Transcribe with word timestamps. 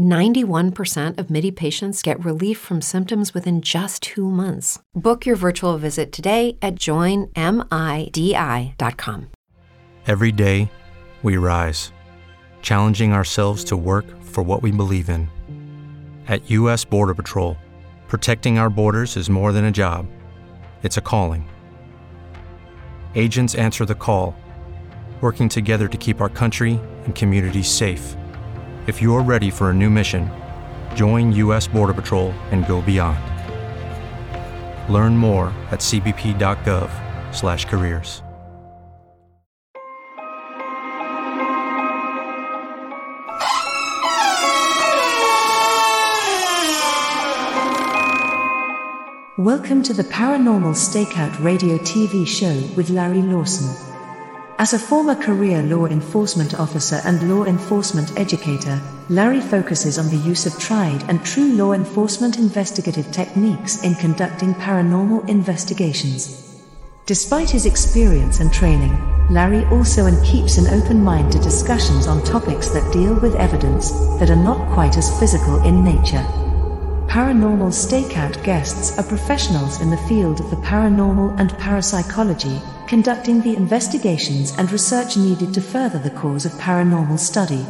91% 0.00 1.18
of 1.18 1.30
MIDI 1.30 1.50
patients 1.50 2.02
get 2.02 2.24
relief 2.24 2.58
from 2.58 2.80
symptoms 2.80 3.34
within 3.34 3.60
just 3.60 4.02
two 4.02 4.30
months. 4.30 4.78
Book 4.94 5.26
your 5.26 5.36
virtual 5.36 5.76
visit 5.76 6.10
today 6.10 6.56
at 6.62 6.76
joinmidi.com. 6.76 7.30
Every 10.06 10.32
day, 10.32 10.72
we 11.22 11.36
rise, 11.36 11.92
challenging 12.62 13.12
ourselves 13.12 13.62
to 13.64 13.76
work 13.76 14.06
for 14.22 14.42
what 14.42 14.62
we 14.62 14.72
believe 14.72 15.10
in. 15.10 15.28
At 16.26 16.48
U.S. 16.52 16.82
Border 16.86 17.14
Patrol, 17.14 17.58
protecting 18.08 18.58
our 18.58 18.70
borders 18.70 19.18
is 19.18 19.28
more 19.28 19.52
than 19.52 19.66
a 19.66 19.70
job, 19.70 20.06
it's 20.82 20.96
a 20.96 21.02
calling. 21.02 21.46
Agents 23.14 23.54
answer 23.54 23.84
the 23.84 23.94
call, 23.94 24.34
working 25.20 25.50
together 25.50 25.88
to 25.88 25.98
keep 25.98 26.22
our 26.22 26.30
country 26.30 26.80
and 27.04 27.14
communities 27.14 27.68
safe. 27.68 28.16
If 28.86 29.02
you're 29.02 29.22
ready 29.22 29.50
for 29.50 29.68
a 29.68 29.74
new 29.74 29.90
mission, 29.90 30.30
join 30.94 31.32
U.S. 31.32 31.68
Border 31.68 31.92
Patrol 31.92 32.32
and 32.50 32.66
go 32.66 32.80
beyond. 32.80 33.18
Learn 34.90 35.18
more 35.18 35.52
at 35.70 35.80
cbp.gov/careers. 35.80 38.22
Welcome 49.38 49.82
to 49.84 49.92
the 49.92 50.04
Paranormal 50.04 50.74
Stakeout 50.74 51.44
radio 51.44 51.76
TV 51.78 52.26
show 52.26 52.62
with 52.76 52.90
Larry 52.90 53.20
Lawson. 53.20 53.89
As 54.60 54.74
a 54.74 54.78
former 54.78 55.14
career 55.14 55.62
law 55.62 55.86
enforcement 55.86 56.60
officer 56.60 57.00
and 57.06 57.30
law 57.30 57.44
enforcement 57.46 58.12
educator, 58.18 58.78
Larry 59.08 59.40
focuses 59.40 59.98
on 59.98 60.10
the 60.10 60.18
use 60.18 60.44
of 60.44 60.58
tried 60.58 61.02
and 61.08 61.24
true 61.24 61.54
law 61.54 61.72
enforcement 61.72 62.36
investigative 62.36 63.10
techniques 63.10 63.82
in 63.84 63.94
conducting 63.94 64.52
paranormal 64.52 65.26
investigations. 65.30 66.60
Despite 67.06 67.48
his 67.48 67.64
experience 67.64 68.40
and 68.40 68.52
training, 68.52 68.92
Larry 69.30 69.64
also 69.68 70.04
and 70.04 70.22
keeps 70.26 70.58
an 70.58 70.66
open 70.78 71.02
mind 71.02 71.32
to 71.32 71.38
discussions 71.38 72.06
on 72.06 72.22
topics 72.22 72.68
that 72.68 72.92
deal 72.92 73.14
with 73.14 73.36
evidence 73.36 73.92
that 74.18 74.28
are 74.28 74.36
not 74.36 74.70
quite 74.74 74.98
as 74.98 75.18
physical 75.18 75.62
in 75.62 75.82
nature. 75.82 76.49
Paranormal 77.10 77.72
Stakeout 77.72 78.40
guests 78.44 78.96
are 78.96 79.02
professionals 79.02 79.80
in 79.80 79.90
the 79.90 79.96
field 79.96 80.38
of 80.38 80.48
the 80.48 80.56
paranormal 80.58 81.34
and 81.40 81.50
parapsychology, 81.58 82.62
conducting 82.86 83.40
the 83.40 83.56
investigations 83.56 84.54
and 84.56 84.70
research 84.70 85.16
needed 85.16 85.52
to 85.52 85.60
further 85.60 85.98
the 85.98 86.10
cause 86.10 86.46
of 86.46 86.52
paranormal 86.52 87.18
study. 87.18 87.66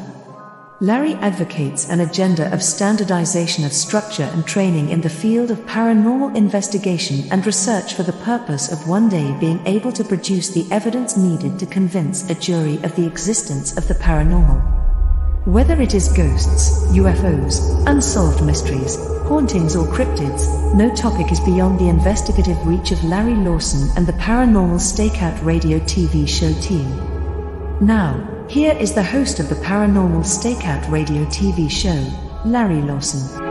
Larry 0.81 1.15
advocates 1.15 1.89
an 1.89 2.01
agenda 2.01 2.53
of 2.53 2.63
standardization 2.63 3.65
of 3.65 3.73
structure 3.73 4.29
and 4.35 4.47
training 4.47 4.91
in 4.91 5.01
the 5.01 5.09
field 5.09 5.51
of 5.51 5.61
paranormal 5.61 6.37
investigation 6.37 7.25
and 7.33 7.47
research 7.47 7.95
for 7.95 8.03
the 8.03 8.21
purpose 8.25 8.71
of 8.71 8.87
one 8.87 9.09
day 9.09 9.35
being 9.41 9.67
able 9.67 9.91
to 9.93 10.05
produce 10.05 10.51
the 10.51 10.71
evidence 10.71 11.17
needed 11.17 11.59
to 11.59 11.65
convince 11.65 12.29
a 12.29 12.35
jury 12.35 12.77
of 12.83 12.95
the 12.95 13.07
existence 13.07 13.75
of 13.79 13.89
the 13.89 13.95
paranormal. 13.95 14.80
Whether 15.47 15.81
it 15.81 15.95
is 15.95 16.13
ghosts, 16.13 16.85
UFOs, 16.89 17.87
unsolved 17.87 18.45
mysteries, 18.45 18.97
hauntings, 19.23 19.75
or 19.75 19.87
cryptids, 19.87 20.75
no 20.75 20.95
topic 20.95 21.33
is 21.33 21.41
beyond 21.41 21.79
the 21.79 21.89
investigative 21.89 22.59
reach 22.67 22.93
of 22.93 23.03
Larry 23.05 23.35
Lawson 23.35 23.89
and 23.97 24.07
the 24.07 24.13
Paranormal 24.13 24.79
Stakeout 24.79 25.43
radio 25.43 25.79
TV 25.81 26.29
show 26.29 26.53
team. 26.61 26.87
Now, 27.81 28.47
here 28.51 28.77
is 28.77 28.93
the 28.93 29.03
host 29.03 29.41
of 29.41 29.49
the 29.49 29.55
Paranormal 29.55 30.25
Stakeout 30.25 30.91
radio 30.91 31.25
TV 31.25 31.71
show, 31.71 32.05
Larry 32.45 32.83
Lawson. 32.83 33.50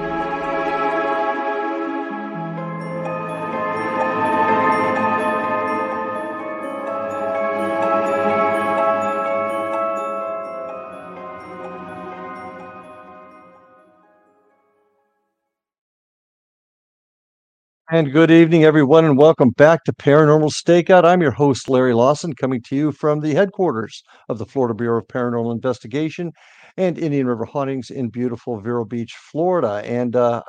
And 17.91 18.13
good 18.13 18.29
evening, 18.29 18.65
everyone, 18.65 19.03
and 19.03 19.17
welcome 19.17 19.49
back 19.49 19.83
to 19.85 19.93
Paranormal 19.93 20.51
Stakeout. 20.51 21.05
I'm 21.05 21.23
your 21.23 21.31
host, 21.31 21.67
Larry 21.67 21.95
Lawson, 21.95 22.33
coming 22.33 22.61
to 22.67 22.75
you 22.75 22.91
from 22.91 23.19
the 23.19 23.33
headquarters 23.33 24.03
of 24.29 24.37
the 24.37 24.45
Florida 24.45 24.75
Bureau 24.75 24.99
of 24.99 25.07
Paranormal 25.07 25.51
Investigation 25.51 26.31
and 26.77 26.99
Indian 26.99 27.25
River 27.25 27.45
Hauntings 27.45 27.89
in 27.89 28.09
beautiful 28.09 28.59
Vero 28.59 28.85
Beach, 28.85 29.15
Florida. 29.31 29.81
And 29.83 30.15
uh, 30.15 30.43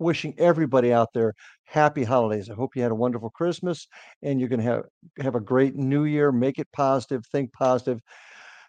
wishing 0.00 0.34
everybody 0.38 0.92
out 0.92 1.10
there 1.14 1.34
happy 1.66 2.02
holidays. 2.02 2.50
I 2.50 2.54
hope 2.54 2.74
you 2.74 2.82
had 2.82 2.90
a 2.90 2.96
wonderful 2.96 3.30
Christmas 3.30 3.86
and 4.22 4.40
you're 4.40 4.48
going 4.48 4.60
to 4.60 4.66
have 4.66 4.82
have 5.20 5.34
a 5.36 5.40
great 5.40 5.76
New 5.76 6.04
Year. 6.04 6.32
Make 6.32 6.58
it 6.58 6.66
positive, 6.72 7.22
think 7.30 7.52
positive, 7.52 8.00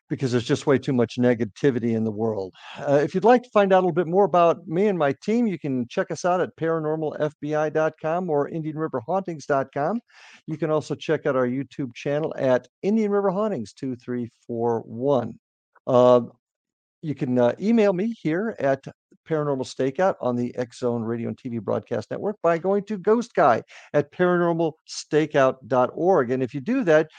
because 0.10 0.32
there's 0.32 0.46
just 0.46 0.68
way 0.68 0.78
too 0.78 0.94
much 0.94 1.18
negativity 1.18 1.96
in 1.96 2.04
the 2.04 2.12
world. 2.12 2.54
Uh, 2.78 3.00
if 3.04 3.14
you'd 3.14 3.24
like 3.24 3.44
to 3.44 3.50
find 3.50 3.74
out 3.74 3.80
a 3.80 3.82
little 3.82 3.92
bit 3.92 4.08
more 4.08 4.26
about 4.26 4.68
me 4.68 4.88
and 4.88 4.98
my 4.98 5.14
team, 5.24 5.48
you 5.48 5.60
can 5.60 5.88
check 5.88 6.12
us 6.12 6.26
out 6.26 6.42
at 6.42 6.56
paranormalfbi.com 6.56 8.30
or 8.30 8.50
indianriverhauntings.com. 8.50 10.00
You 10.48 10.58
can 10.58 10.72
also 10.72 10.96
check 10.96 11.26
out 11.26 11.36
our 11.36 11.48
YouTube 11.48 11.94
channel 11.94 12.34
at 12.38 12.68
Indian 12.82 13.12
River 13.12 13.30
Hauntings 13.30 13.74
2341. 13.74 15.38
Uh, 15.86 16.22
you 17.02 17.16
can 17.16 17.38
uh, 17.38 17.54
email 17.60 17.94
me 17.94 18.16
here 18.22 18.56
at 18.60 18.84
Paranormal 19.28 19.66
Stakeout 19.66 20.16
on 20.22 20.36
the 20.36 20.56
X 20.58 20.80
Zone 20.80 21.04
Radio 21.04 21.28
and 21.28 21.38
TV 21.38 21.62
Broadcast 21.62 22.10
Network 22.10 22.38
by 22.42 22.58
going 22.58 22.84
to 22.86 22.98
Ghost 22.98 23.36
Guy 23.36 23.62
at 23.94 24.12
paranormalstakeout.org. 24.12 26.32
And 26.32 26.42
if 26.42 26.54
you 26.54 26.62
do 26.62 26.86
that, 26.86 27.10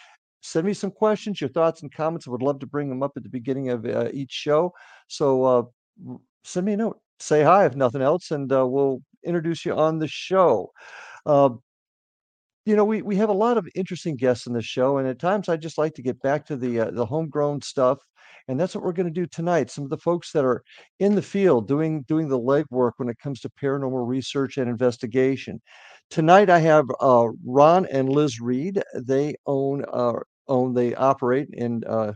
send 0.40 0.66
me 0.66 0.74
some 0.74 0.90
questions, 0.90 1.40
your 1.40 1.50
thoughts 1.50 1.82
and 1.82 1.92
comments. 1.92 2.26
I 2.26 2.30
would 2.30 2.42
love 2.42 2.60
to 2.60 2.66
bring 2.66 2.88
them 2.88 3.02
up 3.02 3.12
at 3.16 3.22
the 3.22 3.28
beginning 3.28 3.70
of 3.70 3.84
uh, 3.86 4.08
each 4.12 4.32
show. 4.32 4.72
So 5.08 5.44
uh, 5.44 5.62
send 6.44 6.66
me 6.66 6.74
a 6.74 6.76
note, 6.76 7.00
say 7.18 7.42
hi 7.42 7.66
if 7.66 7.76
nothing 7.76 8.02
else, 8.02 8.30
and 8.30 8.52
uh, 8.52 8.66
we'll 8.66 9.02
introduce 9.24 9.64
you 9.64 9.74
on 9.74 9.98
the 9.98 10.08
show. 10.08 10.70
Uh, 11.26 11.50
you 12.64 12.76
know, 12.76 12.84
we 12.84 13.00
we 13.02 13.16
have 13.16 13.30
a 13.30 13.32
lot 13.32 13.56
of 13.56 13.66
interesting 13.74 14.16
guests 14.16 14.46
in 14.46 14.52
the 14.52 14.62
show, 14.62 14.98
and 14.98 15.08
at 15.08 15.18
times 15.18 15.48
I 15.48 15.56
just 15.56 15.78
like 15.78 15.94
to 15.94 16.02
get 16.02 16.20
back 16.20 16.44
to 16.46 16.56
the 16.56 16.80
uh, 16.80 16.90
the 16.90 17.06
homegrown 17.06 17.62
stuff, 17.62 17.98
and 18.46 18.60
that's 18.60 18.74
what 18.74 18.84
we're 18.84 18.92
going 18.92 19.12
to 19.12 19.20
do 19.20 19.26
tonight. 19.26 19.70
Some 19.70 19.84
of 19.84 19.90
the 19.90 19.96
folks 19.96 20.32
that 20.32 20.44
are 20.44 20.62
in 21.00 21.14
the 21.14 21.22
field 21.22 21.66
doing 21.66 22.02
doing 22.02 22.28
the 22.28 22.38
legwork 22.38 22.92
when 22.98 23.08
it 23.08 23.18
comes 23.18 23.40
to 23.40 23.48
paranormal 23.50 24.06
research 24.06 24.58
and 24.58 24.68
investigation. 24.68 25.62
Tonight 26.10 26.48
I 26.48 26.58
have 26.60 26.86
uh, 27.00 27.28
Ron 27.44 27.86
and 27.86 28.08
Liz 28.08 28.40
Reed. 28.40 28.82
They 28.94 29.36
own 29.46 29.84
uh, 29.92 30.14
own 30.48 30.72
they 30.72 30.94
operate 30.94 31.48
and 31.58 31.84
uh, 31.84 32.14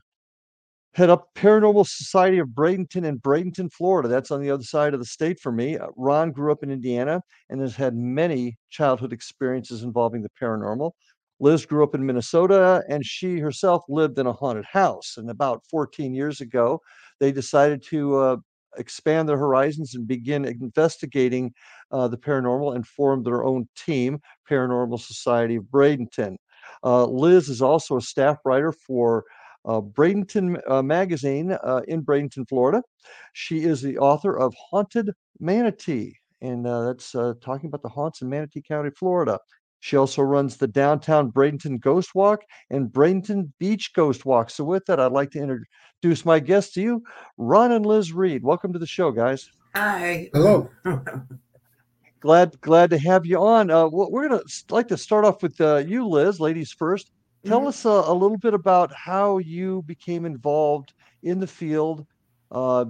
head 0.95 1.11
up 1.11 1.29
Paranormal 1.35 1.87
Society 1.87 2.39
of 2.39 2.49
Bradenton 2.49 3.05
in 3.05 3.19
Bradenton, 3.21 3.71
Florida. 3.71 4.09
That's 4.09 4.31
on 4.31 4.41
the 4.41 4.51
other 4.51 4.63
side 4.63 4.95
of 4.95 5.01
the 5.01 5.07
state 5.07 5.41
for 5.41 5.53
me. 5.53 5.77
Uh, 5.77 5.89
Ron 5.97 6.33
grew 6.33 6.53
up 6.53 6.63
in 6.63 6.71
Indiana 6.71 7.21
and 7.51 7.61
has 7.61 7.77
had 7.77 7.95
many 7.95 8.57
childhood 8.71 9.13
experiences 9.13 9.83
involving 9.83 10.23
the 10.23 10.31
paranormal. 10.41 10.93
Liz 11.41 11.67
grew 11.67 11.83
up 11.83 11.95
in 11.95 12.07
Minnesota 12.07 12.83
and 12.89 13.05
she 13.05 13.39
herself 13.41 13.83
lived 13.89 14.19
in 14.19 14.27
a 14.27 14.33
haunted 14.33 14.65
house. 14.65 15.15
And 15.17 15.29
about 15.29 15.63
14 15.71 16.15
years 16.15 16.41
ago, 16.41 16.81
they 17.21 17.33
decided 17.33 17.83
to 17.89 18.17
uh, 18.17 18.37
expand 18.79 19.29
their 19.29 19.39
horizons 19.39 19.95
and 19.95 20.07
begin 20.07 20.45
investigating 20.45 21.53
uh, 21.91 22.09
the 22.09 22.17
paranormal 22.17 22.75
and 22.75 22.87
formed 22.87 23.25
their 23.25 23.45
own 23.45 23.69
team, 23.77 24.21
Paranormal 24.49 25.01
Society 25.01 25.57
of 25.57 25.65
Bradenton. 25.65 26.37
Uh, 26.85 27.05
Liz 27.07 27.49
is 27.49 27.63
also 27.63 27.97
a 27.97 28.03
staff 28.03 28.39
writer 28.45 28.73
for 28.73 29.25
uh, 29.65 29.81
Bradenton 29.81 30.61
uh, 30.69 30.83
Magazine 30.83 31.53
uh, 31.53 31.83
in 31.87 32.03
Bradenton, 32.03 32.49
Florida. 32.49 32.83
She 33.33 33.63
is 33.63 33.81
the 33.81 33.99
author 33.99 34.37
of 34.37 34.55
Haunted 34.55 35.11
Manatee, 35.39 36.17
and 36.41 36.67
uh, 36.67 36.83
that's 36.87 37.13
talking 37.13 37.67
about 37.67 37.83
the 37.83 37.89
haunts 37.89 38.23
in 38.23 38.29
Manatee 38.29 38.63
County, 38.63 38.91
Florida. 38.91 39.39
She 39.85 39.97
also 39.97 40.23
runs 40.23 40.57
the 40.57 40.69
downtown 40.69 41.33
Bradenton 41.33 41.81
Ghost 41.81 42.15
Walk 42.15 42.43
and 42.71 42.89
Bradenton 42.89 43.51
Beach 43.59 43.93
Ghost 43.95 44.25
Walk. 44.25 44.49
So, 44.49 44.63
with 44.63 44.87
that, 44.87 45.01
I'd 45.01 45.11
like 45.11 45.33
to 45.33 45.41
introduce 45.41 46.25
my 46.25 46.39
guests 46.39 46.75
to 46.75 46.81
you, 46.81 47.03
Ron 47.37 47.73
and 47.73 47.85
Liz 47.85 48.13
Reed. 48.13 48.45
Welcome 48.45 48.73
to 48.75 48.79
the 48.79 48.87
show, 48.87 49.11
guys. 49.11 49.51
Hi. 49.75 50.31
Hello. 50.35 50.71
glad 52.21 52.61
glad 52.61 52.91
to 52.91 52.99
have 52.99 53.27
you 53.27 53.39
on. 53.43 53.73
Uh, 53.73 53.89
we're 53.89 54.29
gonna 54.29 54.43
like 54.71 54.87
to 54.87 54.97
start 54.97 55.25
off 55.25 55.43
with 55.43 55.61
uh, 55.61 55.79
you, 55.79 56.07
Liz. 56.07 56.39
Ladies 56.39 56.71
first. 56.71 57.11
tell 57.45 57.63
Mhm. 57.63 57.67
us 57.67 57.85
a, 57.85 57.89
a 57.89 58.15
little 58.15 58.39
bit 58.39 58.55
about 58.55 58.95
how 58.95 59.39
you 59.39 59.83
became 59.83 60.25
involved 60.25 60.93
in 61.25 61.41
the 61.41 61.47
field, 61.49 62.07
uh, 62.53 62.85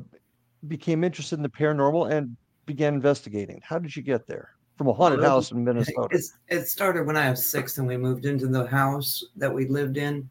became 0.68 1.04
interested 1.04 1.36
in 1.36 1.42
the 1.42 1.48
paranormal, 1.48 2.10
and 2.12 2.36
began 2.66 2.92
investigating. 2.92 3.62
How 3.64 3.78
did 3.78 3.96
you 3.96 4.02
get 4.02 4.26
there 4.26 4.50
from 4.76 4.88
a 4.88 4.92
haunted 4.92 5.22
house 5.22 5.52
in 5.52 5.64
Minnesota? 5.64 6.08
It's, 6.10 6.34
it 6.48 6.66
started 6.66 7.06
when 7.06 7.16
I 7.16 7.30
was 7.30 7.46
six 7.46 7.78
and 7.78 7.86
we 7.86 7.96
moved 7.96 8.26
into 8.26 8.46
the 8.46 8.66
house 8.66 9.24
that 9.36 9.52
we 9.52 9.68
lived 9.68 9.96
in. 9.96 10.28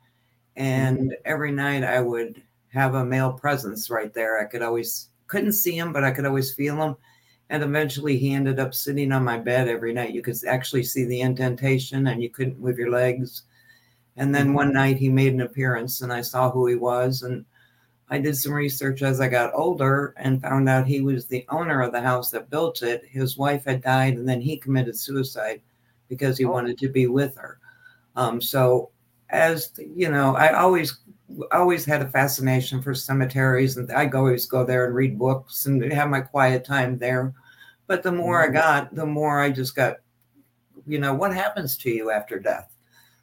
And 0.55 0.99
mm-hmm. 0.99 1.09
every 1.25 1.51
night 1.51 1.83
I 1.83 2.01
would 2.01 2.41
have 2.73 2.95
a 2.95 3.05
male 3.05 3.33
presence 3.33 3.89
right 3.89 4.13
there. 4.13 4.39
I 4.39 4.45
could 4.45 4.61
always, 4.61 5.09
couldn't 5.27 5.53
see 5.53 5.77
him, 5.77 5.93
but 5.93 6.03
I 6.03 6.11
could 6.11 6.25
always 6.25 6.53
feel 6.53 6.81
him. 6.81 6.95
And 7.49 7.63
eventually 7.63 8.17
he 8.17 8.33
ended 8.33 8.59
up 8.59 8.73
sitting 8.73 9.11
on 9.11 9.23
my 9.23 9.37
bed 9.37 9.67
every 9.67 9.93
night. 9.93 10.13
You 10.13 10.21
could 10.21 10.37
actually 10.47 10.83
see 10.83 11.05
the 11.05 11.21
indentation 11.21 12.07
and 12.07 12.23
you 12.23 12.29
couldn't 12.29 12.59
move 12.59 12.77
your 12.77 12.91
legs. 12.91 13.43
And 14.17 14.33
then 14.33 14.47
mm-hmm. 14.47 14.55
one 14.55 14.73
night 14.73 14.97
he 14.97 15.09
made 15.09 15.33
an 15.33 15.41
appearance 15.41 16.01
and 16.01 16.11
I 16.11 16.21
saw 16.21 16.49
who 16.49 16.67
he 16.67 16.75
was. 16.75 17.23
And 17.23 17.45
I 18.11 18.17
did 18.17 18.35
some 18.35 18.51
research 18.51 19.03
as 19.03 19.21
I 19.21 19.29
got 19.29 19.53
older 19.55 20.13
and 20.17 20.41
found 20.41 20.67
out 20.67 20.85
he 20.85 20.99
was 20.99 21.25
the 21.25 21.45
owner 21.47 21.81
of 21.81 21.93
the 21.93 22.01
house 22.01 22.29
that 22.31 22.49
built 22.49 22.81
it. 22.83 23.05
His 23.09 23.37
wife 23.37 23.63
had 23.63 23.81
died, 23.81 24.15
and 24.15 24.27
then 24.27 24.41
he 24.41 24.57
committed 24.57 24.97
suicide 24.97 25.61
because 26.09 26.37
he 26.37 26.43
Oh. 26.43 26.51
wanted 26.51 26.77
to 26.79 26.89
be 26.89 27.07
with 27.07 27.37
her. 27.37 27.59
Um, 28.17 28.41
so, 28.41 28.89
as 29.29 29.71
you 29.79 30.11
know, 30.11 30.35
I 30.35 30.53
always 30.53 30.99
always 31.53 31.85
had 31.85 32.01
a 32.01 32.09
fascination 32.09 32.81
for 32.81 32.93
cemeteries, 32.93 33.77
and 33.77 33.89
I 33.93 34.09
always 34.09 34.45
go 34.45 34.65
there 34.65 34.85
and 34.85 34.93
read 34.93 35.17
books 35.17 35.65
and 35.65 35.81
have 35.93 36.09
my 36.09 36.19
quiet 36.19 36.65
time 36.65 36.97
there. 36.97 37.33
But 37.87 38.03
the 38.03 38.11
more 38.11 38.43
I 38.43 38.49
got, 38.49 38.93
the 38.93 39.05
more 39.05 39.39
I 39.39 39.49
just 39.51 39.73
got, 39.73 39.97
you 40.85 40.99
know, 40.99 41.13
what 41.13 41.33
happens 41.33 41.77
to 41.77 41.89
you 41.89 42.11
after 42.11 42.39
death? 42.39 42.75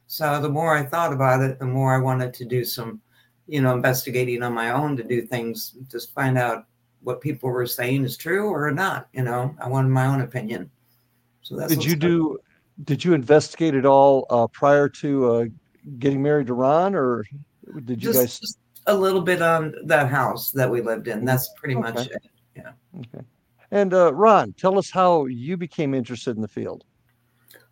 So 0.07 0.41
the 0.41 0.49
more 0.49 0.75
I 0.75 0.85
thought 0.85 1.13
about 1.13 1.43
it, 1.43 1.59
the 1.59 1.67
more 1.67 1.95
I 1.95 1.99
wanted 1.99 2.33
to 2.35 2.47
do 2.47 2.65
some 2.65 3.03
you 3.49 3.61
know, 3.63 3.75
investigating 3.75 4.43
on 4.43 4.53
my 4.53 4.71
own 4.71 4.97
to 4.97 5.03
do 5.03 5.23
things, 5.23 5.75
just 5.91 6.15
find 6.15 6.39
out 6.39 6.67
what 7.03 7.21
people 7.21 7.49
were 7.51 7.67
saying 7.67 8.05
is 8.05 8.17
true 8.17 8.49
or 8.51 8.71
not. 8.71 9.09
You 9.13 9.23
know, 9.23 9.55
I 9.61 9.69
wanted 9.69 9.89
my 9.89 10.07
own 10.07 10.21
opinion. 10.21 10.71
So 11.43 11.57
that's 11.57 11.75
did 11.75 11.83
you 11.83 11.91
started- 11.91 12.01
do? 12.01 12.39
Did 12.85 13.05
you 13.05 13.13
investigate 13.13 13.75
at 13.75 13.85
all 13.85 14.25
uh, 14.31 14.47
prior 14.47 14.89
to 14.89 15.33
uh, 15.33 15.45
getting 15.99 16.23
married 16.23 16.47
to 16.47 16.55
Ron, 16.55 16.95
or 16.95 17.25
did 17.85 18.01
you 18.01 18.13
just, 18.13 18.19
guys? 18.19 18.39
just 18.39 18.59
a 18.87 18.95
little 18.95 19.21
bit 19.21 19.43
on 19.43 19.75
that 19.87 20.09
house 20.09 20.53
that 20.53 20.71
we 20.71 20.81
lived 20.81 21.09
in. 21.09 21.25
That's 21.25 21.51
pretty 21.57 21.75
much 21.75 22.07
it. 22.07 22.23
Yeah. 22.55 22.71
Okay. 22.97 23.25
And 23.73 23.93
uh, 23.93 24.15
Ron, 24.15 24.53
tell 24.53 24.79
us 24.79 24.91
how 24.91 25.27
you 25.27 25.57
became 25.57 25.93
interested 25.93 26.37
in 26.37 26.43
the 26.43 26.49
field. 26.49 26.85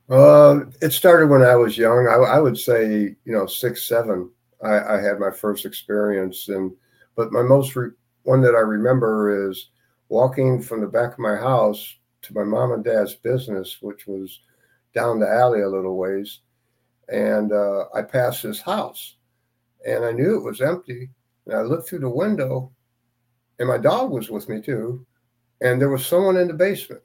Uh, 0.08 0.60
it 0.82 0.92
started 0.92 1.28
when 1.28 1.42
I 1.42 1.56
was 1.56 1.78
young. 1.78 2.08
I, 2.08 2.14
I 2.14 2.38
would 2.38 2.58
say, 2.58 3.14
you 3.24 3.32
know, 3.32 3.46
six, 3.46 3.84
seven. 3.88 4.30
I, 4.66 4.96
I 4.96 5.00
had 5.00 5.18
my 5.18 5.30
first 5.30 5.64
experience, 5.64 6.48
and 6.48 6.72
but 7.14 7.32
my 7.32 7.42
most 7.42 7.76
re- 7.76 7.90
one 8.24 8.40
that 8.42 8.54
I 8.54 8.60
remember 8.60 9.48
is 9.48 9.70
walking 10.08 10.60
from 10.60 10.80
the 10.80 10.86
back 10.86 11.12
of 11.12 11.18
my 11.18 11.36
house 11.36 11.96
to 12.22 12.34
my 12.34 12.44
mom 12.44 12.72
and 12.72 12.84
dad's 12.84 13.14
business, 13.14 13.78
which 13.80 14.06
was 14.06 14.40
down 14.94 15.20
the 15.20 15.28
alley 15.28 15.62
a 15.62 15.68
little 15.68 15.96
ways, 15.96 16.40
and 17.08 17.52
uh, 17.52 17.84
I 17.94 18.02
passed 18.02 18.42
this 18.42 18.60
house, 18.60 19.16
and 19.86 20.04
I 20.04 20.12
knew 20.12 20.36
it 20.36 20.44
was 20.44 20.60
empty, 20.60 21.10
and 21.46 21.56
I 21.56 21.62
looked 21.62 21.88
through 21.88 22.00
the 22.00 22.08
window, 22.08 22.72
and 23.58 23.68
my 23.68 23.78
dog 23.78 24.10
was 24.10 24.30
with 24.30 24.48
me 24.48 24.60
too, 24.60 25.06
and 25.60 25.80
there 25.80 25.90
was 25.90 26.04
someone 26.04 26.36
in 26.36 26.48
the 26.48 26.54
basement 26.54 27.02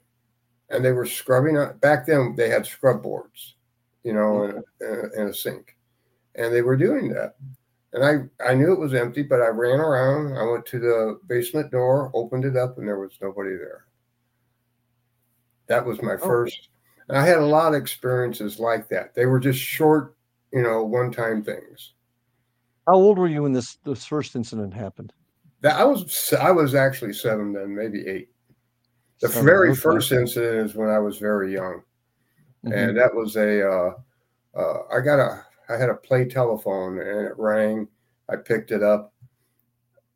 and 0.71 0.83
they 0.83 0.91
were 0.91 1.05
scrubbing 1.05 1.57
back 1.79 2.05
then 2.05 2.33
they 2.35 2.49
had 2.49 2.65
scrub 2.65 3.03
boards 3.03 3.55
you 4.03 4.13
know 4.13 4.43
and, 4.43 4.63
and, 4.79 5.11
and 5.13 5.29
a 5.29 5.33
sink 5.33 5.77
and 6.35 6.53
they 6.53 6.61
were 6.61 6.77
doing 6.77 7.09
that 7.09 7.35
and 7.93 8.03
i 8.05 8.49
i 8.49 8.53
knew 8.53 8.71
it 8.71 8.79
was 8.79 8.93
empty 8.93 9.21
but 9.21 9.41
i 9.41 9.47
ran 9.47 9.79
around 9.79 10.37
i 10.37 10.43
went 10.43 10.65
to 10.65 10.79
the 10.79 11.19
basement 11.27 11.69
door 11.71 12.09
opened 12.13 12.45
it 12.45 12.55
up 12.55 12.77
and 12.77 12.87
there 12.87 12.99
was 12.99 13.17
nobody 13.21 13.51
there 13.57 13.85
that 15.67 15.85
was 15.85 16.01
my 16.01 16.13
Oh. 16.13 16.17
first 16.17 16.69
and 17.09 17.17
i 17.17 17.25
had 17.25 17.37
a 17.37 17.45
lot 17.45 17.73
of 17.75 17.81
experiences 17.81 18.59
like 18.59 18.87
that 18.89 19.13
they 19.15 19.25
were 19.25 19.39
just 19.39 19.59
short 19.59 20.15
you 20.53 20.61
know 20.61 20.83
one 20.83 21.11
time 21.11 21.43
things 21.43 21.93
How 22.87 22.93
old 22.95 23.17
were 23.17 23.27
you 23.27 23.43
when 23.43 23.53
this 23.53 23.75
this 23.83 24.05
first 24.05 24.35
incident 24.35 24.73
happened? 24.73 25.13
that 25.61 25.75
i 25.79 25.83
was 25.83 26.33
i 26.39 26.51
was 26.51 26.75
actually 26.75 27.13
seven 27.13 27.53
then 27.53 27.75
maybe 27.75 28.07
eight 28.07 28.29
the 29.21 29.27
Seven, 29.29 29.45
very 29.45 29.69
okay. 29.71 29.79
first 29.79 30.11
incident 30.11 30.69
is 30.69 30.75
when 30.75 30.89
i 30.89 30.97
was 30.99 31.17
very 31.17 31.53
young 31.53 31.81
Mhm. 32.65 32.73
and 32.75 32.97
that 32.97 33.13
was 33.13 33.35
a 33.37 33.67
uh, 33.67 33.93
uh, 34.55 34.83
I 34.93 34.99
got 34.99 35.17
a 35.19 35.43
I 35.71 35.77
had 35.77 35.89
a 35.89 35.95
play 35.95 36.25
telephone 36.25 36.99
and 36.99 37.27
it 37.27 37.33
rang. 37.37 37.87
I 38.29 38.35
picked 38.35 38.71
it 38.71 38.83
up, 38.83 39.13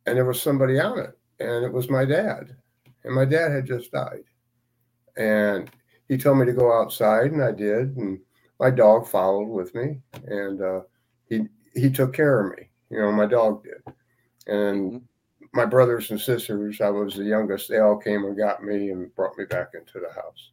and 0.05 0.17
there 0.17 0.25
was 0.25 0.41
somebody 0.41 0.79
on 0.79 0.99
it, 0.99 1.17
and 1.39 1.65
it 1.65 1.71
was 1.71 1.89
my 1.89 2.05
dad, 2.05 2.55
and 3.03 3.13
my 3.15 3.25
dad 3.25 3.51
had 3.51 3.65
just 3.65 3.91
died, 3.91 4.23
and 5.17 5.69
he 6.07 6.17
told 6.17 6.37
me 6.37 6.45
to 6.45 6.53
go 6.53 6.71
outside, 6.79 7.31
and 7.31 7.43
I 7.43 7.51
did, 7.51 7.97
and 7.97 8.19
my 8.59 8.69
dog 8.69 9.07
followed 9.07 9.47
with 9.49 9.73
me, 9.75 10.01
and 10.27 10.61
uh, 10.61 10.81
he 11.27 11.47
he 11.73 11.89
took 11.89 12.13
care 12.13 12.39
of 12.47 12.57
me. 12.57 12.69
You 12.89 12.99
know, 12.99 13.11
my 13.11 13.25
dog 13.25 13.63
did, 13.63 13.95
and 14.47 14.93
Mhm. 14.93 15.03
my 15.53 15.65
brothers 15.65 16.11
and 16.11 16.19
sisters. 16.19 16.81
I 16.81 16.89
was 16.89 17.15
the 17.15 17.23
youngest. 17.23 17.69
They 17.69 17.79
all 17.79 17.97
came 17.97 18.23
and 18.25 18.37
got 18.37 18.63
me 18.63 18.91
and 18.91 19.13
brought 19.15 19.37
me 19.37 19.45
back 19.45 19.69
into 19.73 19.99
the 19.99 20.13
house. 20.13 20.51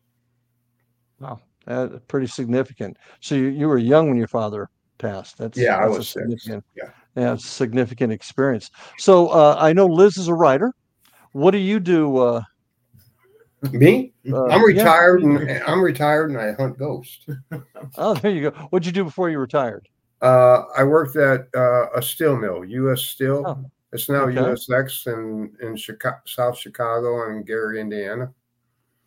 Wow, 1.21 1.41
That's 1.67 1.95
pretty 2.09 2.27
significant. 2.27 2.97
So 3.21 3.35
you, 3.35 3.49
you 3.49 3.69
were 3.69 3.79
young 3.79 4.09
when 4.09 4.17
your 4.17 4.29
father 4.29 4.69
passed. 5.03 5.37
That's 5.37 5.59
Yeah, 5.59 5.77
I 5.77 5.83
that's 5.83 5.95
a 5.95 5.99
was 5.99 6.09
six. 6.09 6.23
significant. 6.23 6.65
Yeah. 6.75 6.91
yeah, 7.17 7.33
a 7.33 7.39
significant 7.39 8.13
experience. 8.13 8.71
So 8.99 9.29
uh, 9.29 9.57
I 9.59 9.73
know 9.75 9.87
Liz 9.87 10.17
is 10.17 10.29
a 10.29 10.35
writer. 10.35 10.73
What 11.33 11.51
do 11.51 11.59
you 11.59 11.81
do? 11.81 12.17
Uh, 12.17 12.43
Me? 13.73 14.13
uh, 14.33 14.45
I'm 14.47 14.61
yeah. 14.61 14.67
retired 14.67 15.23
and 15.23 15.63
I'm 15.67 15.83
retired 15.83 16.31
and 16.31 16.41
I 16.41 16.53
hunt 16.53 16.79
ghosts. 16.79 17.27
Oh, 17.99 18.15
there 18.15 18.31
you 18.31 18.51
go. 18.51 18.57
What'd 18.71 18.87
you 18.87 18.93
do 18.93 19.05
before 19.05 19.29
you 19.29 19.39
retired? 19.39 19.87
Uh, 20.23 20.63
I 20.79 20.85
worked 20.85 21.17
at 21.17 21.49
uh, 21.55 21.91
a 21.95 22.01
steel 22.01 22.37
mill, 22.37 22.65
U.S. 22.65 23.03
Steel. 23.03 23.45
Oh, 23.47 23.71
it's 23.93 24.09
now 24.09 24.23
okay. 24.23 24.39
USX 24.39 25.09
in 25.13 25.53
in 25.61 25.77
Chicago, 25.77 26.17
South 26.25 26.57
Chicago 26.57 27.29
and 27.29 27.45
Gary, 27.45 27.81
Indiana. 27.81 28.33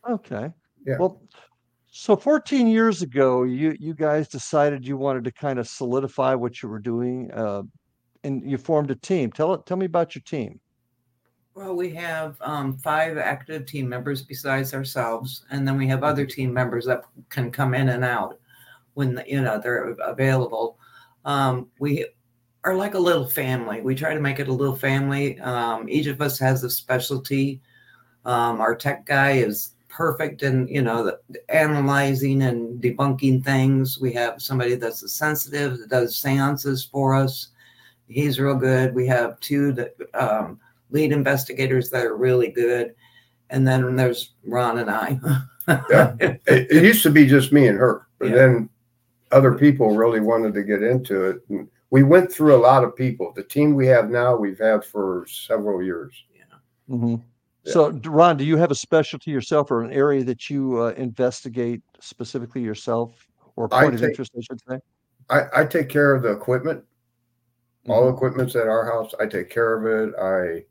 Okay. 0.08 0.52
Yeah. 0.86 0.98
Well, 1.00 1.22
so 1.98 2.18
14 2.18 2.68
years 2.68 3.02
ago, 3.02 3.44
you 3.44 3.74
you 3.80 3.94
guys 3.94 4.28
decided 4.28 4.86
you 4.86 4.98
wanted 4.98 5.24
to 5.24 5.32
kind 5.32 5.58
of 5.58 5.66
solidify 5.66 6.36
what 6.36 6.62
you 6.62 6.68
were 6.68 6.78
doing, 6.78 7.32
uh, 7.32 7.64
and 8.26 8.52
you 8.52 8.58
formed 8.58 8.92
a 8.92 8.96
team. 8.96 9.32
Tell 9.32 9.54
it. 9.54 9.66
Tell 9.66 9.78
me 9.78 9.86
about 9.86 10.14
your 10.14 10.22
team. 10.24 10.60
Well, 11.54 11.74
we 11.74 11.92
have 11.92 12.36
um, 12.42 12.78
five 12.80 13.18
active 13.18 13.66
team 13.66 13.88
members 13.88 14.24
besides 14.24 14.74
ourselves, 14.74 15.46
and 15.52 15.66
then 15.66 15.78
we 15.78 15.88
have 15.88 16.04
other 16.04 16.26
team 16.26 16.54
members 16.54 16.86
that 16.86 17.06
can 17.30 17.50
come 17.50 17.74
in 17.74 17.88
and 17.88 18.04
out 18.04 18.40
when 18.96 19.24
you 19.26 19.42
know 19.42 19.58
they're 19.58 19.92
available. 20.02 20.78
Um, 21.24 21.70
we 21.80 22.08
are 22.66 22.76
like 22.76 22.96
a 22.96 23.00
little 23.00 23.30
family. 23.30 23.80
We 23.80 23.96
try 23.96 24.14
to 24.14 24.20
make 24.20 24.42
it 24.42 24.50
a 24.50 24.54
little 24.54 24.76
family. 24.76 25.40
Um, 25.40 25.88
each 25.88 26.08
of 26.08 26.22
us 26.22 26.38
has 26.40 26.62
a 26.66 26.70
specialty. 26.70 27.62
Um, 28.26 28.60
our 28.60 28.76
tech 28.76 29.06
guy 29.06 29.38
is 29.38 29.75
perfect 29.96 30.44
in 30.44 30.68
you 30.68 30.82
know 30.82 31.04
the, 31.04 31.20
analyzing 31.50 32.42
and 32.44 32.82
debunking 32.82 33.44
things. 33.44 34.00
We 34.00 34.12
have 34.14 34.42
somebody 34.42 34.76
that's 34.76 35.04
a 35.04 35.10
sensitive 35.10 35.80
that 35.80 35.90
does 35.90 36.18
seances 36.18 36.84
for 36.84 37.16
us. 37.16 37.50
He's 38.08 38.40
real 38.40 38.56
good. 38.56 38.94
We 38.94 39.08
have 39.08 39.40
two 39.40 39.72
that 39.74 39.96
um, 40.14 40.60
lead 40.92 41.12
investigators 41.12 41.90
that 41.90 42.06
are 42.06 42.18
really 42.18 42.50
good. 42.50 42.94
And 43.50 43.68
then 43.68 43.96
there's 43.96 44.34
Ron 44.46 44.80
and 44.80 44.90
I. 44.90 45.20
Yeah. 45.90 46.16
It, 46.20 46.42
it 46.48 46.84
used 46.84 47.04
to 47.04 47.10
be 47.10 47.26
just 47.26 47.52
me 47.52 47.68
and 47.68 47.78
her, 47.80 48.08
but 48.20 48.30
Yeah. 48.30 48.36
then 48.36 48.70
other 49.32 49.56
people 49.56 49.96
really 49.96 50.20
wanted 50.20 50.54
to 50.54 50.64
get 50.64 50.84
into 50.84 51.24
it. 51.24 51.38
And 51.50 51.68
we 51.90 52.04
went 52.04 52.32
through 52.32 52.56
a 52.56 52.58
lot 52.58 52.84
of 52.84 52.96
people. 52.96 53.34
The 53.36 53.44
team 53.44 53.74
we 53.74 53.88
have 53.88 54.10
now, 54.12 54.36
we've 54.36 54.60
had 54.60 54.86
for 54.86 55.26
several 55.28 55.82
years. 55.82 56.14
hmm 56.88 57.16
Yeah. 57.66 57.74
So, 57.74 57.92
Ron, 58.06 58.38
do 58.38 58.46
you 58.46 58.58
have 58.58 58.72
a 58.72 58.76
specialty 58.76 59.32
yourself, 59.32 59.72
or 59.72 59.82
an 59.84 59.92
area 59.92 60.24
that 60.24 60.50
you 60.50 60.82
uh, 60.84 60.90
investigate 60.98 61.82
specifically 62.00 62.62
yourself, 62.62 63.28
or 63.56 63.66
a 63.66 63.74
I 63.76 63.84
point 63.84 63.96
of 63.96 64.02
take- 64.02 64.10
interest, 64.12 64.32
I 64.38 64.42
should 64.42 64.62
say? 64.70 64.80
I, 65.30 65.62
I 65.62 65.66
take 65.66 65.90
care 65.90 66.14
of 66.14 66.22
the 66.22 66.32
equipment. 66.32 66.84
all 67.88 68.04
Mhm. 68.12 68.14
equipment's 68.16 68.56
at 68.56 68.68
our 68.68 68.86
house. 68.86 69.14
I 69.20 69.26
take 69.28 69.50
care 69.50 69.74
of 69.78 69.86
it. 70.10 70.16
I 70.20 70.66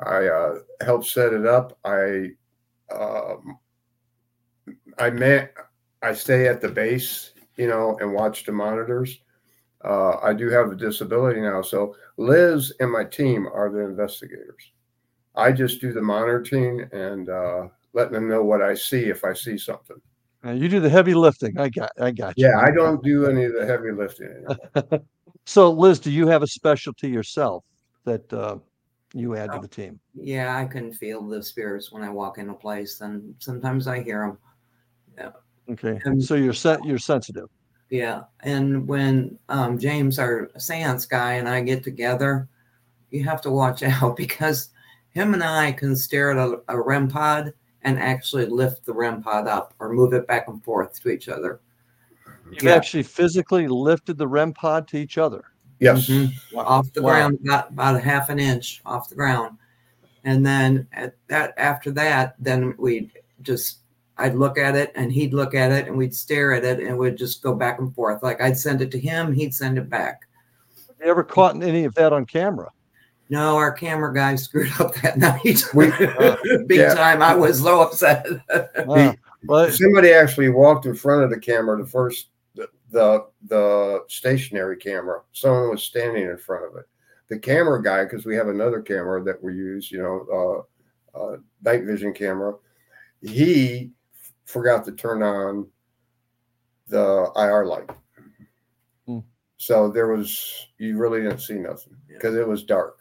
I 0.00 0.26
uh, 0.28 0.54
help 0.84 1.04
set 1.04 1.32
it 1.32 1.46
up. 1.46 1.76
I 1.84 2.30
um, 2.94 3.58
I 4.98 5.10
man 5.10 5.48
I 6.02 6.12
stay 6.14 6.46
at 6.48 6.60
the 6.60 6.68
base, 6.68 7.32
you 7.56 7.66
know, 7.68 7.96
and 8.00 8.12
watch 8.12 8.44
the 8.44 8.52
monitors. 8.52 9.20
Uh, 9.84 10.18
I 10.20 10.32
do 10.32 10.48
have 10.50 10.70
a 10.72 10.76
disability 10.76 11.40
now, 11.40 11.62
so 11.62 11.94
Liz 12.16 12.72
and 12.80 12.90
my 12.92 13.04
team 13.04 13.46
are 13.46 13.70
the 13.70 13.80
investigators. 13.80 14.72
I 15.38 15.52
just 15.52 15.80
do 15.80 15.92
the 15.92 16.02
monitoring 16.02 16.88
and 16.92 17.28
uh, 17.28 17.68
letting 17.92 18.12
them 18.12 18.28
know 18.28 18.42
what 18.42 18.60
I 18.60 18.74
see 18.74 19.04
if 19.04 19.24
I 19.24 19.32
see 19.32 19.56
something. 19.56 19.96
Uh, 20.44 20.50
you 20.52 20.68
do 20.68 20.80
the 20.80 20.90
heavy 20.90 21.14
lifting. 21.14 21.58
I 21.58 21.68
got. 21.68 21.90
I 22.00 22.10
got 22.10 22.36
you. 22.36 22.46
Yeah, 22.46 22.58
I 22.60 22.70
don't 22.70 23.02
do 23.02 23.26
any 23.26 23.44
of 23.44 23.54
the 23.54 23.66
heavy 23.66 23.90
lifting. 23.92 24.46
So, 25.48 25.72
Liz, 25.72 25.98
do 25.98 26.10
you 26.10 26.26
have 26.26 26.42
a 26.42 26.46
specialty 26.46 27.08
yourself 27.08 27.64
that 28.04 28.30
uh, 28.34 28.58
you 29.14 29.34
add 29.34 29.50
to 29.52 29.56
Oh. 29.56 29.62
the 29.62 29.68
team? 29.68 29.98
Yeah, 30.12 30.54
I 30.54 30.66
can 30.66 30.92
feel 30.92 31.26
the 31.26 31.42
spirits 31.42 31.90
when 31.90 32.02
I 32.02 32.10
walk 32.10 32.36
in 32.36 32.50
a 32.50 32.54
place, 32.54 33.00
and 33.00 33.34
sometimes 33.38 33.88
I 33.88 34.02
hear 34.02 34.26
them. 34.26 34.38
Yeah. 35.16 35.72
Okay. 35.72 35.98
Um, 36.04 36.20
so 36.20 36.34
you're 36.34 36.52
set. 36.52 36.84
You're 36.84 36.98
sensitive. 36.98 37.48
Yeah, 37.88 38.24
and 38.40 38.86
when 38.86 39.38
um, 39.48 39.78
James, 39.78 40.18
our 40.18 40.50
seance 40.58 41.06
guy, 41.06 41.34
and 41.36 41.48
I 41.48 41.62
get 41.62 41.82
together, 41.82 42.46
you 43.10 43.24
have 43.24 43.40
to 43.40 43.50
watch 43.50 43.82
out 44.02 44.16
because 44.18 44.68
him 45.18 45.34
and 45.34 45.42
I 45.42 45.72
can 45.72 45.96
stare 45.96 46.30
at 46.30 46.38
a, 46.38 46.60
a 46.68 46.80
REM 46.80 47.08
pod 47.08 47.52
and 47.82 47.98
actually 47.98 48.46
lift 48.46 48.84
the 48.86 48.92
REM 48.92 49.22
pod 49.22 49.48
up 49.48 49.74
or 49.78 49.92
move 49.92 50.12
it 50.12 50.26
back 50.26 50.48
and 50.48 50.62
forth 50.62 51.00
to 51.02 51.08
each 51.10 51.28
other. 51.28 51.60
You've 52.50 52.62
Yeah. 52.62 52.74
actually 52.74 53.02
physically 53.02 53.66
lifted 53.68 54.16
the 54.18 54.28
REM 54.28 54.52
pod 54.54 54.86
to 54.88 54.96
each 54.96 55.18
other. 55.18 55.44
Yes. 55.80 56.08
Mhm. 56.08 56.30
off 56.56 56.92
the 56.92 57.02
Wow. 57.02 57.10
ground, 57.10 57.38
about, 57.44 57.70
about 57.70 57.94
a 57.96 58.00
half 58.00 58.30
an 58.30 58.38
inch 58.40 58.82
off 58.84 59.08
the 59.08 59.14
ground. 59.14 59.58
And 60.24 60.44
then 60.44 60.88
at 60.92 61.14
that 61.28 61.54
after 61.56 61.90
that, 61.92 62.34
then 62.40 62.74
we'd 62.78 63.12
just 63.42 63.78
I'd 64.20 64.34
look 64.34 64.58
at 64.58 64.74
it 64.74 64.90
and 64.96 65.12
he'd 65.12 65.32
look 65.32 65.54
at 65.54 65.70
it 65.70 65.86
and 65.86 65.96
we'd 65.96 66.12
stare 66.12 66.52
at 66.52 66.64
it 66.64 66.80
and 66.80 66.98
we'd 66.98 67.16
just 67.16 67.40
go 67.40 67.54
back 67.54 67.78
and 67.78 67.94
forth. 67.94 68.20
Like 68.24 68.40
I'd 68.40 68.58
send 68.58 68.82
it 68.82 68.90
to 68.90 68.98
him, 68.98 69.32
he'd 69.32 69.54
send 69.54 69.78
it 69.78 69.88
back. 69.88 70.22
Have 70.88 70.96
you 71.00 71.06
ever 71.12 71.22
caught 71.22 71.62
any 71.62 71.84
of 71.84 71.94
that 71.94 72.12
on 72.12 72.26
camera? 72.26 72.70
No, 73.30 73.56
our 73.56 73.72
camera 73.72 74.14
guy 74.14 74.36
screwed 74.36 74.72
up 74.80 74.94
that 74.96 75.18
night. 75.18 75.62
We- 75.74 75.90
Big 76.66 76.78
yeah. 76.78 76.94
time. 76.94 77.22
I 77.22 77.34
was 77.34 77.60
so 77.60 77.80
upset. 77.82 78.26
Wow. 78.86 79.14
well, 79.44 79.70
Somebody 79.70 80.12
actually 80.12 80.48
walked 80.48 80.86
in 80.86 80.94
front 80.94 81.24
of 81.24 81.30
the 81.30 81.38
camera, 81.38 81.76
the 81.80 81.88
first, 81.88 82.28
the, 82.54 82.68
the, 82.90 83.26
the 83.46 84.04
stationary 84.08 84.76
camera. 84.76 85.20
Someone 85.32 85.70
was 85.70 85.82
standing 85.82 86.24
in 86.24 86.38
front 86.38 86.64
of 86.66 86.76
it. 86.76 86.86
The 87.28 87.38
camera 87.38 87.82
guy, 87.82 88.04
because 88.04 88.24
we 88.24 88.34
have 88.36 88.48
another 88.48 88.80
camera 88.80 89.22
that 89.24 89.42
we 89.42 89.54
use, 89.54 89.92
you 89.92 89.98
know, 90.02 90.64
uh, 91.14 91.18
uh, 91.18 91.36
night 91.62 91.84
vision 91.84 92.14
camera, 92.14 92.54
he 93.20 93.90
f- 94.14 94.32
forgot 94.46 94.84
to 94.86 94.92
turn 94.92 95.22
on 95.22 95.66
the 96.86 97.30
IR 97.36 97.66
light. 97.66 97.90
Hmm. 99.06 99.18
So 99.58 99.90
there 99.90 100.06
was, 100.08 100.68
you 100.78 100.96
really 100.96 101.20
didn't 101.20 101.40
see 101.40 101.54
nothing 101.58 101.96
because 102.06 102.34
it 102.34 102.46
was 102.48 102.62
dark. 102.62 102.97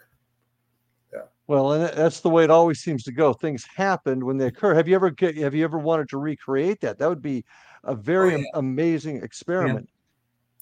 Well, 1.48 1.72
and 1.74 1.84
that's 1.98 2.20
the 2.20 2.30
way 2.30 2.44
it 2.44 2.52
always 2.52 2.80
seems 2.80 3.04
to 3.04 3.12
go. 3.12 3.34
Things 3.34 3.66
happen 3.76 4.26
when 4.26 4.38
they 4.38 4.48
occur. 4.48 4.74
Have 4.74 4.88
you 4.88 4.96
ever 4.96 5.10
get, 5.10 5.38
have 5.38 5.56
you 5.56 5.64
ever 5.64 5.80
wanted 5.80 6.10
to 6.10 6.18
recreate 6.18 6.82
that? 6.82 7.00
That 7.00 7.08
would 7.08 7.22
be 7.22 7.46
a 7.86 7.96
very 7.96 8.34
yeah. 8.34 8.44
amazing 8.56 9.24
experiment. 9.24 9.90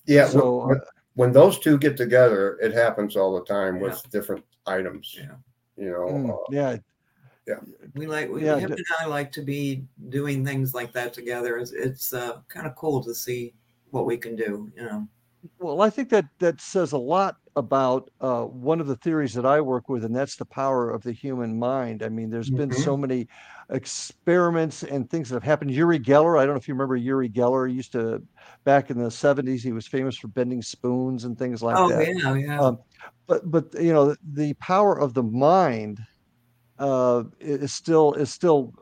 Yeah. 0.05 0.27
So, 0.27 0.67
when, 0.67 0.77
uh, 0.77 0.85
when 1.15 1.31
those 1.31 1.57
two 1.59 1.77
get 1.77 1.97
together, 1.97 2.59
it 2.61 2.73
happens 2.73 3.15
all 3.15 3.33
the 3.33 3.45
time 3.45 3.77
Yeah. 3.77 3.83
with 3.83 4.09
different 4.11 4.45
items. 4.67 5.15
Yeah. 5.17 5.35
You 5.77 5.91
know, 5.91 6.05
Mm, 6.07 6.29
uh, 6.29 6.37
yeah. 6.51 6.77
we 7.95 8.05
like 8.07 8.29
we, 8.29 8.45
Yeah, 8.45 8.57
him 8.57 8.69
d- 8.69 8.75
and 8.75 8.85
I 8.99 9.07
like 9.07 9.31
to 9.33 9.41
be 9.41 9.85
doing 10.09 10.45
things 10.45 10.73
like 10.73 10.93
that 10.93 11.13
together. 11.13 11.57
It's, 11.57 11.71
it's 11.71 12.13
uh, 12.13 12.41
kind 12.47 12.67
of 12.67 12.75
cool 12.75 13.03
to 13.03 13.13
see 13.13 13.55
what 13.89 14.05
we 14.05 14.17
can 14.17 14.35
do, 14.35 14.71
you 14.75 14.83
know. 14.83 15.07
Well, 15.59 15.81
I 15.81 15.89
think 15.89 16.09
that 16.09 16.25
that 16.39 16.61
says 16.61 16.91
a 16.91 16.97
lot 16.97 17.35
about 17.57 18.09
uh, 18.21 18.43
one 18.43 18.79
of 18.81 18.87
the 18.87 18.95
theories 18.97 19.33
that 19.33 19.45
I 19.45 19.61
work 19.61 19.89
with, 19.89 20.03
and 20.05 20.15
that's 20.15 20.37
the 20.37 20.45
power 20.45 20.89
of 20.89 21.03
the 21.03 21.11
human 21.11 21.57
mind. 21.59 22.03
I 22.03 22.09
mean, 22.09 22.29
there's 22.29 22.51
been 22.51 22.71
Mhm. 22.71 22.73
so 22.73 22.97
many 22.97 23.27
experiments 23.69 24.83
and 24.83 25.09
things 25.09 25.29
that 25.29 25.35
have 25.35 25.43
happened. 25.43 25.71
Yuri 25.71 25.99
Geller, 25.99 26.39
I 26.39 26.45
don't 26.45 26.55
know 26.55 26.59
if 26.59 26.67
you 26.67 26.73
remember 26.73 26.95
Yuri 26.95 27.29
Geller. 27.29 27.69
He 27.69 27.75
used 27.75 27.91
to 27.93 28.21
back 28.65 28.89
in 28.89 28.97
the 28.97 29.11
70s. 29.11 29.63
He 29.63 29.73
was 29.73 29.87
famous 29.87 30.17
for 30.17 30.27
bending 30.29 30.61
spoons 30.61 31.25
and 31.25 31.37
things 31.37 31.61
like 31.61 31.83
that. 31.85 31.85
oh 31.85 31.89
that. 31.97 32.09
yeah, 32.23 32.35
yeah. 32.35 32.61
Um, 32.63 32.77
but 33.27 33.41
but 33.51 33.65
you 33.81 33.93
know, 33.93 34.15
the 34.23 34.53
power 34.55 34.97
of 34.99 35.13
the 35.13 35.23
mind 35.23 35.99
uh, 36.79 37.23
is 37.39 37.73
still 37.73 38.13
is 38.13 38.31
still 38.33 38.73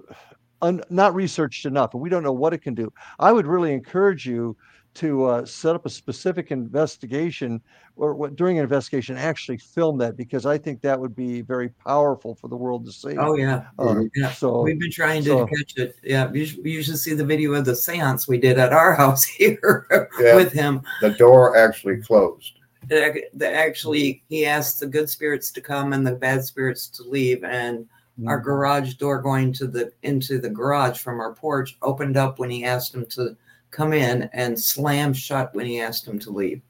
un, 0.62 0.82
not 0.90 1.16
researched 1.16 1.66
enough, 1.66 1.94
and 1.94 2.02
we 2.02 2.10
don't 2.10 2.24
know 2.24 2.34
what 2.34 2.54
it 2.54 2.62
can 2.62 2.74
do. 2.74 2.90
I 3.20 3.32
would 3.32 3.48
really 3.48 3.74
encourage 3.74 4.26
you 4.26 4.56
to 4.96 5.26
uh, 5.26 5.46
set 5.46 5.76
up 5.76 5.86
a 5.86 5.90
specific 5.90 6.52
investigation 6.52 7.60
or 7.96 8.14
what 8.14 8.36
during 8.36 8.58
an 8.60 8.64
investigation 8.64 9.18
actually 9.18 9.58
film 9.58 9.98
that 9.98 10.16
because 10.16 10.46
I 10.46 10.58
think 10.58 10.82
that 10.82 11.00
would 11.00 11.16
be 11.16 11.42
very 11.42 11.70
powerful 11.70 12.36
for 12.36 12.48
the 12.48 12.56
world 12.56 12.86
to 12.86 12.92
see. 12.92 13.18
oh 13.18 13.36
yeah. 13.36 13.66
Uh. 13.80 14.02
Yeah, 14.16 14.32
so 14.32 14.62
We've 14.62 14.80
been 14.80 14.92
trying 14.92 15.24
to 15.24 15.30
so- 15.30 15.48
catch 15.48 15.78
it. 15.78 15.96
Yeah, 16.04 16.32
you 16.32 16.46
should, 16.46 16.66
you 16.66 16.84
should 16.84 16.98
see 17.00 17.14
the 17.14 17.26
video 17.26 17.54
of 17.54 17.66
the 17.66 17.76
seance 17.76 18.28
we 18.28 18.38
did 18.38 18.60
at 18.60 18.74
our 18.74 18.94
house 19.04 19.24
here 19.24 19.88
Yeah. 20.20 20.36
with 20.36 20.52
him. 20.52 20.82
the 21.02 21.12
door 21.12 21.58
actually 21.58 21.98
closed. 22.02 22.54
The, 22.88 23.24
actually, 23.44 24.24
he 24.28 24.46
asked 24.46 24.80
the 24.82 24.88
good 24.88 25.10
spirits 25.10 25.52
to 25.52 25.62
come 25.62 25.94
and 25.94 26.06
the 26.06 26.12
bad 26.16 26.44
spirits 26.44 26.88
to 26.90 27.04
leave, 27.04 27.44
and 27.44 27.88
our 28.28 28.40
Mm. 28.40 28.44
garage 28.44 28.94
door 28.96 29.20
going 29.20 29.52
to 29.54 29.66
the 29.66 29.92
into 30.04 30.38
the 30.38 30.50
garage 30.50 31.00
from 31.00 31.20
our 31.20 31.34
porch 31.34 31.78
opened 31.82 32.16
up 32.16 32.38
when 32.38 32.52
he 32.52 32.64
asked 32.64 32.94
him 32.94 33.08
to 33.08 33.36
come 33.74 33.92
in, 33.94 34.30
and 34.34 34.58
slam 34.60 35.12
shut 35.14 35.54
when 35.56 35.66
he 35.66 35.82
asked 35.82 36.08
him 36.08 36.20
to 36.20 36.30
leave. 36.32 36.62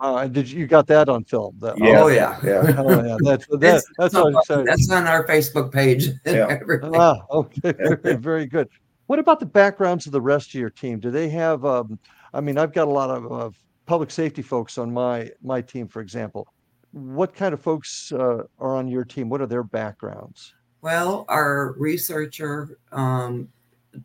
uh, 0.00 0.26
did 0.26 0.50
you, 0.50 0.60
you 0.60 0.66
got 0.66 0.86
that 0.88 1.08
on 1.08 1.22
film? 1.24 1.54
That, 1.60 1.78
Yeah. 1.78 2.02
Oh 2.02 2.08
yeah, 2.08 2.38
Yeah. 2.42 2.74
Oh 2.78 2.90
yeah, 3.04 3.16
that's 3.22 3.46
that, 3.48 3.62
It's- 3.62 3.84
that's 3.98 4.14
So, 4.14 4.24
what 4.24 4.34
I'm 4.36 4.42
saying. 4.44 4.64
that's 4.64 4.90
on 4.90 5.06
our 5.06 5.24
Facebook 5.26 5.70
page. 5.72 6.08
Yeah. 6.26 6.58
Ah, 6.94 7.18
okay, 7.30 7.72
very, 8.02 8.16
very 8.16 8.46
good. 8.46 8.68
What 9.06 9.18
about 9.18 9.38
the 9.40 9.46
backgrounds 9.46 10.06
of 10.06 10.12
the 10.12 10.20
rest 10.20 10.48
of 10.48 10.54
your 10.54 10.70
team? 10.70 10.98
Do 10.98 11.10
they 11.10 11.28
have? 11.28 11.64
Um, 11.64 11.98
I 12.34 12.40
mean, 12.40 12.56
I've 12.58 12.72
got 12.72 12.88
a 12.88 12.90
lot 12.90 13.10
of 13.10 13.30
uh, 13.32 13.50
public 13.86 14.10
safety 14.10 14.42
folks 14.42 14.78
on 14.78 14.92
my 14.92 15.30
my 15.42 15.60
team, 15.60 15.86
for 15.86 16.00
example. 16.00 16.48
What 16.92 17.34
kind 17.34 17.52
of 17.54 17.60
folks 17.60 18.10
uh, 18.12 18.44
are 18.58 18.76
on 18.76 18.88
your 18.88 19.04
team? 19.04 19.28
What 19.28 19.40
are 19.40 19.46
their 19.46 19.62
backgrounds? 19.64 20.54
Well, 20.82 21.24
our 21.28 21.74
researcher 21.78 22.78
um, 22.90 23.48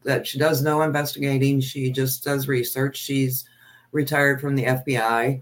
that 0.03 0.27
she 0.27 0.37
does 0.37 0.61
no 0.61 0.81
investigating, 0.81 1.61
she 1.61 1.91
just 1.91 2.23
does 2.23 2.47
research. 2.47 2.97
She's 2.97 3.45
retired 3.91 4.41
from 4.41 4.55
the 4.55 4.65
FBI. 4.65 5.41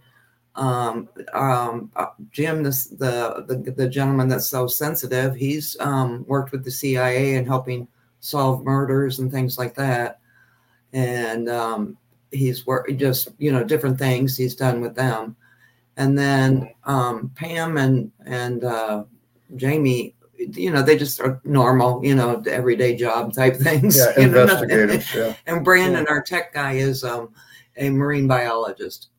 Um, 0.55 1.09
um, 1.33 1.91
uh, 1.95 2.07
Jim, 2.31 2.63
this, 2.63 2.85
the, 2.87 3.43
the 3.47 3.71
the 3.71 3.89
gentleman 3.89 4.29
that's 4.29 4.47
so 4.47 4.67
sensitive, 4.67 5.35
he's 5.35 5.75
um, 5.79 6.23
worked 6.27 6.51
with 6.51 6.63
the 6.63 6.71
CIA 6.71 7.35
and 7.35 7.45
helping 7.45 7.87
solve 8.21 8.63
murders 8.63 9.19
and 9.19 9.31
things 9.31 9.57
like 9.57 9.75
that. 9.75 10.19
And 10.93 11.49
um, 11.49 11.97
he's 12.31 12.65
worked 12.65 12.95
just 12.97 13.29
you 13.37 13.51
know 13.51 13.63
different 13.63 13.99
things 13.99 14.37
he's 14.37 14.55
done 14.55 14.81
with 14.81 14.95
them. 14.95 15.35
And 15.97 16.17
then 16.17 16.69
um, 16.85 17.31
Pam 17.35 17.77
and 17.77 18.11
and 18.25 18.63
uh, 18.63 19.03
Jamie 19.55 20.15
you 20.53 20.71
know, 20.71 20.81
they 20.81 20.97
just 20.97 21.19
are 21.21 21.41
normal, 21.43 22.03
you 22.03 22.15
know, 22.15 22.41
everyday 22.49 22.95
job 22.95 23.33
type 23.33 23.55
things. 23.55 23.97
Yeah, 23.97 24.13
you 24.19 24.27
know, 24.29 24.41
investigators. 24.43 25.13
Yeah. 25.13 25.35
And 25.47 25.63
Brandon, 25.63 26.05
our 26.09 26.21
tech 26.21 26.53
guy, 26.53 26.73
is 26.73 27.03
um, 27.03 27.33
a 27.77 27.89
marine 27.89 28.27
biologist. 28.27 29.09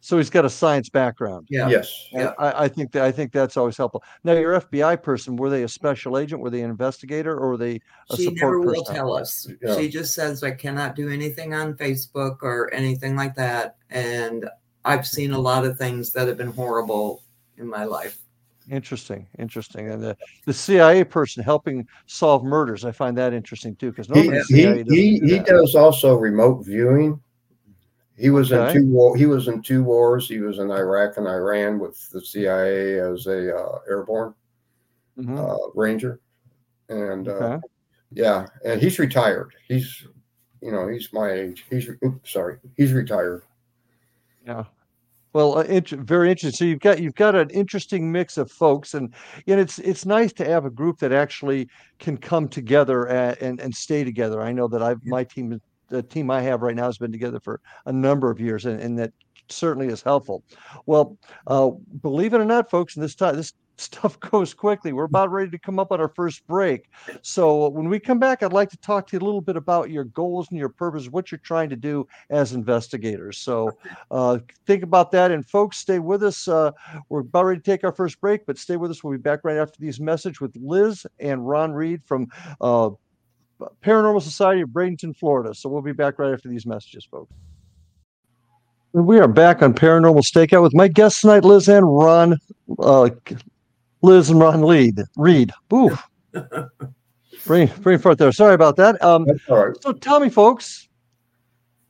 So 0.00 0.18
he's 0.18 0.28
got 0.28 0.44
a 0.44 0.50
science 0.50 0.90
background. 0.90 1.46
Yeah. 1.48 1.66
Yes. 1.66 2.08
And 2.12 2.22
Yeah. 2.24 2.32
I, 2.38 2.64
I 2.64 2.68
think 2.68 2.92
that 2.92 3.04
I 3.04 3.10
think 3.10 3.32
that's 3.32 3.56
always 3.56 3.74
helpful. 3.78 4.04
Now, 4.22 4.34
your 4.34 4.60
FBI 4.60 5.02
person, 5.02 5.34
were 5.34 5.48
they 5.48 5.62
a 5.62 5.68
special 5.68 6.18
agent? 6.18 6.42
Were 6.42 6.50
they 6.50 6.60
an 6.60 6.68
investigator, 6.68 7.34
or 7.38 7.48
were 7.50 7.56
they 7.56 7.80
a 8.10 8.16
She 8.16 8.24
support 8.24 8.36
never 8.40 8.60
will 8.60 8.84
person? 8.84 8.94
tell 8.94 9.14
us. 9.14 9.48
Yeah. 9.62 9.76
She 9.78 9.88
just 9.88 10.12
says, 10.12 10.42
I 10.44 10.50
cannot 10.50 10.94
do 10.94 11.08
anything 11.08 11.54
on 11.54 11.72
Facebook 11.74 12.42
or 12.42 12.72
anything 12.74 13.16
like 13.16 13.34
that. 13.36 13.76
And 13.88 14.46
I've 14.84 15.06
seen 15.06 15.32
a 15.32 15.38
lot 15.38 15.64
of 15.64 15.78
things 15.78 16.12
that 16.12 16.28
have 16.28 16.36
been 16.36 16.52
horrible 16.52 17.22
in 17.56 17.66
my 17.66 17.84
life. 17.84 18.18
Interesting, 18.70 19.26
interesting. 19.38 19.90
And 19.90 20.02
the, 20.02 20.16
the 20.46 20.52
CIA 20.54 21.04
person 21.04 21.42
helping 21.42 21.86
solve 22.06 22.44
murders, 22.44 22.84
I 22.84 22.92
find 22.92 23.16
that 23.18 23.34
interesting 23.34 23.76
too, 23.76 23.90
because 23.90 24.08
He, 24.08 24.22
he, 24.48 24.66
he, 24.84 25.18
do 25.20 25.26
he 25.26 25.38
does 25.40 25.74
also 25.74 26.14
remote 26.16 26.64
viewing. 26.64 27.20
He 28.16 28.30
was 28.30 28.52
Okay. 28.52 28.78
in 28.78 28.84
two 28.84 28.90
war. 28.90 29.16
He 29.16 29.26
was 29.26 29.48
in 29.48 29.60
two 29.60 29.82
wars. 29.82 30.28
He 30.28 30.38
was 30.38 30.60
in 30.60 30.70
Iraq 30.70 31.16
and 31.16 31.26
Iran 31.26 31.78
with 31.78 32.08
the 32.10 32.20
CIA 32.24 33.00
as 33.00 33.26
a 33.26 33.54
uh, 33.56 33.78
airborne 33.88 34.34
Mhm. 35.18 35.36
uh, 35.38 35.70
ranger, 35.74 36.20
and 36.88 37.28
uh, 37.28 37.30
Okay. 37.32 37.66
yeah, 38.12 38.46
and 38.64 38.80
he's 38.80 38.98
retired. 38.98 39.52
He's, 39.68 40.06
you 40.60 40.72
know, 40.72 40.88
he's 40.88 41.12
my 41.12 41.30
age. 41.30 41.66
He's 41.70 41.88
oops, 42.04 42.32
sorry, 42.32 42.58
he's 42.76 42.92
retired. 42.92 43.42
Yeah. 44.46 44.64
Well, 45.34 45.58
uh, 45.58 45.62
int- 45.64 45.90
very 45.90 46.30
interesting. 46.30 46.56
So 46.56 46.64
you've 46.64 46.80
got 46.80 47.02
you've 47.02 47.16
got 47.16 47.34
an 47.34 47.50
interesting 47.50 48.10
mix 48.10 48.38
of 48.38 48.50
folks, 48.50 48.94
and 48.94 49.12
and 49.48 49.60
it's 49.60 49.78
it's 49.80 50.06
nice 50.06 50.32
to 50.34 50.44
have 50.44 50.64
a 50.64 50.70
group 50.70 50.98
that 51.00 51.12
actually 51.12 51.68
can 51.98 52.16
come 52.16 52.48
together 52.48 53.08
and 53.08 53.36
and, 53.42 53.60
and 53.60 53.74
stay 53.74 54.04
together. 54.04 54.40
I 54.40 54.52
know 54.52 54.68
that 54.68 54.82
I've 54.82 55.04
my 55.04 55.24
team 55.24 55.60
the 55.88 56.02
team 56.02 56.30
I 56.30 56.40
have 56.42 56.62
right 56.62 56.76
now 56.76 56.84
has 56.84 56.98
been 56.98 57.12
together 57.12 57.40
for 57.40 57.60
a 57.86 57.92
number 57.92 58.30
of 58.30 58.40
years, 58.40 58.64
and, 58.64 58.80
and 58.80 58.98
that 58.98 59.12
certainly 59.50 59.88
is 59.88 60.02
helpful. 60.02 60.44
Well, 60.86 61.18
uh, 61.48 61.70
believe 62.00 62.32
it 62.32 62.40
or 62.40 62.44
not, 62.44 62.70
folks, 62.70 62.96
in 62.96 63.02
this 63.02 63.16
time 63.16 63.36
this 63.36 63.52
stuff 63.76 64.18
goes 64.30 64.54
quickly. 64.54 64.92
We're 64.92 65.04
about 65.04 65.30
ready 65.30 65.50
to 65.50 65.58
come 65.58 65.78
up 65.78 65.92
on 65.92 66.00
our 66.00 66.08
first 66.08 66.46
break. 66.46 66.88
So 67.22 67.68
when 67.68 67.88
we 67.88 67.98
come 67.98 68.18
back, 68.18 68.42
I'd 68.42 68.52
like 68.52 68.70
to 68.70 68.76
talk 68.78 69.06
to 69.08 69.16
you 69.16 69.20
a 69.20 69.24
little 69.24 69.40
bit 69.40 69.56
about 69.56 69.90
your 69.90 70.04
goals 70.04 70.48
and 70.50 70.58
your 70.58 70.68
purpose, 70.68 71.08
what 71.08 71.30
you're 71.30 71.38
trying 71.38 71.70
to 71.70 71.76
do 71.76 72.06
as 72.30 72.52
investigators. 72.52 73.38
So 73.38 73.70
uh, 74.10 74.38
think 74.66 74.82
about 74.82 75.10
that. 75.12 75.30
And 75.30 75.48
folks, 75.48 75.78
stay 75.78 75.98
with 75.98 76.22
us. 76.22 76.48
Uh, 76.48 76.72
we're 77.08 77.20
about 77.20 77.46
ready 77.46 77.60
to 77.60 77.64
take 77.64 77.84
our 77.84 77.92
first 77.92 78.20
break, 78.20 78.46
but 78.46 78.58
stay 78.58 78.76
with 78.76 78.90
us. 78.90 79.02
We'll 79.02 79.16
be 79.16 79.22
back 79.22 79.40
right 79.44 79.56
after 79.56 79.80
these 79.80 80.00
messages 80.00 80.40
with 80.40 80.56
Liz 80.56 81.06
and 81.18 81.46
Ron 81.46 81.72
Reed 81.72 82.02
from 82.04 82.28
uh, 82.60 82.90
Paranormal 83.82 84.22
Society 84.22 84.62
of 84.62 84.70
Bradenton, 84.70 85.16
Florida. 85.16 85.54
So 85.54 85.68
we'll 85.68 85.82
be 85.82 85.92
back 85.92 86.18
right 86.18 86.32
after 86.32 86.48
these 86.48 86.66
messages, 86.66 87.04
folks. 87.04 87.32
We 88.92 89.18
are 89.18 89.26
back 89.26 89.60
on 89.60 89.74
Paranormal 89.74 90.22
Stakeout 90.22 90.62
with 90.62 90.72
my 90.72 90.86
guests 90.86 91.22
tonight, 91.22 91.44
Liz 91.44 91.68
and 91.68 91.84
Ron. 91.84 92.38
Uh, 92.78 93.10
Liz 94.04 94.28
and 94.28 94.38
Ron 94.38 94.60
Lead. 94.60 95.00
Reed. 95.16 95.50
Ooh. 95.72 95.96
bring, 97.46 97.68
bring 97.80 97.98
forth 97.98 98.18
there. 98.18 98.32
Sorry 98.32 98.54
about 98.54 98.76
that. 98.76 99.02
Um, 99.02 99.26
So 99.48 99.92
tell 99.92 100.20
me, 100.20 100.28
folks, 100.28 100.88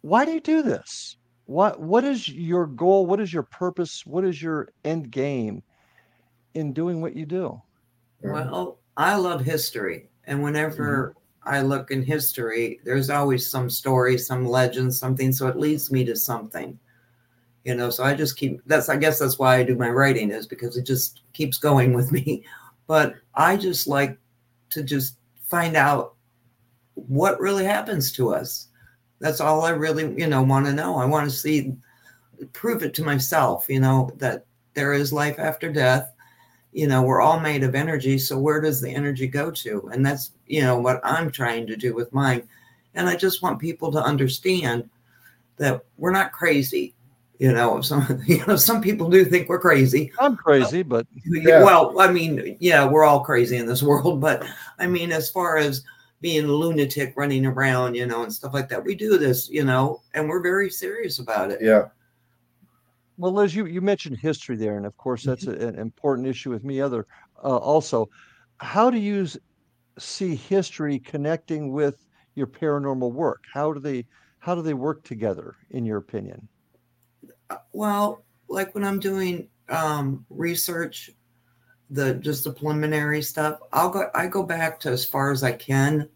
why 0.03 0.25
do 0.25 0.31
you 0.31 0.41
do 0.41 0.63
this? 0.63 1.17
What 1.47 1.81
What 1.81 2.05
is 2.05 2.29
your 2.29 2.67
goal? 2.67 3.05
What 3.05 3.21
is 3.21 3.33
your 3.33 3.43
purpose? 3.43 4.07
What 4.07 4.25
is 4.25 4.41
your 4.41 4.69
end 4.85 5.11
game 5.11 5.63
in 6.55 6.73
doing 6.73 7.01
what 7.03 7.17
you 7.17 7.27
do? 7.27 7.61
Well, 8.23 8.79
I 8.97 9.17
love 9.17 9.45
history. 9.45 10.09
And 10.27 10.43
whenever 10.43 11.15
mm-hmm. 11.17 11.55
I 11.55 11.63
look 11.63 11.91
in 11.91 12.03
history, 12.03 12.81
there's 12.85 13.11
always 13.11 13.51
some 13.51 13.69
story, 13.69 14.17
some 14.17 14.47
legend, 14.47 14.95
something. 14.95 15.33
So 15.33 15.49
it 15.49 15.59
leads 15.59 15.91
me 15.91 16.05
to 16.05 16.17
something 16.17 16.79
you 17.65 17.75
know 17.75 17.91
so 17.91 18.05
i 18.05 18.15
just 18.15 18.37
keep 18.37 18.61
that's 18.67 18.89
i 18.89 18.97
guess 18.97 19.19
that's 19.19 19.39
why 19.39 19.57
i 19.57 19.63
do 19.63 19.75
my 19.75 19.89
writing 19.89 20.31
is 20.31 20.47
because 20.47 20.77
it 20.77 20.87
just 20.87 21.23
keeps 21.33 21.59
going 21.59 21.93
with 21.93 22.13
me. 22.13 22.45
But 22.87 23.15
i 23.35 23.57
just 23.57 23.87
like 23.87 24.19
to 24.69 24.83
just 24.83 25.17
find 25.47 25.75
out 25.75 26.17
what 26.97 27.41
really 27.41 27.65
happens 27.65 28.13
to 28.13 28.35
us. 28.35 28.69
That's 29.21 29.41
all 29.41 29.63
i 29.63 29.71
really 29.71 30.15
you 30.21 30.27
know 30.27 30.43
want 30.43 30.67
to 30.67 30.73
know. 30.75 30.99
I 30.99 31.07
want 31.07 31.31
to 31.31 31.35
see 31.35 31.73
prove 32.53 32.83
it 32.83 32.93
to 32.95 33.05
myself 33.05 33.67
you 33.71 33.81
know 33.81 34.11
that 34.17 34.45
there 34.75 34.93
is 34.93 35.15
life 35.15 35.39
after 35.39 35.73
death. 35.73 36.13
You 36.73 36.89
know 36.89 37.03
we're 37.03 37.23
all 37.23 37.41
made 37.41 37.63
of 37.63 37.75
energy 37.75 38.19
so 38.19 38.39
where 38.39 38.61
does 38.61 38.83
the 38.83 38.95
energy 38.95 39.27
go 39.27 39.51
to? 39.51 39.89
And 39.91 40.05
that's 40.05 40.33
you 40.47 40.61
know 40.61 40.79
what 40.79 41.01
i'm 41.03 41.31
trying 41.31 41.67
to 41.69 41.77
do 41.77 41.95
with 41.95 42.13
mine. 42.13 42.47
And 42.95 43.09
i 43.09 43.17
just 43.17 43.41
want 43.41 43.59
people 43.59 43.91
to 43.93 44.03
understand 44.03 44.91
that 45.57 45.85
we're 45.97 46.11
not 46.11 46.33
crazy 46.33 46.94
you 47.39 47.53
know 47.53 47.81
some 47.81 48.23
you 48.27 48.45
know 48.47 48.57
some 48.57 48.81
people 48.81 49.09
do 49.11 49.25
think 49.25 49.49
we're 49.49 49.59
crazy. 49.59 50.13
I'm 50.19 50.37
crazy 50.37 50.83
but 50.83 51.07
yeah. 51.25 51.63
well 51.63 52.01
i 52.01 52.11
mean 52.11 52.57
yeah 52.61 52.87
we're 52.87 53.05
all 53.05 53.21
crazy 53.21 53.57
in 53.57 53.67
this 53.67 53.83
world 53.91 54.21
but 54.21 54.45
i 54.79 54.87
mean 54.87 55.13
as 55.13 55.31
far 55.31 55.57
as 55.57 55.85
being 56.21 56.45
a 56.45 56.53
lunatic 56.53 57.15
running 57.17 57.45
around 57.45 57.95
you 57.95 58.07
know 58.07 58.23
and 58.23 58.33
stuff 58.33 58.55
like 58.55 58.69
that 58.69 58.85
we 58.85 58.95
do 58.95 59.19
this 59.19 59.49
you 59.51 59.65
know 59.65 60.03
and 60.15 60.29
we're 60.29 60.43
very 60.43 60.71
serious 60.71 61.19
about 61.19 61.51
it. 61.51 61.61
Yeah. 61.61 61.89
Well 63.19 63.33
liz 63.33 63.55
you, 63.55 63.67
you 63.67 63.81
mentioned 63.81 64.19
history 64.19 64.57
there 64.57 64.77
and 64.77 64.87
of 64.87 64.97
course 64.97 65.23
that's 65.23 65.45
mm-hmm. 65.45 65.63
a, 65.63 65.69
an 65.69 65.79
important 65.79 66.27
issue 66.27 66.51
with 66.51 66.65
me. 66.65 66.81
Other 66.81 67.07
uh, 67.43 67.57
also 67.57 68.09
how 68.59 68.91
do 68.91 68.99
you 68.99 69.27
see 69.99 70.35
history 70.35 70.99
connecting 70.99 71.73
with 71.73 72.07
your 72.35 72.47
paranormal 72.47 73.13
work? 73.13 73.45
How 73.53 73.73
do 73.73 73.81
they 73.81 74.07
how 74.39 74.55
do 74.55 74.63
they 74.63 74.75
work 74.75 75.05
together 75.05 75.57
in 75.71 75.85
your 75.85 75.99
opinion 75.99 76.49
well, 77.73 78.25
like 78.49 78.75
when 78.75 78.85
I'm 78.85 79.01
doing 79.01 79.49
um, 79.69 80.25
research, 80.31 81.11
the 81.91 82.15
just 82.15 82.45
the 82.45 82.53
preliminary 82.53 83.23
stuff, 83.23 83.61
I'll 83.73 83.91
go. 83.91 84.09
I 84.15 84.27
go 84.27 84.43
back 84.43 84.81
to 84.81 84.91
as 84.91 85.05
far 85.05 85.31
as 85.31 85.43
I 85.43 85.53
can, 85.53 86.09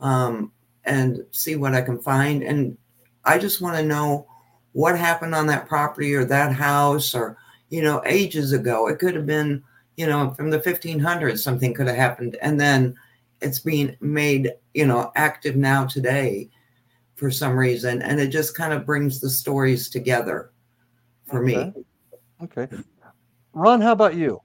um, 0.00 0.52
and 0.84 1.24
see 1.30 1.56
what 1.56 1.74
I 1.74 1.82
can 1.82 1.98
find. 1.98 2.42
And 2.42 2.76
I 3.24 3.38
just 3.38 3.60
want 3.60 3.76
to 3.76 3.82
know 3.82 4.26
what 4.72 4.98
happened 4.98 5.34
on 5.34 5.46
that 5.46 5.68
property 5.68 6.14
or 6.14 6.24
that 6.26 6.52
house, 6.52 7.14
or 7.14 7.38
you 7.70 7.82
know, 7.82 8.02
ages 8.04 8.52
ago. 8.52 8.88
It 8.88 8.98
could 8.98 9.14
have 9.14 9.26
been, 9.26 9.62
you 9.96 10.06
know, 10.06 10.30
from 10.32 10.50
the 10.50 10.60
1500s. 10.60 11.38
Something 11.38 11.74
could 11.74 11.86
have 11.86 11.96
happened, 11.96 12.36
and 12.42 12.60
then 12.60 12.94
it's 13.40 13.60
being 13.60 13.96
made, 14.00 14.52
you 14.74 14.86
know, 14.86 15.10
active 15.16 15.56
now 15.56 15.86
today 15.86 16.50
for 17.16 17.30
some 17.30 17.58
reason, 17.58 18.02
and 18.02 18.20
it 18.20 18.28
just 18.28 18.54
kind 18.54 18.72
of 18.72 18.86
brings 18.86 19.20
the 19.20 19.30
stories 19.30 19.88
together 19.88 20.52
for 21.30 21.44
okay. 21.44 21.72
me. 21.72 21.84
Okay. 22.42 22.68
Ron, 23.52 23.80
how 23.80 23.92
about 23.92 24.14
you? 24.14 24.40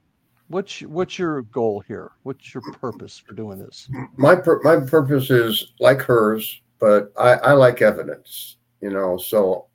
What's 0.48 0.80
what's 0.82 1.18
your 1.18 1.42
goal 1.42 1.80
here? 1.80 2.12
What's 2.22 2.54
your 2.54 2.62
purpose 2.72 3.18
for 3.18 3.34
doing 3.34 3.58
this? 3.58 3.88
My 4.16 4.36
pur- 4.36 4.60
my 4.62 4.78
purpose 4.78 5.30
is 5.30 5.72
like 5.80 6.00
hers, 6.00 6.60
but 6.78 7.12
I, 7.18 7.32
I 7.34 7.52
like 7.52 7.82
evidence. 7.82 8.56
You 8.80 8.90
know, 8.90 9.16
so 9.16 9.66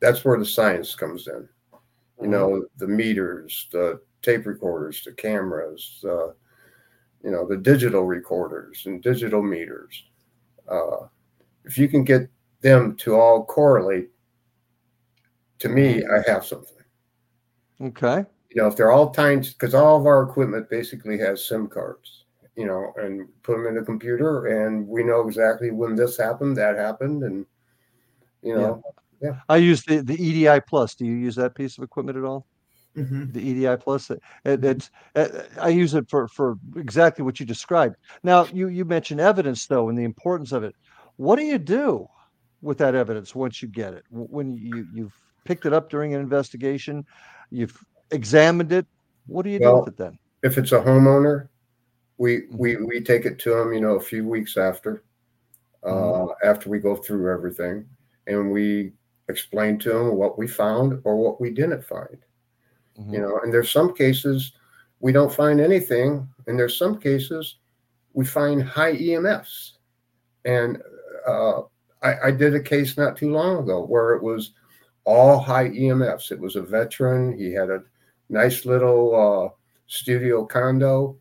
that's 0.00 0.24
where 0.24 0.38
the 0.38 0.46
science 0.46 0.94
comes 0.94 1.26
in. 1.26 1.48
You 2.20 2.28
know, 2.28 2.50
mm-hmm. 2.50 2.64
the 2.76 2.86
meters, 2.86 3.66
the 3.72 4.00
tape 4.20 4.46
recorders, 4.46 5.02
the 5.04 5.12
cameras, 5.12 6.04
uh, 6.04 6.28
you 7.24 7.30
know, 7.30 7.46
the 7.46 7.56
digital 7.56 8.04
recorders 8.04 8.84
and 8.86 9.02
digital 9.02 9.42
meters. 9.42 10.04
Uh, 10.68 11.06
if 11.64 11.78
you 11.78 11.88
can 11.88 12.04
get 12.04 12.28
them 12.60 12.96
to 12.96 13.16
all 13.16 13.44
correlate 13.44 14.10
to 15.62 15.68
me, 15.68 16.02
I 16.04 16.28
have 16.28 16.44
something. 16.44 16.84
Okay. 17.80 18.24
You 18.50 18.62
know, 18.62 18.68
if 18.68 18.76
they're 18.76 18.90
all 18.90 19.10
times, 19.10 19.52
because 19.52 19.74
all 19.74 19.98
of 19.98 20.06
our 20.06 20.24
equipment 20.24 20.68
basically 20.68 21.16
has 21.18 21.44
SIM 21.44 21.68
cards, 21.68 22.24
you 22.56 22.66
know, 22.66 22.92
and 22.96 23.28
put 23.44 23.56
them 23.56 23.66
in 23.68 23.76
the 23.76 23.82
computer, 23.82 24.46
and 24.46 24.86
we 24.86 25.04
know 25.04 25.26
exactly 25.26 25.70
when 25.70 25.94
this 25.94 26.18
happened, 26.18 26.56
that 26.56 26.76
happened, 26.76 27.22
and 27.22 27.46
you 28.42 28.56
know, 28.56 28.82
yeah. 29.20 29.30
yeah. 29.30 29.36
I 29.48 29.56
use 29.56 29.84
the 29.84 30.02
the 30.02 30.14
EDI 30.14 30.60
Plus. 30.66 30.96
Do 30.96 31.06
you 31.06 31.14
use 31.14 31.36
that 31.36 31.54
piece 31.54 31.78
of 31.78 31.84
equipment 31.84 32.18
at 32.18 32.24
all? 32.24 32.46
Mm-hmm. 32.96 33.30
The 33.30 33.40
EDI 33.40 33.76
Plus. 33.76 34.10
It, 34.10 34.20
it, 34.44 34.64
it's 34.64 34.90
it, 35.14 35.48
I 35.60 35.68
use 35.68 35.94
it 35.94 36.10
for 36.10 36.26
for 36.26 36.58
exactly 36.76 37.24
what 37.24 37.38
you 37.38 37.46
described. 37.46 37.96
Now, 38.24 38.46
you 38.52 38.66
you 38.66 38.84
mentioned 38.84 39.20
evidence 39.20 39.66
though, 39.66 39.88
and 39.88 39.96
the 39.96 40.04
importance 40.04 40.50
of 40.50 40.64
it. 40.64 40.74
What 41.16 41.36
do 41.36 41.44
you 41.44 41.58
do 41.58 42.08
with 42.62 42.78
that 42.78 42.96
evidence 42.96 43.34
once 43.34 43.62
you 43.62 43.68
get 43.68 43.94
it? 43.94 44.04
When 44.10 44.56
you 44.56 44.86
you've 44.92 45.14
picked 45.44 45.66
it 45.66 45.72
up 45.72 45.90
during 45.90 46.14
an 46.14 46.20
investigation, 46.20 47.04
you've 47.50 47.76
examined 48.10 48.72
it. 48.72 48.86
What 49.26 49.44
do 49.44 49.50
you 49.50 49.58
well, 49.60 49.76
do 49.76 49.80
with 49.80 49.88
it 49.94 49.96
then? 49.96 50.18
If 50.42 50.58
it's 50.58 50.72
a 50.72 50.80
homeowner, 50.80 51.48
we 52.18 52.42
we 52.50 52.74
mm-hmm. 52.74 52.86
we 52.86 53.00
take 53.00 53.24
it 53.24 53.38
to 53.40 53.50
them, 53.50 53.72
you 53.72 53.80
know, 53.80 53.94
a 53.94 54.00
few 54.00 54.26
weeks 54.26 54.56
after, 54.56 55.04
uh, 55.84 55.90
mm-hmm. 55.90 56.48
after 56.48 56.68
we 56.68 56.78
go 56.78 56.96
through 56.96 57.32
everything, 57.32 57.86
and 58.26 58.50
we 58.50 58.92
explain 59.28 59.78
to 59.78 59.88
them 59.90 60.16
what 60.16 60.38
we 60.38 60.46
found 60.46 61.00
or 61.04 61.16
what 61.16 61.40
we 61.40 61.50
didn't 61.50 61.84
find. 61.84 62.18
Mm-hmm. 62.98 63.14
You 63.14 63.20
know, 63.20 63.40
and 63.42 63.52
there's 63.52 63.70
some 63.70 63.94
cases 63.94 64.52
we 65.00 65.12
don't 65.12 65.32
find 65.32 65.60
anything, 65.60 66.28
and 66.46 66.58
there's 66.58 66.78
some 66.78 66.98
cases 66.98 67.56
we 68.12 68.24
find 68.24 68.62
high 68.62 68.94
EMFs. 68.94 69.72
And 70.44 70.78
uh, 71.26 71.62
I, 72.02 72.14
I 72.26 72.30
did 72.30 72.54
a 72.54 72.60
case 72.60 72.96
not 72.96 73.16
too 73.16 73.30
long 73.30 73.58
ago 73.62 73.84
where 73.84 74.14
it 74.14 74.22
was 74.22 74.52
all 75.04 75.38
high 75.38 75.68
EMFs. 75.68 76.32
It 76.32 76.40
was 76.40 76.56
a 76.56 76.62
veteran. 76.62 77.36
He 77.38 77.52
had 77.52 77.70
a 77.70 77.82
nice 78.28 78.64
little 78.64 79.14
uh, 79.14 79.56
studio 79.86 80.44
condo, 80.44 81.18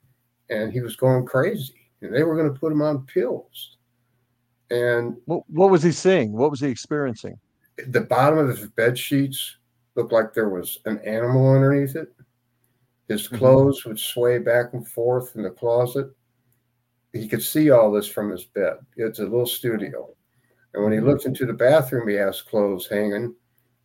and 0.49 0.71
he 0.71 0.81
was 0.81 0.95
going 0.95 1.25
crazy. 1.25 1.91
And 2.01 2.13
they 2.13 2.23
were 2.23 2.35
going 2.35 2.51
to 2.51 2.59
put 2.59 2.71
him 2.71 2.81
on 2.81 3.05
pills. 3.05 3.77
And 4.69 5.17
what, 5.25 5.43
what 5.49 5.69
was 5.69 5.83
he 5.83 5.91
seeing? 5.91 6.31
What 6.31 6.49
was 6.49 6.61
he 6.61 6.67
experiencing? 6.67 7.37
The 7.87 8.01
bottom 8.01 8.39
of 8.39 8.47
his 8.47 8.69
bed 8.69 8.97
sheets 8.97 9.57
looked 9.95 10.13
like 10.13 10.33
there 10.33 10.49
was 10.49 10.79
an 10.85 10.99
animal 10.99 11.53
underneath 11.53 11.95
it. 11.95 12.13
His 13.07 13.27
mm-hmm. 13.27 13.37
clothes 13.37 13.81
mm-hmm. 13.81 13.89
would 13.89 13.99
sway 13.99 14.39
back 14.39 14.73
and 14.73 14.87
forth 14.87 15.35
in 15.35 15.43
the 15.43 15.49
closet. 15.49 16.07
He 17.11 17.27
could 17.27 17.43
see 17.43 17.71
all 17.71 17.91
this 17.91 18.07
from 18.07 18.31
his 18.31 18.45
bed. 18.45 18.75
It's 18.95 19.19
a 19.19 19.23
little 19.23 19.45
studio. 19.45 20.09
And 20.73 20.83
when 20.83 20.93
he 20.93 20.99
mm-hmm. 20.99 21.09
looked 21.09 21.25
into 21.25 21.45
the 21.45 21.53
bathroom, 21.53 22.07
he 22.07 22.15
has 22.15 22.41
clothes 22.41 22.87
hanging 22.87 23.35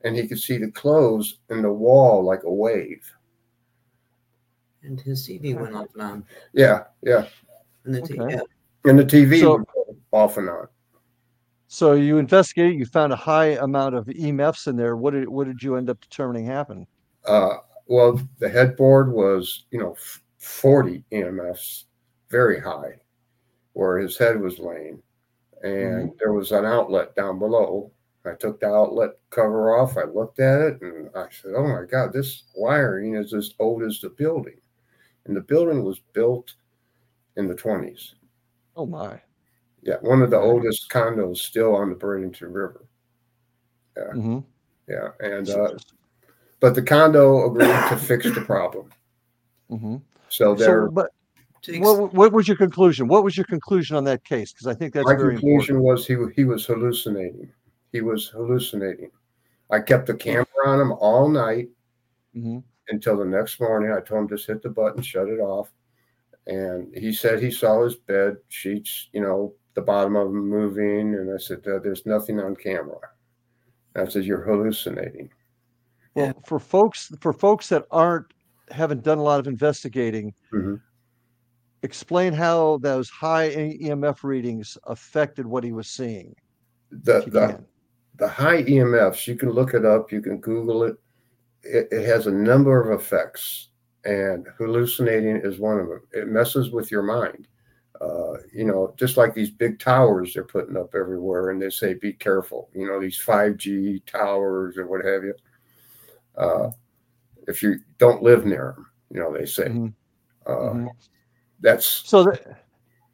and 0.06 0.14
he 0.14 0.28
could 0.28 0.38
see 0.38 0.56
the 0.56 0.70
clothes 0.70 1.38
in 1.50 1.62
the 1.62 1.72
wall 1.72 2.24
like 2.24 2.44
a 2.44 2.52
wave. 2.52 3.12
And 4.82 5.00
his 5.00 5.26
TV 5.26 5.60
went 5.60 5.74
off 5.74 5.88
and 5.94 6.02
on. 6.02 6.24
Yeah, 6.52 6.84
yeah. 7.02 7.26
And 7.84 7.96
the, 7.96 8.02
okay. 8.02 8.36
yeah. 8.36 8.40
and 8.88 8.96
the 8.96 9.04
TV 9.04 9.40
so, 9.40 9.64
off 10.12 10.36
and 10.36 10.48
on. 10.48 10.68
So 11.66 11.94
you 11.94 12.18
investigated. 12.18 12.78
You 12.78 12.86
found 12.86 13.12
a 13.12 13.16
high 13.16 13.56
amount 13.56 13.96
of 13.96 14.06
EMFs 14.06 14.68
in 14.68 14.76
there. 14.76 14.96
What 14.96 15.12
did 15.12 15.28
what 15.28 15.48
did 15.48 15.60
you 15.60 15.74
end 15.74 15.90
up 15.90 16.00
determining 16.00 16.46
happened? 16.46 16.86
Uh, 17.24 17.56
well, 17.86 18.20
the 18.38 18.48
headboard 18.48 19.10
was 19.12 19.64
you 19.72 19.80
know 19.80 19.96
40 20.38 21.02
EMFs, 21.10 21.84
very 22.30 22.60
high, 22.60 23.00
where 23.72 23.98
his 23.98 24.16
head 24.16 24.40
was 24.40 24.60
laying, 24.60 25.02
and 25.64 26.10
mm-hmm. 26.10 26.16
there 26.20 26.32
was 26.32 26.52
an 26.52 26.64
outlet 26.64 27.16
down 27.16 27.40
below 27.40 27.90
I 28.26 28.34
took 28.34 28.60
the 28.60 28.68
outlet 28.68 29.10
cover 29.30 29.76
off. 29.76 29.96
I 29.96 30.04
looked 30.04 30.40
at 30.40 30.60
it 30.60 30.82
and 30.82 31.10
I 31.14 31.26
said, 31.30 31.52
"Oh 31.54 31.66
my 31.66 31.84
God, 31.90 32.12
this 32.12 32.44
wiring 32.54 33.14
is 33.16 33.32
as 33.34 33.54
old 33.58 33.82
as 33.82 34.00
the 34.00 34.10
building." 34.10 34.60
and 35.26 35.36
the 35.36 35.40
building 35.40 35.82
was 35.82 35.98
built 36.12 36.54
in 37.36 37.48
the 37.48 37.54
20s. 37.54 38.14
Oh 38.76 38.86
my. 38.86 39.20
Yeah, 39.82 39.96
one 40.00 40.22
of 40.22 40.30
the 40.30 40.36
Okay. 40.36 40.46
oldest 40.46 40.88
condos 40.88 41.38
still 41.38 41.74
on 41.74 41.90
the 41.90 41.96
Burlington 41.96 42.52
River. 42.52 42.84
Mhm. 43.96 44.44
Yeah, 44.88 45.10
and 45.20 45.48
uh, 45.48 45.70
but 46.60 46.74
the 46.74 46.82
condo 46.82 47.46
agreed 47.50 47.66
to 47.88 47.96
fix 47.96 48.32
the 48.32 48.40
problem. 48.40 48.90
mhm. 49.70 50.00
So 50.28 50.54
So, 50.54 50.64
there, 50.64 50.88
but 50.88 51.10
what, 51.78 52.12
what 52.14 52.32
was 52.32 52.46
your 52.46 52.56
conclusion? 52.56 53.08
What 53.08 53.24
was 53.24 53.36
your 53.36 53.46
conclusion 53.46 53.96
on 53.96 54.04
that 54.04 54.22
case? 54.24 54.52
Because 54.52 54.66
I 54.68 54.74
think 54.74 54.94
that's 54.94 55.06
my 55.06 55.14
very 55.16 55.32
conclusion 55.34 55.76
important. 55.76 55.98
was 55.98 56.06
he 56.06 56.16
he 56.40 56.44
was 56.44 56.66
hallucinating. 56.66 57.50
He 57.96 58.02
was 58.02 58.28
hallucinating. 58.28 59.10
I 59.70 59.80
kept 59.80 60.06
the 60.06 60.14
camera 60.14 60.44
on 60.66 60.78
him 60.78 60.92
all 60.92 61.30
night 61.30 61.70
Mhm. 62.36 62.62
until 62.90 63.16
the 63.16 63.24
next 63.24 63.58
morning. 63.58 63.90
I 63.90 64.00
told 64.00 64.20
him 64.24 64.28
just 64.28 64.46
hit 64.46 64.60
the 64.60 64.68
button, 64.68 65.00
shut 65.00 65.28
it 65.30 65.40
off. 65.40 65.72
And 66.46 66.94
he 66.94 67.10
said 67.14 67.40
he 67.40 67.50
saw 67.50 67.82
his 67.82 67.96
bed 67.96 68.36
sheets, 68.48 69.08
you 69.14 69.22
know, 69.22 69.54
the 69.72 69.80
bottom 69.80 70.14
of 70.14 70.26
them 70.28 70.46
moving. 70.46 71.14
And 71.14 71.32
I 71.32 71.38
said, 71.38 71.66
"Uh, 71.66 71.78
"There's 71.78 72.04
nothing 72.04 72.38
on 72.38 72.54
camera." 72.54 73.00
And 73.94 74.06
I 74.06 74.10
said, 74.10 74.24
"You're 74.26 74.44
hallucinating." 74.44 75.30
Well, 76.14 76.34
for 76.44 76.58
folks 76.58 77.06
for 77.22 77.32
folks 77.32 77.70
that 77.70 77.86
aren't 77.90 78.26
haven't 78.68 79.04
done 79.04 79.16
a 79.18 79.22
lot 79.22 79.40
of 79.40 79.46
investigating, 79.46 80.34
Mhm. 80.52 80.82
explain 81.82 82.34
how 82.34 82.76
those 82.78 83.08
high 83.08 83.48
EMF 83.80 84.22
readings 84.22 84.76
affected 84.84 85.46
what 85.46 85.64
he 85.64 85.72
was 85.72 85.88
seeing. 85.88 86.36
The 86.90 87.20
the. 87.26 87.64
The 88.18 88.28
high 88.28 88.62
EMFs, 88.62 89.26
you 89.26 89.36
can 89.36 89.50
look 89.50 89.74
it 89.74 89.84
up, 89.84 90.12
you 90.12 90.20
can 90.20 90.38
Google 90.38 90.84
it. 90.84 90.96
It, 91.62 91.88
it 91.90 92.06
has 92.06 92.26
a 92.26 92.32
number 92.32 92.90
of 92.90 93.00
effects, 93.00 93.68
and 94.04 94.46
hallucinating 94.58 95.36
is 95.36 95.58
one 95.58 95.78
of 95.78 95.88
them. 95.88 96.02
It 96.12 96.28
messes 96.28 96.70
with 96.70 96.90
your 96.90 97.02
mind. 97.02 97.48
Uh, 98.00 98.34
you 98.52 98.64
know, 98.64 98.94
just 98.98 99.16
like 99.16 99.34
these 99.34 99.50
big 99.50 99.78
towers 99.78 100.34
they're 100.34 100.44
putting 100.44 100.76
up 100.76 100.94
everywhere, 100.94 101.50
and 101.50 101.60
they 101.60 101.70
say, 101.70 101.94
be 101.94 102.12
careful, 102.12 102.68
you 102.74 102.86
know, 102.86 103.00
these 103.00 103.18
5G 103.18 104.04
towers 104.06 104.76
or 104.76 104.86
what 104.86 105.04
have 105.04 105.24
you. 105.24 105.34
Uh, 106.36 106.70
if 107.48 107.62
you 107.62 107.76
don't 107.98 108.22
live 108.22 108.44
near 108.44 108.74
them, 108.76 108.86
you 109.10 109.20
know, 109.20 109.32
they 109.32 109.46
say. 109.46 109.68
Mhm. 109.68 109.94
Uh, 110.46 110.52
Mhm. 110.52 110.88
That's 111.60 111.86
So 112.08 112.22
that 112.24 112.65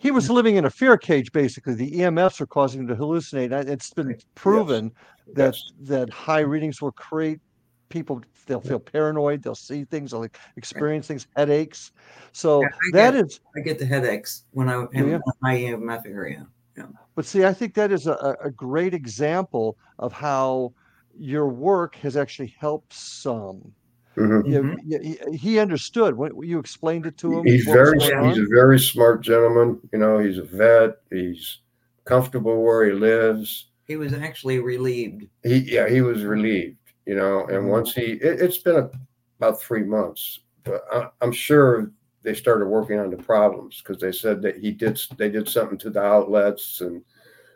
he 0.03 0.11
was 0.11 0.29
living 0.29 0.57
in 0.57 0.65
a 0.65 0.71
fear 0.71 0.99
cage. 0.99 1.33
Basically, 1.33 1.75
the 1.75 1.91
EMFs 1.91 2.41
are 2.41 2.47
causing 2.47 2.81
him 2.83 2.89
to 2.89 2.97
hallucinate. 2.97 3.53
It's 3.69 3.91
been 3.91 4.17
proven 4.35 4.93
that 5.35 5.55
yes. 5.55 5.73
that 5.81 6.11
high 6.11 6.41
readings 6.41 6.83
will 6.83 6.93
create 6.93 7.41
people. 7.89 8.21
They'll 8.47 8.61
feel 8.61 8.81
paranoid. 8.81 9.43
They'll 9.43 9.55
see 9.55 9.85
things. 9.85 10.11
They'll 10.11 10.27
experience 10.57 11.07
things, 11.07 11.29
headaches. 11.37 11.93
So 12.33 12.63
Yeah, 12.63 12.69
that 12.93 13.11
get- 13.13 13.25
is. 13.27 13.41
I 13.57 13.61
get 13.61 13.79
the 13.79 13.87
headaches 13.87 14.45
when 14.51 14.69
I 14.69 14.75
am 14.75 14.89
in 14.93 15.23
my 15.41 15.55
EMF 15.57 16.07
area. 16.07 16.47
Yeah 16.77 16.87
but 17.15 17.27
see, 17.27 17.45
I 17.45 17.53
think 17.53 17.75
that 17.75 17.93
is 17.93 18.07
a 18.07 18.37
a 18.43 18.51
great 18.51 18.95
example 18.95 19.77
of 19.99 20.13
how 20.13 20.73
your 21.19 21.49
work 21.49 21.97
has 21.97 22.17
actually 22.17 22.55
helped 22.59 22.93
some. 22.93 23.73
Mhm. 24.17 24.47
You- 24.47 24.63
Mhm. 24.63 24.79
you- 24.85 25.17
he, 25.31 25.37
he 25.37 25.59
understood 25.59 26.15
when 26.17 26.33
you 26.43 26.59
explained 26.59 27.07
it 27.07 27.17
to 27.19 27.39
him. 27.39 27.45
He's 27.47 27.65
very 27.65 27.99
he's 27.99 28.13
on. 28.13 28.39
a 28.39 28.47
very 28.49 28.79
smart 28.79 29.23
gentleman. 29.23 29.81
You 29.93 29.99
know, 29.99 30.19
he's 30.19 30.39
a 30.39 30.43
vet. 30.43 30.97
He's 31.11 31.61
comfortable 32.05 32.63
where 32.63 32.85
he 32.85 32.93
lives. 32.93 33.71
He 33.87 33.97
was 33.97 34.13
actually 34.13 34.59
relieved. 34.59 35.27
He 35.43 35.59
yeah, 35.59 35.89
he 35.89 36.03
was 36.03 36.25
relieved. 36.25 36.77
You 37.07 37.17
know, 37.17 37.47
and 37.47 37.65
Mhm. 37.65 37.69
once 37.71 37.95
he 37.95 38.13
it, 38.13 38.41
it's 38.41 38.59
been 38.59 38.77
a, 38.77 38.91
about 39.39 39.61
three 39.61 39.83
months, 39.83 40.41
but 40.65 40.85
I, 40.93 41.09
I'm 41.21 41.33
sure 41.33 41.91
they 42.23 42.35
started 42.35 42.67
working 42.67 43.01
on 43.01 43.11
the 43.11 43.17
problems 43.17 43.83
because 43.83 44.01
they 44.01 44.13
said 44.13 44.43
that 44.43 44.59
he 44.59 44.71
did 44.73 45.01
they 45.17 45.29
did 45.31 45.49
something 45.49 45.79
to 45.79 45.91
the 45.91 46.01
outlets 46.03 46.81
and 46.81 47.03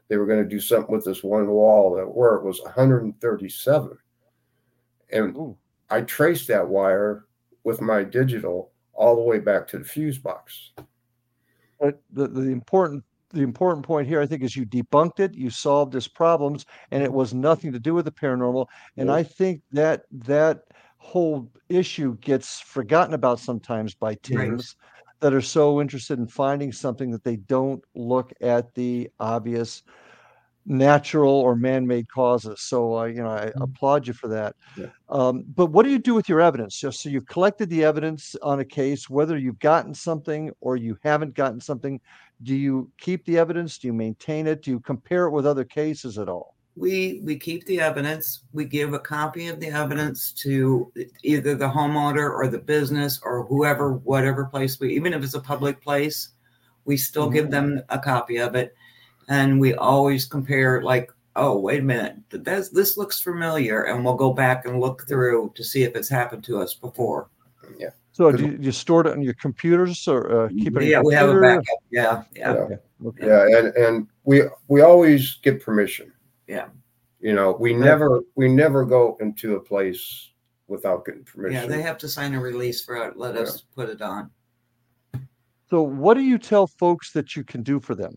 they 0.09 0.17
were 0.17 0.27
going 0.27 0.43
to 0.43 0.49
do 0.49 0.59
something 0.61 0.93
with 0.93 1.05
this 1.05 1.23
one 1.23 1.47
wall 1.49 1.95
that 1.97 2.07
where 2.09 2.35
it 2.37 2.45
was 2.45 2.61
137 2.65 3.97
and 5.13 5.37
Ooh. 5.37 5.57
I 5.91 6.03
traced 6.03 6.49
that 6.49 6.69
wire 6.69 7.27
with 7.65 7.81
my 7.81 8.03
digital 8.03 8.73
all 8.93 9.17
the 9.17 9.23
way 9.23 9.39
back 9.39 9.69
to 9.69 9.79
the 9.79 9.85
fuse 9.85 10.19
box. 10.19 10.73
But 11.81 12.01
the, 12.13 12.29
the 12.29 12.51
important 12.51 13.05
the 13.31 13.43
important 13.43 13.85
point 13.85 14.09
here, 14.09 14.21
I 14.21 14.27
think, 14.27 14.43
is 14.43 14.57
you 14.57 14.65
debunked 14.65 15.21
it, 15.21 15.35
you 15.35 15.51
solved 15.51 15.93
his 15.93 16.09
problems, 16.09 16.65
and 16.91 17.03
it 17.03 17.13
was 17.13 17.35
nothing 17.35 17.73
to 17.73 17.79
do 17.79 17.93
with 17.93 18.05
the 18.05 18.13
paranormal. 18.13 18.67
And 18.97 19.09
Nope. 19.09 19.17
I 19.17 19.23
think 19.25 19.63
that 19.73 20.05
that 20.13 20.63
whole 20.99 21.51
issue 21.69 22.17
gets 22.19 22.61
forgotten 22.61 23.15
about 23.15 23.41
sometimes 23.41 23.95
by 23.95 24.15
teams 24.15 24.77
that 25.21 25.35
are 25.35 25.41
so 25.41 25.81
interested 25.81 26.19
in 26.19 26.27
finding 26.27 26.73
something 26.73 27.11
that 27.11 27.25
they 27.25 27.37
don't 27.37 27.83
look 27.95 28.33
at 28.41 28.75
the 28.75 29.11
obvious 29.19 29.83
natural 30.67 31.33
or 31.33 31.55
man-made 31.57 32.09
causes. 32.11 32.61
So, 32.61 32.99
uh, 32.99 33.05
you 33.05 33.23
know, 33.23 33.29
I 33.29 33.53
applaud 33.61 34.07
you 34.07 34.13
for 34.13 34.29
that. 34.29 34.57
Yeah. 34.77 34.87
Um, 35.09 35.45
but 35.55 35.67
what 35.67 35.85
do 35.85 35.91
you 35.91 35.99
do 35.99 36.15
with 36.15 36.29
your 36.29 36.41
evidence? 36.41 36.79
Just 36.79 37.01
so 37.01 37.09
you've 37.09 37.27
collected 37.27 37.71
the 37.71 37.85
evidence 37.85 38.37
on 38.43 38.61
a 38.61 38.65
case, 38.65 39.09
whether 39.09 39.39
you've 39.39 39.61
gotten 39.61 39.95
something 39.95 40.51
or 40.61 40.77
you 40.77 40.99
haven't 41.03 41.35
gotten 41.35 41.61
something. 41.61 42.01
Do 42.43 42.55
you 42.55 42.91
keep 42.99 43.25
the 43.25 43.39
evidence? 43.39 43.79
Do 43.79 43.87
you 43.87 43.95
maintain 43.95 44.47
it? 44.47 44.63
Do 44.63 44.71
you 44.73 44.81
compare 44.81 45.27
it 45.27 45.31
with 45.31 45.47
other 45.47 45.65
cases 45.65 46.19
at 46.19 46.29
all? 46.29 46.55
We 46.75 47.23
we 47.25 47.39
keep 47.39 47.65
the 47.65 47.81
evidence. 47.81 48.43
We 48.53 48.67
give 48.67 48.93
a 48.93 48.99
copy 48.99 49.47
of 49.47 49.61
the 49.61 49.69
evidence 49.69 50.33
to 50.43 50.93
either 51.23 51.55
the 51.55 51.69
homeowner 51.69 52.31
or 52.31 52.49
the 52.49 52.59
business 52.59 53.19
or 53.23 53.47
whoever, 53.47 53.95
whatever 53.95 54.45
place 54.45 54.79
we, 54.79 54.95
even 54.95 55.15
if 55.15 55.25
it's 55.25 55.33
a 55.33 55.41
public 55.41 55.81
place, 55.81 56.31
we 56.85 56.99
still 56.99 57.31
give 57.31 57.51
them 57.51 57.81
a 57.89 57.99
copy 57.99 58.37
of 58.37 58.55
it, 58.55 58.75
and 59.29 59.61
we 59.61 59.75
always 59.75 60.25
compare. 60.25 60.83
Like, 60.83 61.11
oh, 61.35 61.59
wait 61.59 61.81
a 61.81 61.85
minute, 61.85 62.17
that's 62.31 62.71
this 62.71 62.97
looks 62.97 63.21
familiar, 63.21 63.85
and 63.85 64.05
we'll 64.05 64.15
go 64.15 64.33
back 64.33 64.67
and 64.67 64.81
look 64.81 65.07
through 65.07 65.53
to 65.55 65.65
see 65.65 65.83
if 65.83 65.95
it's 65.97 66.09
happened 66.09 66.45
to 66.45 66.59
us 66.61 66.75
before. 66.75 67.29
Yeah. 67.79 67.91
So 68.13 68.33
do 68.33 68.47
you, 68.47 68.59
you 68.61 68.73
store 68.73 69.07
it 69.07 69.13
on 69.13 69.21
your 69.21 69.35
computers 69.35 70.09
or 70.09 70.45
uh, 70.45 70.49
keep 70.49 70.77
it? 70.77 70.85
yeah, 70.85 70.89
your 70.89 71.05
we 71.05 71.15
have 71.15 71.29
a 71.29 71.41
backup. 71.41 71.65
Yeah, 71.91 72.23
yeah. 72.35 72.67
Yeah. 72.71 72.77
Okay. 73.07 73.27
Yeah, 73.27 73.59
and 73.59 73.77
and 73.77 74.07
we 74.25 74.43
we 74.69 74.81
always 74.81 75.35
get 75.43 75.63
permission. 75.63 76.13
Yeah. 76.47 76.69
You 77.21 77.35
know, 77.35 77.57
we 77.59 77.75
Right. 77.75 77.85
never 77.85 78.21
we 78.35 78.49
never 78.49 78.85
go 78.85 79.19
into 79.21 79.57
a 79.57 79.61
place 79.61 80.31
without 80.69 81.05
getting 81.05 81.25
permission. 81.25 81.63
Yeah, 81.63 81.67
they 81.67 81.83
have 81.83 81.99
to 81.99 82.09
sign 82.09 82.35
a 82.35 82.41
release 82.41 82.83
for 82.83 82.97
it. 83.07 83.17
Let 83.17 83.37
us 83.37 83.63
put 83.75 83.89
it 83.89 84.01
on. 84.01 84.31
So 85.69 85.83
what 85.83 86.15
do 86.15 86.23
you 86.23 86.39
tell 86.39 86.67
folks 86.67 87.13
that 87.13 87.37
you 87.37 87.45
can 87.45 87.63
do 87.63 87.81
for 87.81 87.95
them? 87.95 88.15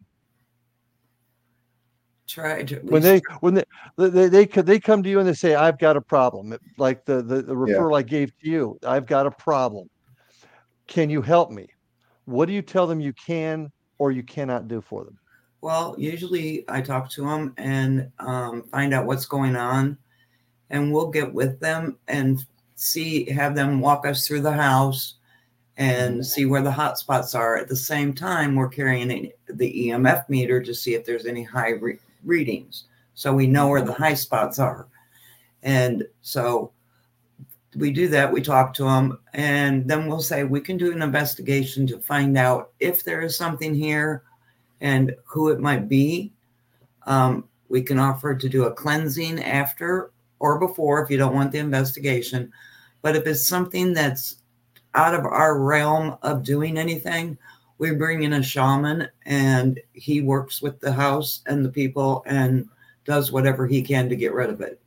Try 2.30 2.62
to 2.62 2.76
at 2.76 2.86
when 2.86 3.02
least 3.02 3.24
they 3.26 3.34
when 3.40 3.54
they 3.56 3.64
they 3.98 4.30
they, 4.30 4.46
they, 4.46 4.80
come 4.80 5.02
to 5.02 5.10
you 5.10 5.20
and 5.20 5.28
they 5.28 5.34
say 5.34 5.56
i've 5.56 5.80
got 5.80 5.98
a 5.98 6.02
problem 6.02 6.56
like 6.78 7.04
the, 7.06 7.24
the 7.24 7.42
the 7.42 7.54
Yeah. 7.54 7.56
referral 7.56 7.98
i 7.98 8.04
gave 8.04 8.30
to 8.38 8.48
you 8.48 8.78
i've 8.86 9.08
got 9.08 9.26
a 9.26 9.32
problem 9.32 9.90
can 10.88 11.10
you 11.10 11.24
help 11.24 11.50
me 11.50 11.66
what 12.26 12.46
do 12.46 12.54
you 12.54 12.62
tell 12.62 12.86
them 12.86 13.00
you 13.00 13.14
can 13.14 13.72
or 13.98 14.12
you 14.12 14.22
cannot 14.22 14.68
do 14.68 14.80
for 14.80 15.04
them 15.06 15.18
Well, 15.62 15.96
usually 15.98 16.66
I 16.70 16.82
talk 16.82 17.10
to 17.12 17.26
them 17.26 17.54
and 17.58 18.12
um, 18.20 18.64
find 18.72 18.94
out 18.94 19.08
what's 19.08 19.26
going 19.26 19.56
on, 19.56 19.98
and 20.70 20.94
we'll 20.94 21.10
get 21.10 21.34
with 21.34 21.60
them 21.60 21.98
and 22.08 22.40
see, 22.76 23.30
have 23.30 23.56
them 23.56 23.82
walk 23.82 24.06
us 24.06 24.26
through 24.26 24.42
the 24.42 24.54
house 24.54 25.16
and 25.76 26.26
see 26.26 26.46
where 26.46 26.62
the 26.62 26.72
hot 26.72 26.98
spots 26.98 27.36
are. 27.36 27.58
At 27.58 27.68
the 27.68 27.76
same 27.76 28.14
time, 28.14 28.56
we're 28.56 28.70
carrying 28.70 29.32
the 29.48 29.90
EMF 29.90 30.30
meter 30.30 30.62
to 30.62 30.74
see 30.74 30.94
if 30.94 31.06
there's 31.06 31.26
any 31.26 31.44
high 31.44 31.72
re- 31.72 32.00
readings, 32.24 32.86
so 33.14 33.34
we 33.34 33.48
know 33.48 33.68
where 33.68 33.82
the 33.82 33.94
high 33.94 34.14
spots 34.14 34.60
are. 34.60 34.88
And 35.64 36.06
so 36.22 36.72
we 37.76 37.92
do 37.92 38.08
that. 38.10 38.32
We 38.32 38.42
talk 38.42 38.74
to 38.76 38.84
them, 38.84 39.20
and 39.34 39.88
then 39.88 40.08
we'll 40.08 40.22
say 40.22 40.44
we 40.44 40.62
can 40.62 40.78
do 40.78 40.92
an 40.92 41.02
investigation 41.02 41.86
to 41.88 42.00
find 42.00 42.38
out 42.38 42.72
if 42.80 43.04
there 43.04 43.22
is 43.22 43.38
something 43.38 43.74
here 43.74 44.24
and 44.82 45.16
who 45.26 45.50
it 45.50 45.60
might 45.60 45.88
be. 45.88 46.32
Um, 47.06 47.48
we 47.70 47.82
can 47.82 48.00
offer 48.00 48.36
to 48.36 48.50
do 48.50 48.66
a 48.66 48.74
cleansing 48.74 49.44
after 49.44 50.12
or 50.40 50.60
before 50.60 51.04
if 51.04 51.10
you 51.10 51.18
don't 51.18 51.36
want 51.36 51.52
the 51.52 51.60
investigation. 51.60 52.52
But 53.02 53.16
if 53.16 53.28
it's 53.28 53.48
something 53.48 53.94
that's 53.94 54.38
out 54.96 55.14
of 55.14 55.26
our 55.26 55.60
realm 55.60 56.18
of 56.24 56.44
doing 56.44 56.78
anything, 56.78 57.38
we 57.80 57.92
bring 57.96 58.24
in 58.24 58.34
a 58.34 58.44
shaman 58.44 59.08
and 59.26 59.80
he 59.94 60.22
works 60.22 60.62
with 60.62 60.80
the 60.80 60.92
house 60.92 61.42
and 61.48 61.66
the 61.66 61.70
people 61.70 62.24
and 62.28 62.68
does 63.06 63.32
whatever 63.32 63.66
he 63.66 63.82
can 63.82 64.08
to 64.10 64.16
get 64.16 64.34
rid 64.34 64.50
of 64.52 64.62
it. 64.62 64.80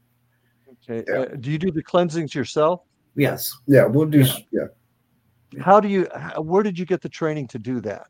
okay 0.89 1.03
Yeah. 1.09 1.21
uh, 1.21 1.25
do 1.41 1.51
you 1.51 1.59
do 1.59 1.71
the 1.73 1.83
cleansings 1.83 2.35
yourself 2.35 2.83
Yes. 3.15 3.55
Yeah, 3.67 3.85
we'll 3.85 4.07
do. 4.07 4.23
s- 4.23 4.41
Yeah, 4.53 4.69
how 5.61 5.81
do 5.81 5.89
you 5.89 6.07
how, 6.15 6.41
where 6.41 6.63
did 6.63 6.79
you 6.79 6.87
get 6.87 7.03
the 7.03 7.09
training 7.11 7.47
to 7.49 7.59
do 7.59 7.81
that 7.83 8.07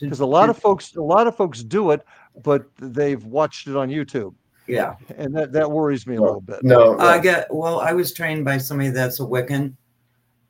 because 0.00 0.20
a 0.20 0.26
lot 0.26 0.50
of 0.50 0.58
folks 0.58 0.96
a 0.96 1.00
lot 1.02 1.26
of 1.26 1.34
folks 1.36 1.62
do 1.62 1.92
it 1.92 2.02
but 2.42 2.66
they've 2.78 3.24
watched 3.24 3.68
it 3.68 3.76
on 3.76 3.88
youtube 3.88 4.34
yeah. 4.66 4.96
and 5.16 5.34
that 5.36 5.52
that 5.52 5.70
worries 5.70 6.06
me 6.06 6.16
a 6.16 6.18
No. 6.18 6.24
little 6.24 6.40
bit 6.40 6.62
no, 6.64 6.98
I 6.98 7.18
get 7.20 7.46
well, 7.54 7.80
I 7.80 7.92
was 7.92 8.12
trained 8.12 8.44
by 8.44 8.58
somebody 8.58 8.90
that's 8.90 9.20
a 9.20 9.22
Wiccan 9.22 9.74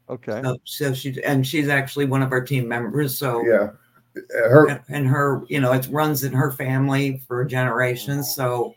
Okay. 0.08 0.40
So, 0.42 0.56
so 0.64 0.94
she 0.94 1.22
and 1.24 1.46
she's 1.46 1.68
actually 1.68 2.04
one 2.06 2.22
of 2.22 2.32
our 2.32 2.42
team 2.42 2.68
members. 2.68 3.16
So 3.18 3.44
Yeah. 3.46 3.70
Uh, 4.16 4.48
Her, 4.48 4.68
and- 4.68 4.80
and 4.88 5.06
her, 5.08 5.42
you 5.48 5.60
know, 5.60 5.72
it 5.72 5.88
runs 5.90 6.22
in 6.22 6.32
her 6.32 6.52
family 6.52 7.18
for 7.26 7.44
generations. 7.44 8.32
So 8.34 8.74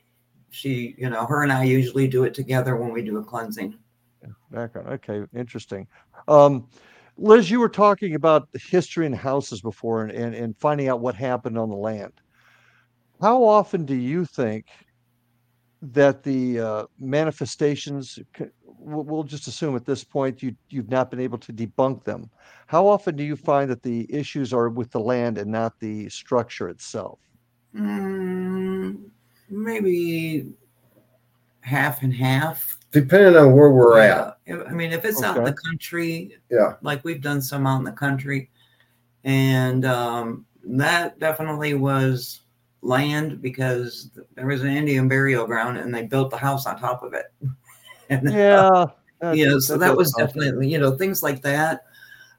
she, 0.50 0.96
you 0.98 1.10
know, 1.10 1.26
her 1.28 1.44
and 1.44 1.52
I 1.52 1.64
usually 1.64 2.08
do 2.08 2.24
it 2.24 2.34
together 2.34 2.76
when 2.76 2.92
we 2.92 3.04
do 3.04 3.18
a 3.18 3.24
cleansing. 3.24 3.78
Background. 4.50 4.88
Okay, 4.88 5.26
interesting. 5.36 5.88
Um, 6.28 6.68
Liz, 7.18 7.52
you 7.52 7.60
were 7.60 7.70
talking 7.70 8.16
about 8.16 8.52
the 8.52 8.60
history 8.60 9.06
in 9.06 9.14
houses 9.14 9.62
before 9.62 10.04
and, 10.04 10.12
and, 10.12 10.34
and 10.34 10.58
finding 10.58 10.88
out 10.88 11.02
what 11.02 11.16
happened 11.16 11.58
on 11.58 11.70
the 11.70 11.76
land. 11.76 12.14
How 13.22 13.44
often 13.44 13.86
do 13.86 13.96
you 13.96 14.26
think 14.26 14.66
that 15.82 16.24
the 16.24 16.60
uh, 16.60 16.86
manifestations, 17.00 18.18
we'll, 18.88 19.04
we'll 19.04 19.24
just 19.24 19.48
assume 19.48 19.76
at 19.76 19.86
this 19.86 20.04
point 20.04 20.42
you, 20.42 20.56
you've 20.70 20.90
not 20.90 21.12
been 21.12 21.20
able 21.20 21.38
to 21.40 21.54
debunk 21.54 22.04
them. 22.04 22.30
How 22.68 22.88
often 22.88 23.16
do 23.16 23.24
you 23.24 23.36
find 23.36 23.70
that 23.70 23.84
the 23.84 24.06
issues 24.14 24.54
are 24.54 24.70
with 24.70 24.92
the 24.92 25.00
land 25.00 25.38
and 25.38 25.52
not 25.52 25.80
the 25.80 26.10
structure 26.10 26.70
itself? 26.70 27.20
Mm, 27.76 29.04
maybe 29.50 30.48
half 31.62 32.02
and 32.02 32.14
half. 32.14 32.78
depending 32.92 33.36
on 33.36 33.52
where 33.54 33.70
we're 33.70 34.00
at. 34.00 34.38
I 34.50 34.72
mean, 34.72 34.94
if 34.94 35.04
it's 35.04 35.22
out 35.22 35.38
in 35.38 35.44
the 35.44 35.54
country, 35.54 36.38
Yeah. 36.50 36.76
like 36.82 37.04
we've 37.04 37.22
done 37.22 37.42
some 37.42 37.68
out 37.68 37.80
in 37.80 37.84
the 37.84 37.92
country, 37.92 38.50
and 39.26 39.84
um, 39.86 40.46
that 40.64 41.20
definitely 41.20 41.74
was 41.74 42.42
land 42.82 43.42
because 43.42 44.12
there 44.36 44.46
was 44.48 44.62
an 44.62 44.70
Indian 44.70 45.10
burial 45.10 45.46
ground, 45.46 45.78
and 45.78 45.94
they 45.94 46.04
built 46.04 46.30
the 46.32 46.38
house 46.38 46.66
on 46.66 46.80
top 46.80 47.04
of 47.04 47.14
it. 47.14 47.26
and 48.10 48.30
Yeah. 48.32 48.86
that- 49.22 49.36
you 49.38 49.46
know, 49.48 49.60
so 49.60 49.78
that 49.78 49.96
was 49.96 50.12
sound- 50.14 50.28
definitely, 50.28 50.68
you 50.70 50.78
know, 50.78 50.92
things 50.92 51.24
like 51.24 51.42
that. 51.42 51.86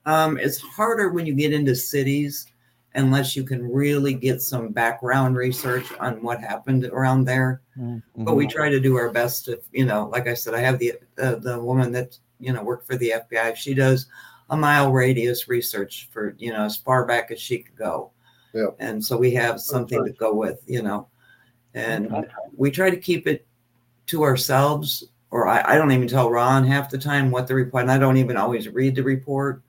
Um, 0.06 0.38
it's 0.38 0.58
harder 0.60 1.10
when 1.10 1.26
you 1.26 1.34
get 1.34 1.52
into 1.52 1.74
cities 1.74 2.46
unless 2.94 3.36
you 3.36 3.44
can 3.44 3.70
really 3.70 4.14
get 4.14 4.40
some 4.40 4.68
background 4.68 5.36
research 5.36 5.86
on 6.00 6.22
what 6.22 6.40
happened 6.40 6.84
around 6.86 7.24
there. 7.24 7.60
Mhm, 7.78 8.02
But 8.16 8.34
we 8.34 8.46
try 8.46 8.70
to 8.70 8.80
do 8.80 8.96
our 8.96 9.10
best 9.10 9.44
to, 9.46 9.60
you 9.72 9.84
know, 9.84 10.08
like 10.12 10.26
I 10.26 10.34
said, 10.34 10.54
I 10.54 10.60
have 10.60 10.78
the 10.78 10.94
uh, 11.20 11.34
the 11.36 11.60
woman 11.60 11.92
that 11.92 12.16
you 12.40 12.52
know 12.52 12.62
worked 12.62 12.86
for 12.86 12.96
the 12.96 13.12
FBI. 13.12 13.54
She 13.54 13.74
does 13.74 14.06
a 14.50 14.56
mile 14.56 14.92
radius 14.92 15.48
research 15.48 16.08
for 16.12 16.34
you 16.38 16.52
know 16.52 16.62
as 16.64 16.76
far 16.76 17.04
back 17.04 17.30
as 17.30 17.40
she 17.40 17.58
could 17.58 17.76
go. 17.76 18.10
Yeah. 18.54 18.68
And 18.78 19.04
so 19.04 19.16
we 19.18 19.32
have 19.34 19.60
something 19.60 20.02
to 20.04 20.12
go 20.12 20.32
with, 20.32 20.62
you 20.66 20.82
know, 20.82 21.08
and 21.74 22.26
we 22.56 22.70
try 22.70 22.88
to 22.88 22.96
keep 22.96 23.26
it 23.26 23.46
to 24.06 24.22
ourselves. 24.22 25.04
Or 25.30 25.46
I, 25.46 25.74
I 25.74 25.76
don't 25.76 25.92
even 25.92 26.08
tell 26.08 26.30
Ron 26.30 26.64
half 26.64 26.90
the 26.90 26.98
time 26.98 27.30
what 27.30 27.46
the 27.46 27.54
report. 27.54 27.82
And 27.82 27.90
I 27.90 27.98
don't 27.98 28.16
even 28.16 28.36
always 28.36 28.68
read 28.68 28.94
the 28.94 29.02
report. 29.02 29.62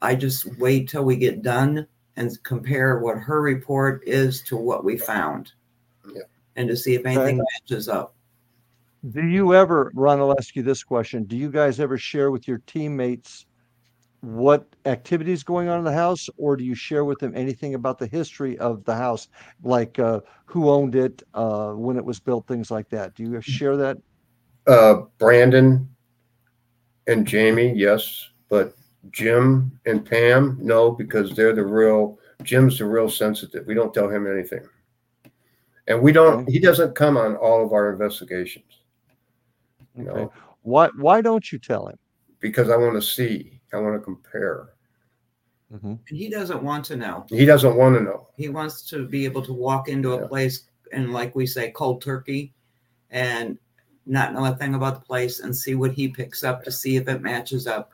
I 0.00 0.14
just 0.14 0.46
wait 0.58 0.88
till 0.88 1.04
we 1.04 1.16
get 1.16 1.42
done 1.42 1.86
and 2.16 2.42
compare 2.44 2.98
what 2.98 3.18
her 3.18 3.40
report 3.40 4.02
is 4.06 4.42
to 4.42 4.56
what 4.56 4.84
we 4.84 4.96
found. 4.96 5.52
Yeah. 6.14 6.22
And 6.56 6.68
to 6.68 6.76
see 6.76 6.94
if 6.94 7.04
anything 7.06 7.38
matches 7.38 7.88
up. 7.88 8.14
Do 9.10 9.24
you 9.26 9.54
ever, 9.54 9.92
Ron, 9.94 10.18
I'll 10.18 10.36
ask 10.36 10.56
you 10.56 10.62
this 10.62 10.82
question. 10.82 11.24
Do 11.24 11.36
you 11.36 11.50
guys 11.50 11.78
ever 11.80 11.96
share 11.96 12.30
with 12.30 12.48
your 12.48 12.58
teammates 12.66 13.46
what 14.20 14.66
activities 14.84 15.44
going 15.44 15.68
on 15.68 15.78
in 15.78 15.84
the 15.84 15.92
house, 15.92 16.28
or 16.36 16.56
do 16.56 16.64
you 16.64 16.74
share 16.74 17.04
with 17.04 17.20
them 17.20 17.32
anything 17.36 17.74
about 17.74 17.98
the 17.98 18.08
history 18.08 18.58
of 18.58 18.82
the 18.84 18.94
house, 18.94 19.28
like 19.62 20.00
uh, 20.00 20.20
who 20.46 20.68
owned 20.68 20.96
it, 20.96 21.22
uh, 21.34 21.70
when 21.70 21.96
it 21.96 22.04
was 22.04 22.18
built, 22.18 22.46
things 22.48 22.70
like 22.70 22.88
that? 22.88 23.14
Do 23.14 23.22
you 23.22 23.40
share 23.40 23.76
that? 23.76 23.98
Uh, 24.68 25.02
Brandon 25.18 25.88
and 27.06 27.26
Jamie, 27.26 27.72
yes, 27.74 28.28
but 28.50 28.76
Jim 29.10 29.72
and 29.86 30.04
Pam, 30.04 30.58
no, 30.60 30.90
because 30.92 31.34
they're 31.34 31.54
the 31.54 31.64
real. 31.64 32.18
Jim's 32.42 32.78
the 32.78 32.84
real 32.84 33.08
sensitive. 33.10 33.66
We 33.66 33.74
don't 33.74 33.92
tell 33.94 34.08
him 34.08 34.30
anything, 34.30 34.64
and 35.88 36.00
we 36.02 36.12
don't. 36.12 36.42
Okay. 36.42 36.52
He 36.52 36.58
doesn't 36.58 36.94
come 36.94 37.16
on 37.16 37.34
all 37.36 37.64
of 37.64 37.72
our 37.72 37.90
investigations. 37.92 38.82
You 39.96 40.08
Okay. 40.10 40.20
know, 40.20 40.32
Why 40.62 40.88
why 40.96 41.20
don't 41.22 41.50
you 41.50 41.58
tell 41.58 41.86
him? 41.88 41.98
because 42.40 42.70
I 42.70 42.76
want 42.76 42.94
to 42.94 43.02
see. 43.02 43.60
I 43.72 43.78
want 43.78 43.96
to 43.96 44.04
compare. 44.04 44.68
And 45.70 45.98
he 46.06 46.30
doesn't 46.30 46.62
want 46.62 46.84
to 46.86 46.96
know. 46.96 47.26
He 47.28 47.44
doesn't 47.44 47.74
want 47.76 47.96
to 47.96 48.02
know. 48.04 48.28
He 48.36 48.48
wants 48.48 48.82
to 48.90 49.06
be 49.06 49.24
able 49.24 49.42
to 49.42 49.52
walk 49.52 49.88
into 49.88 50.12
a 50.12 50.20
Yeah. 50.20 50.26
place 50.28 50.68
and, 50.92 51.12
like 51.12 51.34
we 51.34 51.46
say, 51.46 51.70
cold 51.72 52.00
turkey 52.00 52.54
and 53.10 53.58
not 54.08 54.32
know 54.32 54.44
a 54.46 54.56
thing 54.56 54.74
about 54.74 54.94
the 54.94 55.06
place 55.06 55.40
and 55.40 55.54
see 55.54 55.74
what 55.74 55.92
he 55.92 56.08
picks 56.08 56.42
up 56.42 56.64
to 56.64 56.72
see 56.72 56.96
if 56.96 57.08
it 57.08 57.22
matches 57.22 57.66
up 57.66 57.90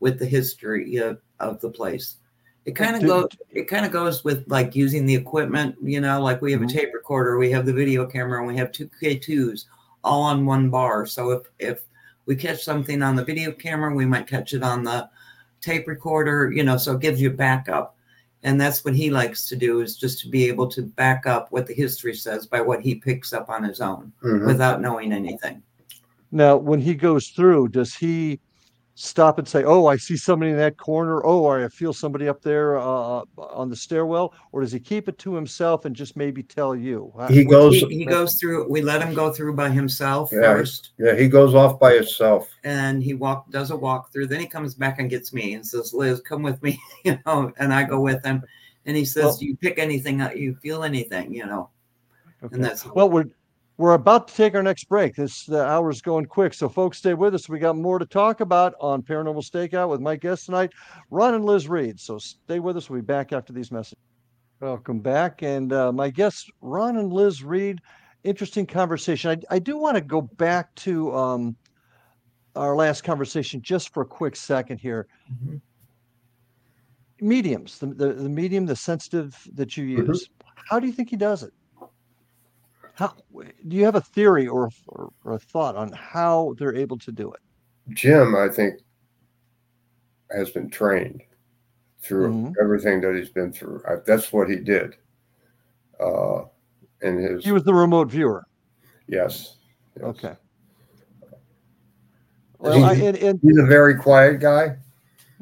with 0.00 0.18
the 0.18 0.26
history 0.26 0.96
of, 0.96 1.20
of 1.40 1.60
the 1.60 1.70
place. 1.70 2.16
It 2.64 2.72
kind 2.74 2.96
of 2.96 3.02
goes. 3.02 3.28
It 3.50 3.68
kind 3.68 3.86
of 3.86 3.92
goes 3.92 4.24
with 4.24 4.44
like 4.48 4.74
using 4.74 5.06
the 5.06 5.14
equipment. 5.14 5.76
You 5.82 6.00
know, 6.00 6.20
like 6.20 6.42
we 6.42 6.52
have 6.52 6.60
Mhm. 6.60 6.70
a 6.70 6.72
tape 6.72 6.94
recorder, 6.94 7.38
we 7.38 7.50
have 7.52 7.64
the 7.66 7.72
video 7.72 8.06
camera, 8.06 8.38
and 8.38 8.48
we 8.48 8.56
have 8.56 8.72
two 8.72 8.90
K 9.00 9.16
twos 9.16 9.66
all 10.02 10.22
on 10.22 10.44
one 10.46 10.68
bar. 10.70 11.06
So 11.06 11.30
if 11.30 11.42
if 11.58 11.82
we 12.26 12.34
catch 12.34 12.64
something 12.64 13.02
on 13.02 13.14
the 13.14 13.24
video 13.24 13.52
camera, 13.52 13.94
we 13.94 14.04
might 14.06 14.26
catch 14.26 14.52
it 14.52 14.62
on 14.64 14.82
the 14.82 15.08
tape 15.60 15.86
recorder. 15.86 16.50
You 16.52 16.64
know, 16.64 16.76
so 16.76 16.94
it 16.94 17.00
gives 17.00 17.20
you 17.20 17.30
backup. 17.30 17.95
And 18.42 18.60
that's 18.60 18.84
what 18.84 18.94
he 18.94 19.10
likes 19.10 19.48
to 19.48 19.56
do 19.56 19.80
is 19.80 19.96
just 19.96 20.20
to 20.20 20.28
be 20.28 20.46
able 20.46 20.68
to 20.68 20.82
back 20.82 21.26
up 21.26 21.50
what 21.50 21.66
the 21.66 21.74
history 21.74 22.14
says 22.14 22.46
by 22.46 22.60
what 22.60 22.80
he 22.80 22.94
picks 22.94 23.32
up 23.32 23.48
on 23.48 23.64
his 23.64 23.80
own 23.80 24.12
Mhm. 24.22 24.46
without 24.46 24.80
knowing 24.80 25.12
anything. 25.12 25.62
Now, 26.30 26.56
when 26.56 26.80
he 26.80 26.94
goes 26.94 27.28
through, 27.28 27.68
does 27.68 27.94
he 27.94 28.40
stop 28.98 29.38
and 29.38 29.46
say, 29.46 29.62
"Oh, 29.62 29.86
I 29.86 29.96
see 29.96 30.16
somebody 30.16 30.50
in 30.52 30.56
that 30.56 30.78
corner. 30.78 31.24
Oh, 31.24 31.46
I 31.46 31.68
feel 31.68 31.92
somebody 31.92 32.28
up 32.28 32.40
there 32.42 32.78
uh, 32.78 33.22
on 33.38 33.68
the 33.70 33.76
stairwell," 33.76 34.32
or 34.52 34.62
does 34.62 34.72
he 34.72 34.80
keep 34.80 35.08
it 35.08 35.18
to 35.18 35.34
himself 35.34 35.84
and 35.84 35.94
just 35.94 36.16
maybe 36.16 36.42
tell 36.42 36.74
you? 36.74 37.12
He 37.28 37.44
goes- 37.44 37.74
He, 37.78 37.98
he 37.98 38.04
goes 38.06 38.40
through. 38.40 38.68
We 38.68 38.80
let 38.82 39.02
him 39.02 39.14
go 39.14 39.30
through 39.32 39.54
by 39.54 39.68
himself 39.70 40.30
Yeah. 40.32 40.40
first, 40.54 40.92
Yeah, 40.98 41.14
he 41.14 41.28
goes 41.28 41.54
off 41.54 41.78
by 41.78 41.94
himself. 41.94 42.48
and 42.64 43.02
he 43.02 43.14
walk 43.14 43.50
does 43.50 43.70
a 43.70 43.76
walk 43.76 44.12
through. 44.12 44.26
Then 44.28 44.40
he 44.40 44.46
comes 44.46 44.74
back 44.74 44.98
and 44.98 45.08
gets 45.10 45.32
me 45.32 45.54
and 45.54 45.64
says, 45.66 45.92
"Liz, 45.94 46.20
come 46.22 46.42
with 46.42 46.60
me," 46.62 46.80
you 47.04 47.18
know, 47.26 47.52
and 47.58 47.72
I 47.72 47.84
go 47.84 48.00
with 48.00 48.24
him. 48.24 48.42
And 48.86 48.96
he 48.96 49.04
says, 49.04 49.24
Well- 49.24 49.36
"Do 49.36 49.46
you 49.46 49.56
pick 49.56 49.78
anything? 49.78 50.20
up. 50.22 50.34
You 50.36 50.54
feel 50.62 50.82
anything? 50.84 51.32
You 51.34 51.44
know?" 51.46 51.68
Okay. 52.42 52.54
And 52.54 52.64
that's 52.64 52.84
Well, 52.86 53.08
we're 53.10 53.24
we're 53.78 53.92
about 53.94 54.28
to 54.28 54.34
take 54.34 54.54
our 54.54 54.62
next 54.62 54.84
break. 54.88 55.14
This 55.16 55.44
the 55.44 55.64
hour's 55.64 56.00
going 56.00 56.26
quick, 56.26 56.54
so 56.54 56.68
folks, 56.68 56.98
stay 56.98 57.14
with 57.14 57.34
us. 57.34 57.48
We 57.48 57.58
got 57.58 57.76
more 57.76 57.98
to 57.98 58.06
talk 58.06 58.40
about 58.40 58.74
on 58.80 59.02
Paranormal 59.02 59.44
Stakeout 59.44 59.90
with 59.90 60.00
my 60.00 60.16
guests 60.16 60.46
tonight, 60.46 60.72
Ron 61.10 61.34
and 61.34 61.44
Liz 61.44 61.68
Reed. 61.68 62.00
So 62.00 62.18
stay 62.18 62.58
with 62.58 62.76
us. 62.76 62.88
We'll 62.88 63.00
be 63.00 63.06
back 63.06 63.32
after 63.32 63.52
these 63.52 63.70
messages. 63.70 63.98
Welcome 64.60 65.00
back, 65.00 65.42
and 65.42 65.72
uh, 65.72 65.92
my 65.92 66.08
guests, 66.08 66.48
Ron 66.62 66.96
and 66.96 67.12
Liz 67.12 67.44
Reed. 67.44 67.80
Interesting 68.24 68.66
conversation. 68.66 69.30
I, 69.50 69.56
I 69.56 69.58
do 69.58 69.76
want 69.76 69.96
to 69.96 70.00
go 70.00 70.22
back 70.22 70.74
to 70.76 71.14
um, 71.14 71.56
our 72.56 72.74
last 72.74 73.04
conversation 73.04 73.60
just 73.60 73.92
for 73.92 74.02
a 74.02 74.06
quick 74.06 74.34
second 74.34 74.78
here. 74.78 75.06
Mhm. 75.30 75.60
Mediums, 77.20 77.78
the, 77.78 77.86
the 77.86 78.12
the 78.14 78.28
medium, 78.28 78.66
the 78.66 78.76
sensitive 78.76 79.36
that 79.54 79.76
you 79.76 79.84
Mhm. 79.84 80.08
use. 80.08 80.28
How 80.68 80.80
do 80.80 80.86
you 80.86 80.92
think 80.92 81.10
he 81.10 81.16
does 81.16 81.42
it? 81.42 81.52
How 82.96 83.12
do 83.36 83.76
you 83.76 83.84
have 83.84 83.94
a 83.94 84.00
theory 84.00 84.48
or, 84.48 84.70
or, 84.88 85.12
or 85.22 85.34
a 85.34 85.38
thought 85.38 85.76
on 85.76 85.92
how 85.92 86.54
they're 86.58 86.74
able 86.74 86.96
to 87.00 87.12
do 87.12 87.30
it? 87.30 87.40
Jim, 87.90 88.34
I 88.34 88.48
think, 88.48 88.80
has 90.34 90.50
been 90.50 90.70
trained 90.70 91.22
through 92.00 92.32
Mhm. 92.32 92.54
everything 92.60 93.02
that 93.02 93.14
he's 93.14 93.28
been 93.28 93.52
through. 93.52 93.82
I, 93.86 93.96
that's 94.06 94.32
what 94.32 94.48
he 94.48 94.56
did. 94.56 94.96
Uh, 96.00 96.44
and 97.02 97.18
his 97.20 97.44
He 97.44 97.52
was 97.52 97.64
the 97.64 97.74
remote 97.74 98.08
viewer. 98.10 98.44
yes, 99.08 99.58
yes. 99.96 100.02
Okay. 100.04 100.34
Well, 102.58 102.82
I, 102.82 102.94
and, 102.94 103.16
and 103.18 103.38
He's 103.42 103.58
a 103.58 103.66
very 103.66 103.94
quiet 103.96 104.40
guy. 104.40 104.78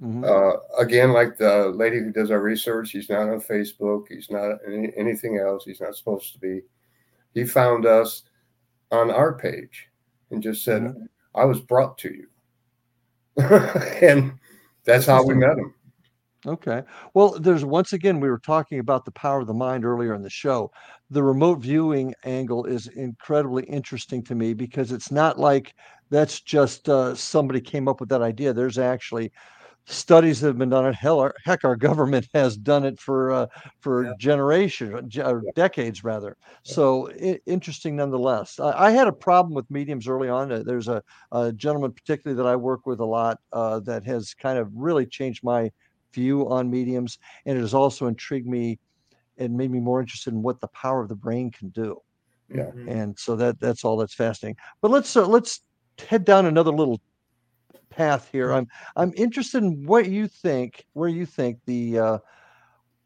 mhm, 0.03 0.25
Uh, 0.25 0.59
again, 0.77 1.13
like 1.13 1.37
the 1.39 1.69
lady 1.69 2.01
who 2.01 2.11
does 2.11 2.33
our 2.33 2.41
research, 2.41 2.91
he's 2.91 3.09
not 3.09 3.29
on 3.29 3.41
Facebook. 3.41 4.07
He's 4.09 4.29
not 4.29 4.59
any, 4.67 4.93
anything 4.97 5.39
else. 5.39 5.65
He's 5.65 5.81
not 5.81 5.95
supposed 5.95 6.33
to 6.33 6.41
be. 6.41 6.63
He 7.35 7.45
found 7.45 7.85
us 7.85 8.23
on 8.91 9.11
our 9.11 9.35
page 9.35 9.89
and 10.31 10.43
just 10.43 10.65
said, 10.65 10.83
Mhm. 10.83 11.09
"I 11.35 11.45
was 11.45 11.61
brought 11.61 11.99
to 11.99 12.15
you," 12.15 12.29
and 14.03 14.39
that's 14.85 15.07
how 15.07 15.25
we 15.25 15.35
met 15.35 15.59
him. 15.59 15.75
Okay. 16.47 16.83
Well, 17.15 17.39
there's 17.39 17.65
once 17.65 17.95
again, 17.95 18.21
we 18.21 18.29
were 18.29 18.39
talking 18.39 18.79
about 18.79 19.07
the 19.07 19.11
power 19.13 19.41
of 19.41 19.47
the 19.47 19.55
mind 19.55 19.85
earlier 19.85 20.15
in 20.15 20.23
the 20.23 20.29
show. 20.29 20.71
The 21.09 21.23
remote 21.23 21.61
viewing 21.61 22.15
angle 22.25 22.67
is 22.67 22.87
incredibly 22.89 23.65
interesting 23.65 24.23
to 24.25 24.35
me 24.35 24.53
because 24.53 24.93
it's 24.93 25.11
not 25.11 25.39
like 25.39 25.75
that's 26.11 26.41
just 26.41 26.89
uh, 26.91 27.15
somebody 27.15 27.63
came 27.63 27.89
up 27.89 27.99
with 27.99 28.11
that 28.11 28.21
idea. 28.21 28.53
There's 28.53 28.79
actually 28.79 29.33
studies 29.87 30.41
that 30.41 30.49
have 30.49 30.59
been 30.59 30.71
done. 30.71 30.93
Hell, 30.95 31.21
our, 31.21 31.35
heck, 31.45 31.65
our 31.65 31.77
government 31.77 32.27
has 32.35 32.57
done 32.57 32.85
it 32.85 32.99
for 32.99 33.31
uh, 33.33 33.47
for 33.81 34.05
Yeah. 34.05 34.13
generations, 34.19 35.19
or 35.19 35.43
decades 35.55 36.03
rather. 36.05 36.37
So 36.63 37.11
i- 37.11 37.41
interesting 37.47 37.97
nonetheless. 37.97 38.59
I, 38.59 38.87
I 38.87 38.91
had 38.91 39.09
a 39.09 39.13
problem 39.13 39.55
with 39.55 39.71
mediums 39.71 40.09
early 40.09 40.29
on. 40.29 40.51
Uh, 40.53 40.63
There's 40.65 40.89
a, 40.89 41.03
a 41.33 41.53
gentleman 41.53 41.93
particularly 41.93 42.37
that 42.43 42.49
I 42.49 42.57
work 42.57 42.87
with 42.87 43.01
a 43.01 43.05
lot 43.05 43.39
uh, 43.53 43.81
that 43.81 44.05
has 44.05 44.35
kind 44.35 44.59
of 44.59 44.71
really 44.75 45.07
changed 45.07 45.45
my 45.45 45.71
view 46.15 46.49
on 46.49 46.71
mediums, 46.71 47.19
and 47.47 47.59
it 47.59 47.61
has 47.61 47.75
also 47.75 48.07
intrigued 48.07 48.47
me 48.49 48.79
and 49.39 49.57
made 49.57 49.71
me 49.71 49.81
more 49.81 50.01
interested 50.01 50.33
in 50.33 50.43
what 50.43 50.61
the 50.61 50.69
power 50.69 51.03
of 51.03 51.09
the 51.09 51.17
brain 51.17 51.51
can 51.51 51.69
do. 51.71 51.99
Yeah. 52.49 52.71
Mhm. 52.75 52.91
And 52.91 53.19
so 53.19 53.37
that 53.37 53.59
that's 53.61 53.85
all 53.85 53.97
that's 53.97 54.15
fascinating. 54.15 54.57
But 54.81 54.91
let's 54.91 55.17
uh, 55.17 55.27
let's 55.27 55.61
head 56.09 56.25
down 56.25 56.47
another 56.47 56.71
little 56.73 57.01
path 57.95 58.29
here. 58.33 58.53
I'm 58.53 58.67
I'm 58.97 59.13
interested 59.17 59.63
in 59.63 59.85
what 59.87 60.09
you 60.09 60.27
think, 60.29 60.85
where 60.95 61.09
you 61.09 61.27
think 61.27 61.59
the 61.67 61.99
uh, 61.99 62.19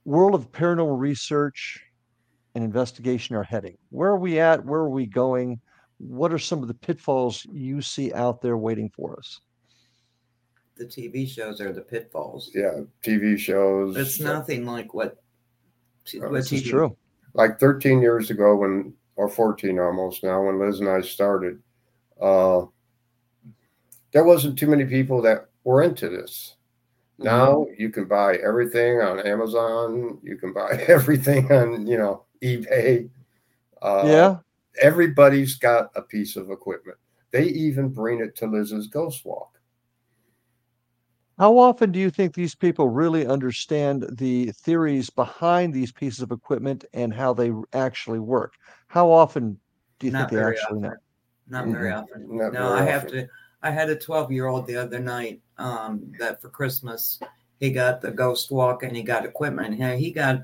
world 0.05 0.35
of 0.35 0.51
paranormal 0.53 0.99
research 0.99 1.81
and 2.55 2.65
investigation 2.65 3.37
are 3.37 3.43
heading. 3.43 3.77
Where 3.91 4.11
are 4.11 4.19
we 4.19 4.41
at? 4.41 4.65
Where 4.65 4.81
are 4.81 4.91
we 4.91 5.07
going? 5.07 5.61
What 5.99 6.33
are 6.33 6.39
some 6.39 6.63
of 6.63 6.69
the 6.69 6.75
pitfalls 6.75 7.47
you 7.53 7.83
see 7.83 8.13
out 8.13 8.41
there 8.41 8.57
waiting 8.57 8.91
for 8.95 9.19
us? 9.19 9.41
The 10.77 10.85
TV 10.87 11.29
shows 11.29 11.61
are 11.61 11.73
the 11.73 11.81
pitfalls. 11.83 12.51
Yeah, 12.55 12.83
TV 13.05 13.37
shows. 13.39 13.97
It's 13.97 14.21
nothing 14.21 14.65
like 14.65 14.95
what. 14.95 15.21
t- 16.05 16.21
Oh, 16.21 16.31
what 16.31 16.33
This 16.35 16.53
is 16.53 16.63
true. 16.63 16.97
like 17.35 17.59
13 17.59 18.01
years 18.01 18.31
ago 18.31 18.57
when 18.57 18.95
or 19.17 19.29
14 19.29 19.79
almost 19.81 20.23
now 20.23 20.41
when 20.45 20.59
liz 20.61 20.79
and 20.81 20.89
i 20.89 21.01
started 21.01 21.61
uh 22.23 22.63
there 24.13 24.25
wasn't 24.25 24.59
too 24.59 24.67
many 24.67 24.85
people 24.85 25.23
that 25.23 25.49
were 25.65 25.83
into 25.83 26.09
this 26.09 26.57
now 27.19 27.67
you 27.77 27.91
can 27.91 28.07
buy 28.07 28.37
everything 28.37 29.01
on 29.01 29.19
amazon 29.27 30.19
you 30.23 30.37
can 30.37 30.53
buy 30.53 30.71
everything 30.89 31.51
on 31.53 31.87
you 31.87 31.99
know 31.99 32.25
ebay 32.43 33.09
uh 33.83 34.05
yeah. 34.07 34.37
everybody's 34.81 35.57
got 35.57 35.91
a 35.97 36.03
piece 36.03 36.37
of 36.37 36.51
equipment 36.51 36.97
they 37.31 37.45
even 37.45 37.89
bring 37.89 38.21
it 38.21 38.37
to 38.37 38.47
liz's 38.47 38.87
ghost 38.87 39.25
walk 39.25 39.59
How 41.39 41.57
often 41.57 41.93
do 41.93 42.01
you 42.01 42.11
think 42.11 42.35
these 42.35 42.57
people 42.57 42.89
really 42.89 43.25
understand 43.27 44.07
the 44.19 44.51
theories 44.53 45.09
behind 45.09 45.73
these 45.73 45.93
pieces 45.93 46.21
of 46.21 46.33
equipment 46.33 46.85
and 46.93 47.15
how 47.15 47.33
they 47.33 47.53
actually 47.73 48.19
work? 48.19 48.55
How 48.89 49.09
often 49.09 49.57
do 50.01 50.07
you 50.09 50.13
Not 50.13 50.19
think 50.19 50.31
they 50.31 50.37
very 50.37 50.57
actually 50.59 50.81
know? 50.81 50.95
Not 51.49 51.67
very 51.69 51.93
often. 51.93 52.27
Not 52.29 52.53
no, 52.53 52.69
very 52.71 52.81
I 52.81 52.91
have 52.91 53.07
to. 53.09 53.29
I 53.63 53.71
had 53.71 53.91
a 53.91 53.97
12 53.97 54.31
year 54.33 54.47
old 54.47 54.67
the 54.67 54.77
other 54.77 54.99
night 54.99 55.41
um, 55.59 56.13
that 56.19 56.41
for 56.41 56.49
Christmas 56.49 57.19
he 57.61 57.71
got 57.71 58.01
the 58.01 58.11
ghost 58.11 58.51
walk 58.51 58.83
and 58.85 58.97
he 58.97 59.03
got 59.03 59.25
equipment. 59.25 59.75
He, 59.75 60.05
he 60.07 60.11
got 60.13 60.43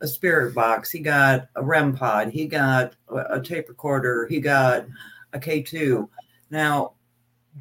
a 0.00 0.06
spirit 0.06 0.54
box. 0.54 0.90
He 0.90 1.00
got 1.00 1.48
a 1.56 1.62
REM 1.62 1.94
pod. 1.96 2.28
He 2.30 2.46
got 2.46 2.94
a, 3.08 3.36
a 3.38 3.42
tape 3.42 3.68
recorder. 3.68 4.26
He 4.28 4.40
got 4.40 4.86
a 5.32 5.40
K2. 5.40 6.08
Now, 6.50 6.92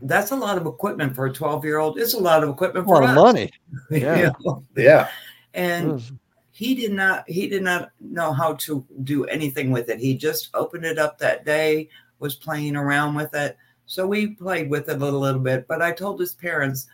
that's 0.03 0.31
a 0.31 0.35
lot 0.35 0.57
of 0.57 0.65
equipment 0.67 1.15
for 1.15 1.25
a 1.25 1.33
12 1.33 1.65
year 1.65 1.79
old. 1.79 1.97
It's 1.97 2.13
a 2.13 2.19
lot 2.19 2.43
of 2.43 2.49
equipment 2.49 2.85
A 2.85 2.87
for 2.87 3.01
lot 3.01 3.03
of 3.03 3.09
us, 3.09 3.15
money. 3.15 3.51
you 3.91 3.99
Yeah. 3.99 4.31
know? 4.45 4.63
yeah 4.75 5.07
And 5.53 5.99
Yes. 5.99 6.11
he 6.51 6.75
did 6.75 6.91
not 6.93 7.23
he 7.27 7.47
did 7.47 7.63
not 7.63 7.91
know 7.99 8.31
how 8.31 8.53
to 8.53 8.85
do 9.03 9.25
anything 9.25 9.71
with 9.71 9.89
it 9.89 9.99
he 9.99 10.15
just 10.15 10.49
opened 10.53 10.85
it 10.85 10.99
up 10.99 11.17
that 11.17 11.45
day 11.45 11.87
was 12.19 12.35
playing 12.35 12.75
around 12.75 13.15
with 13.15 13.33
it 13.33 13.57
so 13.91 14.08
we 14.08 14.27
played 14.27 14.69
with 14.69 14.88
it 14.88 15.01
a 15.01 15.06
little, 15.06 15.38
bit 15.38 15.67
but 15.67 15.82
i 15.82 15.91
told 15.91 16.17
his 16.17 16.34
parents 16.34 16.88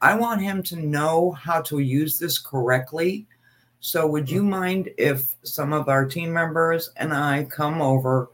i 0.00 0.14
want 0.14 0.40
him 0.40 0.62
to 0.62 0.76
know 0.76 1.32
how 1.32 1.60
to 1.60 1.80
use 1.80 2.18
this 2.18 2.38
correctly. 2.38 3.26
So 3.80 4.06
would 4.06 4.30
you 4.30 4.44
mind 4.44 4.90
if 4.96 5.34
some 5.42 5.72
of 5.72 5.88
our 5.88 6.06
team 6.06 6.32
members 6.32 6.90
and 6.98 7.12
i 7.12 7.44
come 7.50 7.82
over 7.82 8.30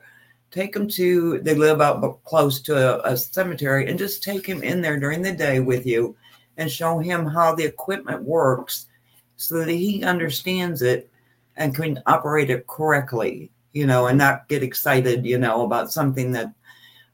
take 0.51 0.77
him 0.77 0.89
to 0.89 1.41
they 1.41 1.55
live 1.55 1.81
out 1.81 2.23
close 2.25 2.61
to 2.63 2.77
a, 2.77 3.13
a 3.13 3.17
cemetery 3.17 3.89
and 3.89 3.99
just 3.99 4.23
take 4.23 4.45
him 4.45 4.63
in 4.63 4.83
there 4.83 5.01
during 5.01 5.23
the 5.23 5.33
day 5.33 5.61
with 5.61 5.87
you 5.87 6.15
and 6.59 6.71
show 6.71 6.99
him 6.99 7.25
how 7.25 7.55
the 7.55 7.65
equipment 7.65 8.23
works 8.23 8.89
so 9.37 9.57
that 9.57 9.69
he 9.71 10.05
understands 10.05 10.83
it 10.83 11.11
and 11.57 11.75
can 11.75 12.03
operate 12.05 12.51
it 12.51 12.67
correctly, 12.67 13.51
you 13.73 13.87
know, 13.87 14.07
and 14.07 14.19
not 14.19 14.49
get 14.49 14.63
excited, 14.63 15.25
you 15.25 15.39
know, 15.39 15.65
about 15.65 15.91
something 15.91 16.31
that 16.33 16.53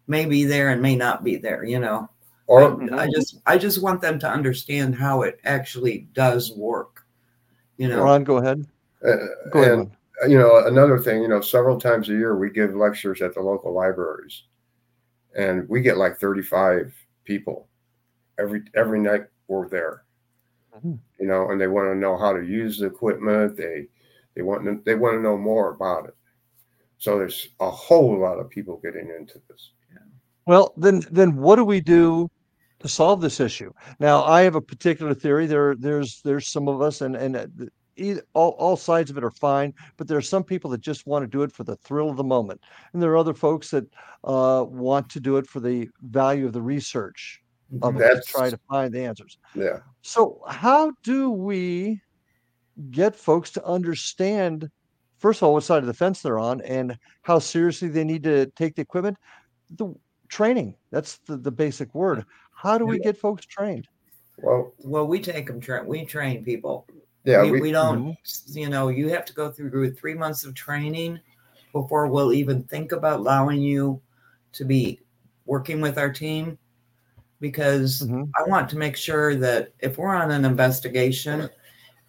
may 0.08 0.24
be 0.24 0.44
there 0.44 0.70
and 0.70 0.80
may 0.82 0.96
not 0.96 1.22
be 1.22 1.36
there, 1.36 1.64
you 1.64 1.78
know. 1.78 2.08
or 2.46 2.82
I, 2.94 3.04
I 3.04 3.08
just 3.14 3.40
I 3.46 3.58
just 3.58 3.82
want 3.82 4.00
them 4.00 4.18
to 4.20 4.28
understand 4.28 4.94
how 4.94 5.22
it 5.22 5.38
actually 5.44 6.08
does 6.14 6.52
work. 6.56 7.04
You 7.76 7.88
know, 7.88 8.02
Ron, 8.02 8.24
go 8.24 8.38
ahead. 8.38 8.66
uh, 9.06 9.16
Go 9.52 9.60
ahead. 9.62 9.72
and 9.72 9.90
Ron. 10.22 10.30
you 10.30 10.38
know 10.38 10.66
another 10.66 10.98
thing 10.98 11.22
you 11.22 11.28
know 11.28 11.40
several 11.40 11.78
times 11.78 12.08
a 12.08 12.12
year 12.12 12.36
we 12.36 12.50
give 12.50 12.74
lectures 12.74 13.22
at 13.22 13.34
the 13.34 13.40
local 13.40 13.72
libraries 13.72 14.42
and 15.36 15.68
we 15.68 15.80
get 15.80 15.96
like 15.96 16.18
35 16.18 16.92
people 17.24 17.68
every 18.38 18.62
every 18.74 18.98
night 18.98 19.26
we're 19.46 19.68
there 19.68 20.02
Mhm. 20.76 20.98
you 21.20 21.26
know 21.26 21.50
and 21.50 21.60
they 21.60 21.68
want 21.68 21.86
to 21.88 21.94
know 21.94 22.16
how 22.18 22.32
to 22.32 22.42
use 22.44 22.78
the 22.78 22.86
equipment 22.86 23.56
they 23.56 23.86
they 24.34 24.42
want 24.42 24.64
to 24.64 24.80
they 24.84 24.96
want 24.96 25.14
to 25.16 25.22
know 25.22 25.38
more 25.38 25.70
about 25.70 26.06
it 26.08 26.16
so 26.98 27.16
there's 27.18 27.48
a 27.60 27.70
whole 27.70 28.18
lot 28.18 28.38
of 28.38 28.48
people 28.50 28.80
getting 28.82 29.08
into 29.18 29.40
this 29.48 29.72
Well, 30.46 30.72
then, 30.76 31.02
then 31.10 31.36
what 31.36 31.56
do 31.56 31.64
we 31.64 31.80
do 31.80 32.28
to 32.80 32.88
solve 32.88 33.20
this 33.20 33.40
issue? 33.40 33.72
Now, 33.98 34.24
I 34.24 34.42
have 34.42 34.54
a 34.54 34.60
particular 34.60 35.14
theory. 35.14 35.46
There, 35.46 35.74
there's, 35.76 36.20
there's 36.24 36.48
some 36.48 36.68
of 36.68 36.80
us, 36.80 37.00
and 37.00 37.16
and 37.16 37.36
uh, 37.36 37.46
either, 37.96 38.22
all 38.34 38.50
all 38.58 38.76
sides 38.76 39.10
of 39.10 39.18
it 39.18 39.24
are 39.24 39.30
fine. 39.32 39.74
But 39.96 40.06
there 40.08 40.16
are 40.18 40.22
some 40.22 40.44
people 40.44 40.70
that 40.70 40.80
just 40.80 41.06
want 41.06 41.22
to 41.24 41.26
do 41.26 41.42
it 41.42 41.52
for 41.52 41.64
the 41.64 41.76
thrill 41.76 42.08
of 42.10 42.16
the 42.16 42.24
moment, 42.24 42.60
and 42.92 43.02
there 43.02 43.10
are 43.10 43.16
other 43.16 43.34
folks 43.34 43.70
that 43.70 43.84
uh, 44.24 44.64
want 44.68 45.08
to 45.10 45.20
do 45.20 45.36
it 45.38 45.46
for 45.46 45.60
the 45.60 45.88
value 46.02 46.46
of 46.46 46.52
the 46.52 46.62
research 46.62 47.40
of 47.82 47.96
it 47.96 47.98
That's- 47.98 48.26
to 48.26 48.32
try 48.32 48.50
to 48.50 48.58
find 48.70 48.94
the 48.94 49.04
answers. 49.04 49.38
yeah 49.54 49.78
So, 50.02 50.40
how 50.48 50.92
do 51.02 51.30
we 51.30 52.00
get 52.90 53.16
folks 53.16 53.50
to 53.50 53.64
understand, 53.64 54.70
first 55.18 55.40
of 55.40 55.46
all, 55.46 55.54
what 55.54 55.64
side 55.64 55.78
of 55.82 55.86
the 55.86 55.94
fence 55.94 56.22
they're 56.22 56.38
on 56.38 56.60
and 56.62 56.96
how 57.22 57.38
seriously 57.38 57.88
they 57.88 58.04
need 58.04 58.22
to 58.24 58.46
take 58.56 58.74
the 58.74 58.82
equipment? 58.82 59.16
The 59.70 59.94
training, 60.28 60.74
that's 60.90 61.18
the, 61.26 61.36
the 61.36 61.50
basic 61.50 61.94
word. 61.94 62.24
How 62.54 62.78
do 62.78 62.86
we 62.86 62.98
get 62.98 63.16
folks 63.16 63.46
trained? 63.46 63.86
well 64.38 64.72
well, 64.78 65.06
we 65.06 65.20
take 65.20 65.46
them 65.46 65.60
train 65.60 65.86
we 65.86 66.04
train 66.04 66.44
people. 66.44 66.86
yeah 67.24 67.42
we, 67.42 67.50
we, 67.50 67.60
we 67.60 67.72
don't 67.72 68.16
you 68.46 68.68
know 68.68 68.88
you 68.88 69.08
have 69.08 69.24
to 69.24 69.32
go 69.32 69.50
through 69.50 69.92
three 69.94 70.14
months 70.14 70.44
of 70.44 70.54
training 70.54 71.18
before 71.72 72.06
we'll 72.06 72.32
even 72.32 72.62
think 72.64 72.92
about 72.92 73.18
allowing 73.18 73.60
you 73.60 74.00
to 74.52 74.64
be 74.64 75.00
working 75.44 75.80
with 75.80 75.98
our 75.98 76.12
team 76.12 76.56
because 77.40 78.02
Mhm. 78.02 78.30
i 78.38 78.48
want 78.48 78.68
to 78.70 78.78
make 78.78 78.96
sure 78.96 79.34
that 79.34 79.72
if 79.80 79.98
we're 79.98 80.14
on 80.14 80.30
an 80.30 80.44
investigation 80.44 81.50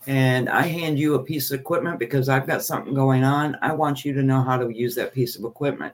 and 0.10 0.50
i 0.50 0.63
hand 0.63 0.98
you 0.98 1.13
a 1.13 1.24
piece 1.24 1.52
of 1.52 1.60
equipment 1.60 2.00
because 2.00 2.30
i've 2.30 2.48
got 2.48 2.63
something 2.63 2.93
going 2.95 3.24
on 3.24 3.56
i 3.62 3.72
want 3.72 4.04
you 4.04 4.12
to 4.12 4.24
know 4.24 4.41
how 4.41 4.58
to 4.58 4.69
use 4.69 4.95
that 4.95 5.13
piece 5.13 5.36
of 5.38 5.45
equipment 5.45 5.93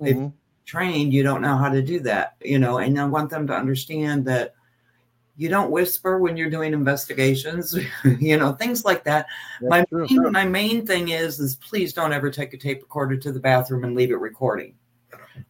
If- 0.00 0.16
Mhm. 0.16 0.32
trained 0.66 1.12
you 1.14 1.22
don't 1.22 1.40
know 1.40 1.56
how 1.56 1.68
to 1.68 1.80
do 1.80 2.00
that 2.00 2.34
you 2.42 2.58
know 2.58 2.78
and 2.78 2.98
i 3.00 3.04
want 3.04 3.30
them 3.30 3.46
to 3.46 3.54
understand 3.54 4.24
that 4.26 4.52
you 5.36 5.48
don't 5.48 5.70
whisper 5.70 6.18
when 6.18 6.36
you're 6.36 6.50
doing 6.50 6.72
investigations 6.72 7.78
you 8.18 8.36
know 8.36 8.52
things 8.52 8.84
like 8.84 9.04
that 9.04 9.26
my 9.62 9.84
true. 9.84 10.06
main, 10.10 10.32
my 10.32 10.44
main 10.44 10.84
thing 10.84 11.10
is 11.10 11.38
is 11.38 11.54
please 11.56 11.92
don't 11.92 12.12
ever 12.12 12.30
take 12.30 12.52
a 12.54 12.56
tape 12.58 12.82
recorder 12.82 13.16
to 13.16 13.30
the 13.30 13.38
bathroom 13.38 13.84
and 13.84 13.94
leave 13.94 14.10
it 14.10 14.16
recording 14.18 14.74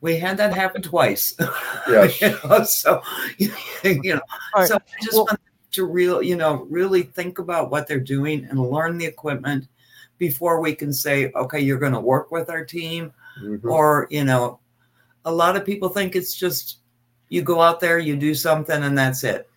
we 0.02 0.18
had 0.18 0.36
that 0.36 0.52
happen 0.52 0.82
twice 0.82 1.34
Yes. 1.88 2.20
you 2.20 2.28
know, 2.44 2.62
so 2.64 3.00
you 3.38 4.14
know 4.14 4.20
so 4.66 4.74
i 4.76 4.80
just 5.02 5.14
well- 5.14 5.24
want 5.24 5.40
to 5.76 5.84
real 5.84 6.22
you 6.22 6.36
know 6.36 6.66
really 6.68 7.02
think 7.02 7.38
about 7.38 7.70
what 7.70 7.86
they're 7.86 8.00
doing 8.00 8.44
and 8.46 8.58
learn 8.58 8.98
the 8.98 9.06
equipment 9.06 9.68
before 10.18 10.60
we 10.60 10.74
can 10.74 10.92
say 10.92 11.30
okay 11.36 11.60
you're 11.60 11.78
going 11.78 11.92
to 11.92 12.00
work 12.00 12.30
with 12.30 12.50
our 12.50 12.64
team 12.64 13.12
Mhm. 13.40 13.70
or 13.70 14.08
you 14.10 14.24
know 14.24 14.58
a 15.24 15.32
lot 15.32 15.56
of 15.56 15.64
people 15.64 15.88
think 15.88 16.16
it's 16.16 16.34
just 16.34 16.78
you 17.28 17.42
go 17.42 17.60
out 17.60 17.80
there 17.80 17.98
you 17.98 18.16
do 18.16 18.34
something 18.34 18.82
and 18.82 18.96
that's 18.98 19.22
it 19.24 19.48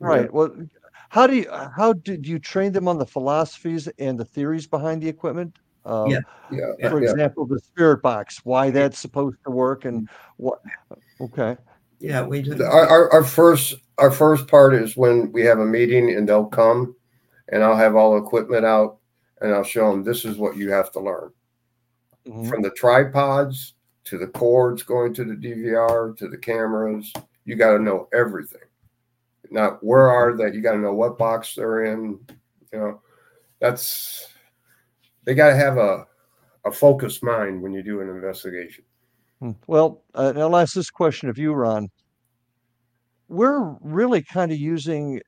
Right. 0.00 0.32
Well, 0.32 0.54
how 1.08 1.26
do 1.26 1.34
you, 1.34 1.50
how 1.50 1.92
did 1.92 2.26
you 2.26 2.38
train 2.38 2.72
them 2.72 2.86
on 2.86 2.98
the 2.98 3.06
philosophies 3.06 3.88
and 3.98 4.18
the 4.18 4.24
theories 4.24 4.66
behind 4.66 5.02
the 5.02 5.08
equipment? 5.08 5.58
Um, 5.84 6.10
Yeah. 6.10 6.20
yeah 6.52 6.58
Yeah. 6.78 6.90
For 6.90 7.02
yeah 7.02 7.10
example, 7.10 7.46
the 7.46 7.58
spirit 7.58 8.02
box, 8.02 8.44
why 8.44 8.70
that's 8.70 8.98
supposed 8.98 9.38
to 9.44 9.50
work 9.50 9.84
and 9.84 10.08
what, 10.36 10.60
okay. 11.20 11.56
Yeah 12.00 12.22
we 12.22 12.42
do 12.42 12.62
our, 12.64 12.86
our, 12.86 13.12
our 13.12 13.24
first 13.24 13.74
our 13.98 14.10
first 14.10 14.46
part 14.46 14.74
is 14.74 14.96
when 14.96 15.30
we 15.32 15.42
have 15.42 15.58
a 15.58 15.64
meeting 15.66 16.14
and 16.14 16.28
they'll 16.28 16.46
come 16.46 16.94
and 17.50 17.62
i'll 17.62 17.76
have 17.76 17.96
all 17.96 18.12
the 18.14 18.24
equipment 18.24 18.64
out 18.64 18.98
and 19.40 19.52
i'll 19.54 19.64
show 19.64 19.90
them 19.90 20.04
this 20.04 20.24
is 20.24 20.36
what 20.36 20.56
you 20.56 20.70
have 20.70 20.90
to 20.92 21.00
learn 21.00 21.32
Mhm. 22.26 22.48
from 22.48 22.60
the 22.62 22.70
tripods 22.70 23.74
to 24.04 24.18
the 24.18 24.26
cords 24.26 24.82
going 24.82 25.14
to 25.14 25.24
the 25.24 25.34
dvr 25.34 26.14
to 26.16 26.28
the 26.28 26.36
cameras 26.36 27.12
you 27.46 27.56
got 27.56 27.72
to 27.76 27.82
know 27.82 28.08
everything 28.12 28.60
Not 29.50 29.82
where 29.82 30.08
are 30.08 30.36
they? 30.36 30.52
You 30.52 30.60
got 30.60 30.72
to 30.72 30.78
know 30.78 30.92
what 30.92 31.16
box 31.16 31.54
they're 31.54 31.84
in. 31.86 32.20
You 32.72 32.78
know, 32.78 33.00
that's 33.60 34.28
they 35.24 35.34
got 35.34 35.48
to 35.48 35.56
have 35.56 35.78
a 35.78 36.06
a 36.66 36.70
focused 36.70 37.22
mind 37.22 37.62
when 37.62 37.72
you 37.72 37.82
do 37.82 38.02
an 38.02 38.10
investigation. 38.10 38.84
Hmm. 39.40 39.52
Well, 39.66 40.02
uh, 40.14 40.32
I'll 40.36 40.56
ask 40.56 40.74
this 40.74 40.90
question 40.90 41.28
of 41.28 41.38
you, 41.38 41.52
Ron. 41.52 41.88
We're 43.28 43.76
really 43.80 44.22
kind 44.22 44.50
of 44.50 44.58
using 44.58 45.20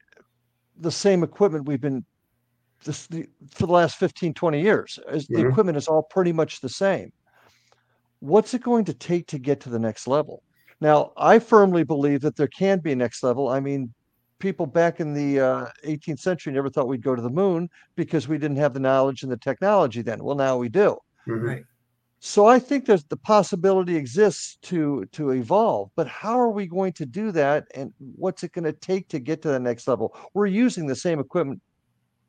the 0.76 0.90
same 0.90 1.22
equipment 1.22 1.66
we've 1.66 1.80
been 1.80 2.04
this, 2.84 3.06
the, 3.08 3.28
for 3.50 3.66
the 3.66 3.72
last 3.72 3.96
15, 3.98 4.32
20 4.34 4.60
years. 4.62 4.98
As 5.08 5.26
The 5.28 5.42
equipment 5.48 5.76
is 5.76 5.86
all 5.86 6.02
pretty 6.02 6.32
much 6.32 6.60
the 6.60 6.68
same. 6.68 7.12
What's 8.20 8.54
it 8.54 8.62
going 8.62 8.84
to 8.86 8.94
take 8.94 9.26
to 9.28 9.38
get 9.38 9.60
to 9.60 9.68
the 9.68 9.78
next 9.78 10.06
level? 10.06 10.42
Now, 10.80 11.12
I 11.16 11.38
firmly 11.38 11.84
believe 11.84 12.22
that 12.22 12.36
there 12.36 12.48
can 12.48 12.78
be 12.80 12.92
a 12.92 12.96
next 12.96 13.22
level. 13.22 13.48
I 13.48 13.60
mean, 13.60 13.92
people 14.38 14.66
back 14.66 14.98
in 15.00 15.12
the 15.12 15.40
uh, 15.40 15.66
18th 15.84 16.20
century 16.20 16.52
never 16.52 16.70
thought 16.70 16.88
we'd 16.88 17.02
go 17.02 17.14
to 17.14 17.22
the 17.22 17.30
moon 17.30 17.68
because 17.96 18.28
we 18.28 18.38
didn't 18.38 18.56
have 18.56 18.72
the 18.72 18.80
knowledge 18.80 19.22
and 19.22 19.30
the 19.30 19.36
technology 19.36 20.00
then. 20.02 20.24
Well, 20.24 20.36
now 20.36 20.56
we 20.56 20.68
do. 20.70 20.96
Mhm. 21.28 21.42
Right. 21.42 21.64
So 22.22 22.46
I 22.46 22.58
think 22.58 22.84
there's 22.84 23.04
the 23.04 23.16
possibility 23.16 23.96
exists 23.96 24.58
to 24.62 25.06
to 25.12 25.30
evolve, 25.30 25.90
but 25.96 26.06
how 26.06 26.38
are 26.38 26.50
we 26.50 26.66
going 26.66 26.92
to 26.94 27.06
do 27.06 27.32
that 27.32 27.66
and 27.74 27.94
what's 27.98 28.44
it 28.44 28.52
going 28.52 28.64
to 28.64 28.72
take 28.74 29.08
to 29.08 29.18
get 29.18 29.40
to 29.42 29.48
the 29.48 29.58
next 29.58 29.88
level? 29.88 30.14
We're 30.34 30.46
using 30.46 30.86
the 30.86 30.94
same 30.94 31.18
equipment 31.18 31.62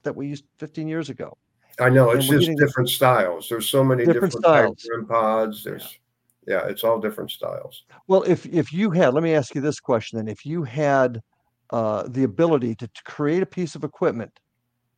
that 0.03 0.15
we 0.15 0.27
used 0.27 0.45
15 0.59 0.87
years 0.87 1.09
ago. 1.09 1.37
I 1.79 1.89
know 1.89 2.11
it's 2.11 2.27
just 2.27 2.49
different 2.57 2.89
styles. 2.89 3.49
There's 3.49 3.67
so 3.67 3.83
many 3.83 4.05
Different 4.05 4.33
different, 4.33 4.45
styles. 4.45 4.89
of 4.97 5.09
pods. 5.09 5.63
There's 5.63 5.99
yeah, 6.47 6.65
it's 6.67 6.85
all 6.85 6.99
different 6.99 7.29
styles. 7.29 7.83
Well, 8.07 8.23
if 8.23 8.45
if 8.45 8.71
you 8.71 8.91
had, 8.91 9.13
let 9.13 9.23
me 9.23 9.33
ask 9.33 9.53
you 9.55 9.61
this 9.61 9.81
question 9.81 10.17
then, 10.17 10.29
if 10.29 10.45
you 10.45 10.63
had 10.63 11.21
uh, 11.69 12.07
the 12.07 12.23
ability 12.23 12.75
to, 12.75 12.87
to 12.87 13.03
create 13.03 13.43
a 13.43 13.45
piece 13.45 13.75
of 13.75 13.83
equipment 13.83 14.31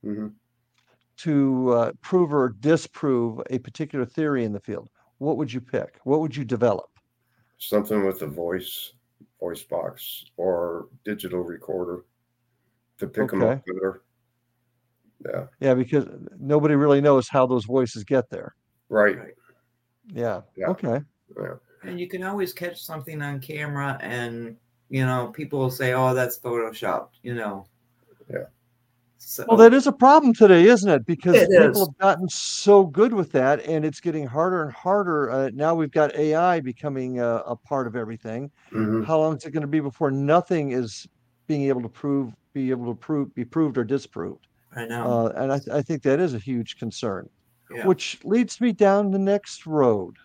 hmm 0.03 0.27
to 1.17 1.69
uh, 1.71 1.91
prove 2.01 2.33
or 2.33 2.49
disprove 2.59 3.41
a 3.49 3.59
particular 3.59 4.05
theory 4.05 4.43
in 4.43 4.51
the 4.53 4.59
field, 4.59 4.89
what 5.17 5.37
would 5.37 5.51
you 5.51 5.61
pick? 5.61 5.99
What 6.03 6.19
would 6.19 6.35
you 6.35 6.43
develop? 6.43 6.89
Something 7.57 8.05
with 8.05 8.21
a 8.21 8.27
voice, 8.27 8.93
voice 9.39 9.63
box, 9.63 10.25
or 10.37 10.87
digital 11.05 11.41
recorder 11.41 12.05
to 12.97 13.07
pick 13.07 13.29
them 13.29 13.41
up 13.43 13.63
better. 13.65 14.03
Yeah, 15.25 15.47
Yeah, 15.61 15.73
because 15.73 16.05
nobody 16.37 16.75
really 16.75 16.99
knows 16.99 17.29
how 17.29 17.45
those 17.45 17.65
voices 17.65 18.03
get 18.03 18.29
there. 18.29 18.53
right. 18.89 19.17
Right. 19.17 19.33
Yeah. 20.07 20.41
Yeah. 20.57 20.67
Okay. 20.67 20.99
Yeah. 21.39 21.55
And 21.83 21.99
you 21.99 22.09
can 22.09 22.23
always 22.23 22.51
catch 22.53 22.81
something 22.81 23.21
on 23.21 23.39
camera 23.39 23.97
and 24.01 24.57
you 24.89 25.05
know, 25.05 25.27
people 25.27 25.59
will 25.59 25.71
say, 25.71 25.93
Oh, 25.93 26.13
that's 26.13 26.37
photoshopped, 26.37 27.13
you 27.23 27.33
know. 27.33 27.65
Yeah. 28.29 28.45
So 29.25 29.45
Well, 29.47 29.57
that 29.57 29.73
is 29.73 29.87
a 29.87 29.91
problem 29.91 30.33
today, 30.33 30.65
isn't 30.65 30.89
it? 30.89 31.05
Because 31.05 31.35
It 31.35 31.49
people 31.55 31.81
is. 31.81 31.87
have 31.87 31.97
gotten 31.97 32.27
so 32.29 32.85
good 32.85 33.13
with 33.13 33.31
that, 33.31 33.65
and 33.65 33.85
it's 33.85 33.99
getting 34.01 34.27
harder 34.27 34.63
and 34.63 34.71
harder. 34.71 35.31
Uh, 35.31 35.49
now 35.53 35.73
we've 35.75 35.91
got 35.91 36.13
AI 36.15 36.59
becoming 36.59 37.19
a, 37.19 37.37
a 37.47 37.55
part 37.55 37.87
of 37.87 37.95
everything. 37.95 38.51
hmm 38.71 39.03
How 39.03 39.19
long 39.19 39.37
is 39.37 39.45
it 39.45 39.51
going 39.51 39.61
to 39.61 39.67
be 39.67 39.79
before 39.79 40.11
nothing 40.11 40.71
is 40.71 41.07
being 41.47 41.63
able 41.63 41.81
to 41.81 41.89
prove, 41.89 42.33
be 42.53 42.69
able 42.69 42.87
to 42.93 42.95
prove, 42.99 43.33
be 43.33 43.45
proved 43.45 43.77
or 43.77 43.83
disproved? 43.85 44.47
I 44.75 44.85
know. 44.85 45.03
Uh, 45.03 45.33
and 45.35 45.51
I, 45.51 45.57
th- 45.59 45.69
I 45.75 45.81
think 45.81 46.03
that 46.03 46.19
is 46.19 46.33
a 46.33 46.39
huge 46.39 46.77
concern, 46.77 47.29
yeah. 47.73 47.87
which 47.87 48.19
leads 48.25 48.59
me 48.59 48.71
down 48.73 49.11
the 49.11 49.19
next 49.19 49.65
road. 49.65 50.17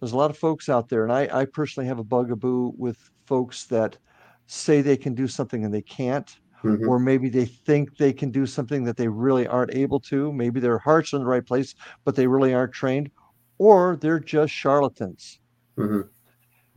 There's 0.00 0.12
a 0.12 0.16
lot 0.16 0.30
of 0.30 0.38
folks 0.38 0.68
out 0.68 0.88
there, 0.88 1.02
and 1.04 1.12
I, 1.12 1.28
I 1.32 1.44
personally 1.44 1.86
have 1.88 1.98
a 1.98 2.04
bugaboo 2.04 2.72
with 2.76 3.10
folks 3.26 3.64
that 3.66 3.98
say 4.46 4.80
they 4.80 4.96
can 4.96 5.14
do 5.14 5.28
something 5.28 5.64
and 5.64 5.74
they 5.74 5.82
can't 5.82 6.38
hmm 6.62 6.86
or 6.88 6.98
maybe 6.98 7.28
they 7.28 7.44
think 7.46 7.96
they 7.96 8.12
can 8.12 8.30
do 8.30 8.46
something 8.46 8.84
that 8.84 8.96
they 8.96 9.08
really 9.08 9.46
aren't 9.46 9.74
able 9.74 10.00
to. 10.00 10.32
Maybe 10.32 10.60
their 10.60 10.78
heart's 10.78 11.12
in 11.12 11.20
the 11.20 11.26
right 11.26 11.46
place, 11.46 11.74
but 12.04 12.14
they 12.16 12.26
really 12.26 12.54
aren't 12.54 12.72
trained, 12.72 13.10
or 13.58 13.96
they're 14.00 14.20
just 14.20 14.52
charlatans. 14.52 15.38
hmm 15.76 16.00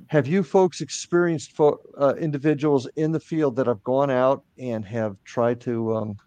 Have 0.08 0.28
you 0.28 0.44
folks 0.44 0.82
experienced 0.82 1.54
fo- 1.56 1.80
uh, 1.98 2.16
individuals 2.20 2.88
in 2.96 3.12
the 3.12 3.20
field 3.20 3.56
that 3.56 3.68
have 3.68 3.84
gone 3.84 4.10
out 4.12 4.44
and 4.58 4.86
have 4.86 5.16
tried 5.24 5.62
to 5.62 5.96
um, 5.96 6.18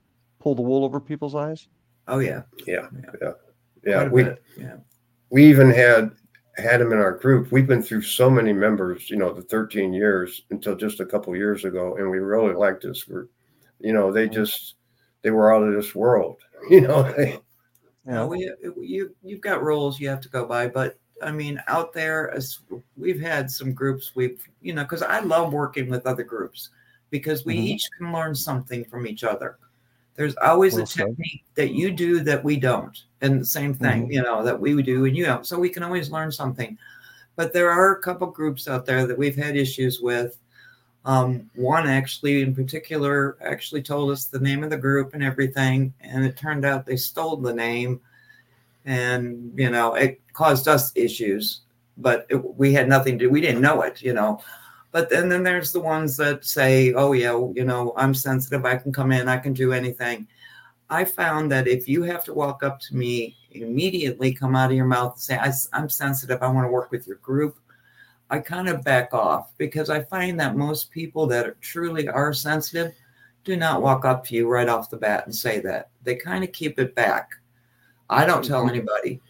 pull 0.41 0.55
the 0.55 0.63
wool 0.63 0.85
over 0.85 1.01
people's 1.01 1.35
eyes? 1.35 1.69
oh 2.09 2.19
yeah. 2.19 2.43
Yeah, 2.67 2.89
Yeah. 2.93 3.11
yeah, 3.23 3.33
yeah. 3.87 4.09
We 4.09 4.23
yeah. 4.57 4.77
we 5.31 5.45
even 5.47 5.71
had 5.71 6.13
had 6.57 6.81
him 6.81 6.93
in 6.93 6.99
our 6.99 7.13
group. 7.19 7.51
We've 7.53 7.67
been 7.67 7.83
through 7.83 8.03
so 8.03 8.31
many 8.31 8.53
members, 8.53 9.11
you 9.11 9.17
know, 9.17 9.33
the 9.33 9.43
13 9.43 9.93
years 9.93 10.43
until 10.51 10.77
just 10.77 11.01
a 11.01 11.07
couple 11.07 11.35
years 11.37 11.65
ago, 11.65 11.97
and 11.97 12.11
we 12.11 12.19
really 12.19 12.55
liked 12.55 12.83
this 12.83 13.05
group. 13.05 13.31
You 13.85 13.93
know, 13.93 14.11
they 14.11 14.29
just 14.29 14.77
they 15.23 15.31
were 15.31 15.55
out 15.55 15.63
of 15.63 15.75
this 15.75 15.95
world. 15.95 16.39
You 16.71 16.81
know, 16.81 17.03
they, 17.13 17.39
No, 18.07 18.27
we 18.27 18.51
you 18.81 19.15
you've 19.23 19.43
got 19.43 19.63
rules 19.63 20.01
you 20.01 20.09
have 20.09 20.23
to 20.23 20.31
go 20.31 20.47
by, 20.47 20.67
but 20.67 20.99
I 21.23 21.31
mean, 21.31 21.63
out 21.69 21.93
there, 21.93 22.31
as 22.31 22.61
we've 22.97 23.21
had 23.21 23.51
some 23.51 23.73
groups, 23.75 24.13
we've 24.17 24.43
you 24.63 24.73
know, 24.73 24.83
because 24.83 25.03
I 25.03 25.21
love 25.21 25.53
working 25.53 25.91
with 25.91 26.07
other 26.07 26.25
groups 26.25 26.71
because 27.11 27.45
we 27.45 27.55
Mhm. 27.57 27.65
each 27.75 27.89
can 27.99 28.13
learn 28.13 28.35
something 28.35 28.85
from 28.87 29.07
each 29.07 29.25
other. 29.25 29.59
There's 30.15 30.37
always 30.37 30.75
Well 30.75 30.85
a 30.85 30.87
said. 30.87 31.07
technique 31.09 31.45
that 31.55 31.75
you 31.75 31.91
do 31.91 32.21
that 32.21 32.43
we 32.43 32.57
don't, 32.57 32.97
and 33.21 33.41
the 33.41 33.45
same 33.45 33.75
thing, 33.75 34.11
you 34.11 34.23
know, 34.23 34.43
that 34.43 34.59
we 34.59 34.81
do 34.83 35.05
and 35.05 35.15
you 35.17 35.27
don't. 35.27 35.47
So 35.47 35.59
we 35.59 35.69
can 35.69 35.83
always 35.83 36.11
learn 36.11 36.33
something. 36.33 36.79
But 37.37 37.53
there 37.53 37.71
are 37.71 37.93
a 37.97 38.01
couple 38.03 38.29
groups 38.29 38.69
out 38.69 38.87
there 38.87 39.07
that 39.07 39.19
we've 39.19 39.37
had 39.37 39.57
issues 39.57 40.01
with. 40.01 40.39
Um, 41.05 41.51
one 41.55 41.87
actually, 41.87 42.41
in 42.41 42.55
particular, 42.55 43.37
actually 43.43 43.83
told 43.83 44.11
us 44.11 44.25
the 44.25 44.39
name 44.39 44.65
of 44.65 44.71
the 44.71 44.77
group 44.77 45.13
and 45.13 45.23
everything, 45.23 45.93
and 46.01 46.25
it 46.25 46.37
turned 46.37 46.65
out 46.65 46.87
they 46.87 46.97
stole 46.97 47.37
the 47.37 47.53
name, 47.53 48.01
and 48.87 49.53
you 49.55 49.71
know 49.71 49.95
it 49.95 50.21
caused 50.33 50.67
us 50.67 50.93
issues. 50.95 51.63
But 51.99 52.27
it, 52.31 52.37
we 52.37 52.73
had 52.73 52.89
nothing 52.89 53.19
to. 53.19 53.29
We 53.29 53.41
didn't 53.41 53.61
know 53.61 53.83
it, 53.83 54.03
you 54.03 54.15
know. 54.15 54.41
But 54.93 55.11
then, 55.11 55.29
then 55.29 55.43
there's 55.43 55.73
the 55.73 55.81
ones 55.81 56.17
that 56.17 56.45
say, 56.45 56.95
"Oh 56.95 57.13
yeah, 57.13 57.37
you 57.55 57.65
know, 57.65 57.93
I'm 57.97 58.15
sensitive. 58.15 58.65
I 58.65 58.77
can 58.77 58.93
come 58.93 59.13
in. 59.13 59.29
I 59.29 59.37
can 59.39 59.53
do 59.53 59.73
anything." 59.73 60.27
I 60.91 61.05
found 61.05 61.51
that 61.53 61.67
if 61.67 61.89
you 61.89 62.03
have 62.03 62.25
to 62.25 62.35
walk 62.35 62.63
up 62.63 62.79
to 62.81 62.97
me 62.97 63.37
immediately, 63.53 64.33
come 64.35 64.55
out 64.55 64.71
of 64.71 64.77
your 64.77 64.87
mouth 64.87 65.15
and 65.15 65.21
say, 65.21 65.37
I, 65.37 65.53
"I'm 65.73 65.89
sensitive. 65.91 66.43
I 66.43 66.49
want 66.49 66.67
to 66.67 66.71
work 66.71 66.91
with 66.91 67.07
your 67.07 67.17
group." 67.19 67.59
I 68.31 68.39
kind 68.39 68.69
of 68.69 68.85
back 68.85 69.13
off 69.13 69.53
because 69.59 69.91
I 69.91 70.03
find 70.03 70.39
that 70.41 70.57
most 70.57 70.91
people 70.91 71.27
that 71.29 71.47
are, 71.47 71.57
truly 71.61 72.09
are 72.09 72.33
sensitive 72.33 72.93
do 73.45 73.57
not 73.57 73.83
walk 73.83 74.05
up 74.05 74.25
to 74.27 74.35
you 74.35 74.49
right 74.49 74.69
off 74.69 74.91
the 74.91 74.97
bat 74.97 75.27
and 75.27 75.35
say 75.35 75.61
that. 75.61 75.91
They 76.03 76.15
kind 76.15 76.43
of 76.43 76.53
keep 76.53 76.79
it 76.79 76.95
back. 76.95 77.31
I 78.09 78.25
don't 78.25 78.45
tell 78.45 78.61
mm-hmm. 78.61 78.71
anybody. 78.71 79.21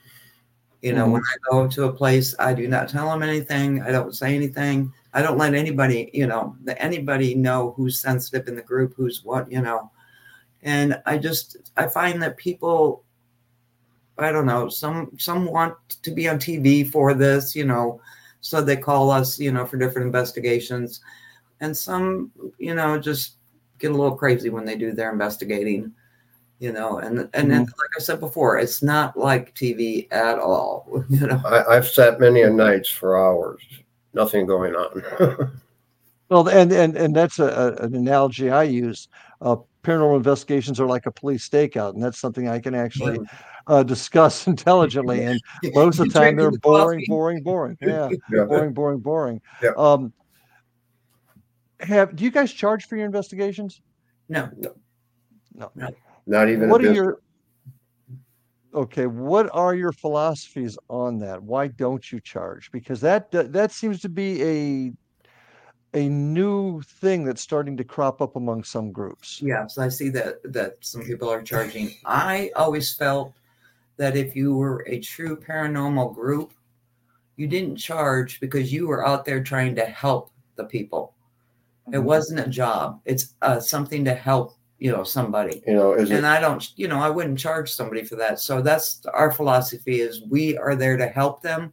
You 0.83 0.93
know, 0.93 1.05
mm-hmm. 1.05 1.13
when 1.13 1.23
I 1.23 1.51
go 1.51 1.67
to 1.67 1.85
a 1.85 1.93
place, 1.93 2.35
I 2.39 2.55
do 2.55 2.69
not 2.69 2.89
tell 2.89 3.11
them 3.11 3.23
anything. 3.23 3.83
I 3.83 3.91
don't 3.91 4.15
say 4.15 4.35
anything. 4.35 4.93
I 5.13 5.23
don't 5.23 5.39
let 5.39 5.55
anybody, 5.55 6.11
you 6.13 6.27
know, 6.27 6.57
anybody 6.77 7.35
know 7.35 7.73
who's 7.77 8.01
sensitive 8.01 8.49
in 8.49 8.57
the 8.57 8.63
group, 8.63 8.95
who's 8.97 9.25
what, 9.25 9.51
you 9.51 9.63
know. 9.63 9.91
And 10.63 11.01
I 11.07 11.19
just 11.19 11.57
I 11.77 11.87
find 11.89 12.23
that 12.23 12.37
people 12.37 13.05
I 14.19 14.31
don't 14.31 14.47
know, 14.47 14.69
some 14.69 15.11
some 15.19 15.47
want 15.47 15.75
to 16.03 16.11
be 16.11 16.29
on 16.29 16.39
TV 16.39 16.89
for 16.89 17.15
this, 17.15 17.57
you 17.57 17.65
know, 17.65 18.01
so 18.45 18.61
they 18.61 18.77
call 18.77 19.11
us, 19.11 19.41
you 19.41 19.51
know, 19.51 19.65
for 19.65 19.79
different 19.79 20.05
investigations. 20.05 21.01
And 21.61 21.75
some, 21.75 22.31
you 22.59 22.75
know, 22.75 22.99
just 22.99 23.37
get 23.79 23.91
a 23.91 23.95
little 23.95 24.15
crazy 24.15 24.51
when 24.51 24.67
they 24.67 24.77
do 24.77 24.93
their 24.93 25.11
investigating, 25.11 25.91
you 26.59 26.71
know, 26.71 26.99
and 26.99 27.21
and 27.33 27.51
then 27.51 27.63
like 27.63 27.91
I 27.97 28.01
said 28.01 28.21
before, 28.21 28.59
it's 28.59 28.83
not 28.83 29.17
like 29.17 29.55
TV 29.55 30.13
at 30.13 30.39
all, 30.39 31.05
you 31.09 31.27
know. 31.27 31.41
I, 31.47 31.77
I've 31.77 31.89
sat 31.89 32.21
many 32.21 32.43
a 32.43 32.51
nights 32.51 32.91
for 32.91 33.19
hours, 33.19 33.63
nothing 34.13 34.47
going 34.47 34.75
on. 34.75 35.51
Well, 36.31 36.49
and 36.49 36.73
and 36.73 36.97
and 36.97 37.15
that's 37.15 37.39
a, 37.39 37.45
a- 37.47 37.85
an 37.85 37.95
analogy 37.95 38.51
I 38.51 38.63
use. 38.63 39.09
Uh, 39.43 39.57
paranormal 39.83 40.17
investigations 40.17 40.81
are 40.81 40.87
like 40.87 41.05
a 41.05 41.13
police 41.13 41.47
stakeout, 41.47 41.93
and 41.93 42.03
that's 42.03 42.19
something 42.19 42.49
I 42.49 42.59
can 42.61 42.75
actually 42.75 43.19
uh, 43.67 43.83
discuss 43.83 44.47
intelligently. 44.55 45.25
And 45.25 45.41
most 45.75 45.99
of 45.99 46.09
the 46.09 46.13
time, 46.13 46.37
they're 46.37 46.51
boring, 46.51 47.05
boring, 47.09 47.43
boring. 47.43 47.77
Yeah, 47.81 48.11
Yeah. 48.33 48.45
boring, 48.45 48.73
boring, 48.73 48.99
boring. 49.01 49.41
Yeah. 49.63 49.71
Um, 49.77 50.13
have 51.81 52.17
do 52.17 52.25
you 52.25 52.31
guys 52.31 52.53
charge 52.53 52.87
for 52.87 52.97
your 52.97 53.07
investigations? 53.07 53.83
No, 54.29 54.49
No. 55.55 55.71
no, 55.75 55.89
Not 56.27 56.49
even. 56.49 56.71
What 56.71 56.81
are 56.81 56.85
business. 56.85 56.97
your 56.97 57.19
okay? 58.75 59.07
What 59.07 59.51
are 59.53 59.75
your 59.75 59.93
philosophies 59.93 60.79
on 60.89 61.19
that? 61.19 61.43
Why 61.43 61.67
don't 61.67 62.11
you 62.11 62.21
charge? 62.21 62.71
Because 62.73 63.01
that 63.03 63.31
that 63.33 63.53
that 63.53 63.71
seems 63.73 64.01
to 64.01 64.09
be 64.09 64.43
a 64.43 64.93
a 65.95 66.09
new 66.09 66.81
thing 66.83 67.25
that's 67.25 67.43
starting 67.43 67.77
to 67.77 67.85
crop 67.85 68.21
up 68.23 68.35
among 68.37 68.65
some 68.65 68.91
groups. 68.91 69.41
Yes, 69.43 69.77
I 69.79 69.89
see 69.89 70.09
that 70.11 70.37
that 70.53 70.77
some 70.81 71.03
people 71.03 71.29
are 71.31 71.43
charging. 71.43 71.91
I 72.05 72.51
always 72.57 72.95
felt 72.95 73.35
that 73.97 74.17
if 74.17 74.35
you 74.35 74.55
were 74.57 74.85
a 74.89 75.01
true 75.01 75.37
paranormal 75.37 76.15
group, 76.15 76.53
you 77.37 77.47
didn't 77.47 77.77
charge 77.77 78.41
because 78.41 78.73
you 78.73 78.87
were 78.87 79.07
out 79.07 79.25
there 79.25 79.43
trying 79.43 79.75
to 79.77 79.85
help 79.85 80.31
the 80.57 80.65
people. 80.65 81.15
It 81.93 81.99
wasn't 81.99 82.41
a 82.41 82.49
job. 82.49 83.01
It's 83.05 83.35
uh, 83.43 83.61
something 83.61 84.05
to 84.07 84.15
help, 84.15 84.55
you 84.79 84.91
know, 84.91 85.05
somebody. 85.05 85.63
You 85.67 85.75
know, 85.75 85.93
is 85.93 86.11
it 86.11 86.17
And 86.17 86.27
I 86.27 86.41
don't, 86.41 86.67
you 86.77 86.89
know, 86.89 86.99
I 86.99 87.11
wouldn't 87.11 87.39
charge 87.39 87.71
somebody 87.71 88.05
for 88.05 88.17
that. 88.17 88.41
So 88.41 88.63
that's 88.63 89.05
our 89.13 89.31
philosophy 89.31 90.01
is 90.01 90.23
we 90.31 90.57
are 90.57 90.75
there 90.77 90.97
to 90.97 91.07
help 91.07 91.43
them, 91.43 91.73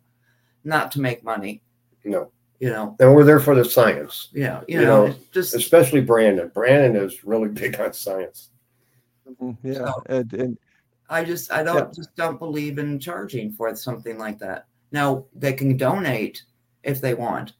not 0.65 0.91
to 0.93 1.01
make 1.01 1.23
money, 1.23 1.61
no? 2.03 2.29
you 2.59 2.69
know. 2.69 2.95
And 2.99 3.15
we're 3.15 3.23
there 3.23 3.39
for 3.39 3.55
the 3.55 3.63
science, 3.63 4.27
Yeah, 4.33 4.61
you, 4.67 4.81
You 4.81 4.85
know, 4.85 5.07
know, 5.07 5.15
just 5.31 5.55
especially 5.55 6.01
Brandon. 6.01 6.51
Brandon 6.53 7.01
is 7.01 7.23
really 7.23 7.47
big 7.61 7.79
on 7.79 7.93
science. 7.93 8.49
Mhm, 9.41 9.57
Yeah, 9.63 9.73
So- 9.75 10.03
and, 10.07 10.33
and 10.33 10.57
I 11.11 11.23
just 11.23 11.51
I 11.51 11.61
don't 11.61 11.75
Yeah. 11.75 11.91
just 11.93 12.15
don't 12.15 12.39
believe 12.39 12.79
in 12.79 12.99
charging 12.99 13.51
for 13.51 13.75
something 13.75 14.17
like 14.17 14.39
that. 14.39 14.65
Now 14.91 15.25
they 15.35 15.53
can 15.53 15.77
donate 15.77 16.43
if 16.83 17.01
they 17.01 17.13
want, 17.13 17.53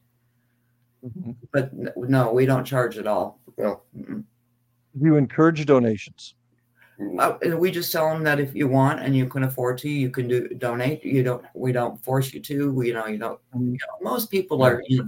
mhm. 1.04 1.36
but 1.52 1.70
no, 1.96 2.32
we 2.32 2.46
don't 2.46 2.64
charge 2.64 2.98
at 2.98 3.06
all. 3.06 3.40
No. 3.58 3.82
Mm-mm. 3.96 4.24
you 4.98 5.16
encourage 5.16 5.64
donations. 5.66 6.34
Uh, 7.18 7.34
we 7.56 7.70
just 7.70 7.90
tell 7.90 8.08
them 8.08 8.22
that 8.22 8.38
if 8.38 8.54
you 8.54 8.68
want 8.68 9.00
and 9.00 9.16
you 9.16 9.26
can 9.26 9.44
afford 9.44 9.76
to, 9.78 9.88
you 9.88 10.10
can 10.10 10.28
do 10.28 10.48
donate. 10.48 11.04
You 11.04 11.22
don't. 11.22 11.44
We 11.54 11.72
don't 11.72 12.02
force 12.02 12.32
you 12.32 12.40
to. 12.40 12.72
We, 12.72 12.88
you 12.88 12.94
know, 12.94 13.06
you 13.06 13.18
don't. 13.18 13.40
You 13.54 13.72
know, 13.72 14.10
most 14.10 14.30
people 14.30 14.62
are 14.62 14.82
you 14.86 14.98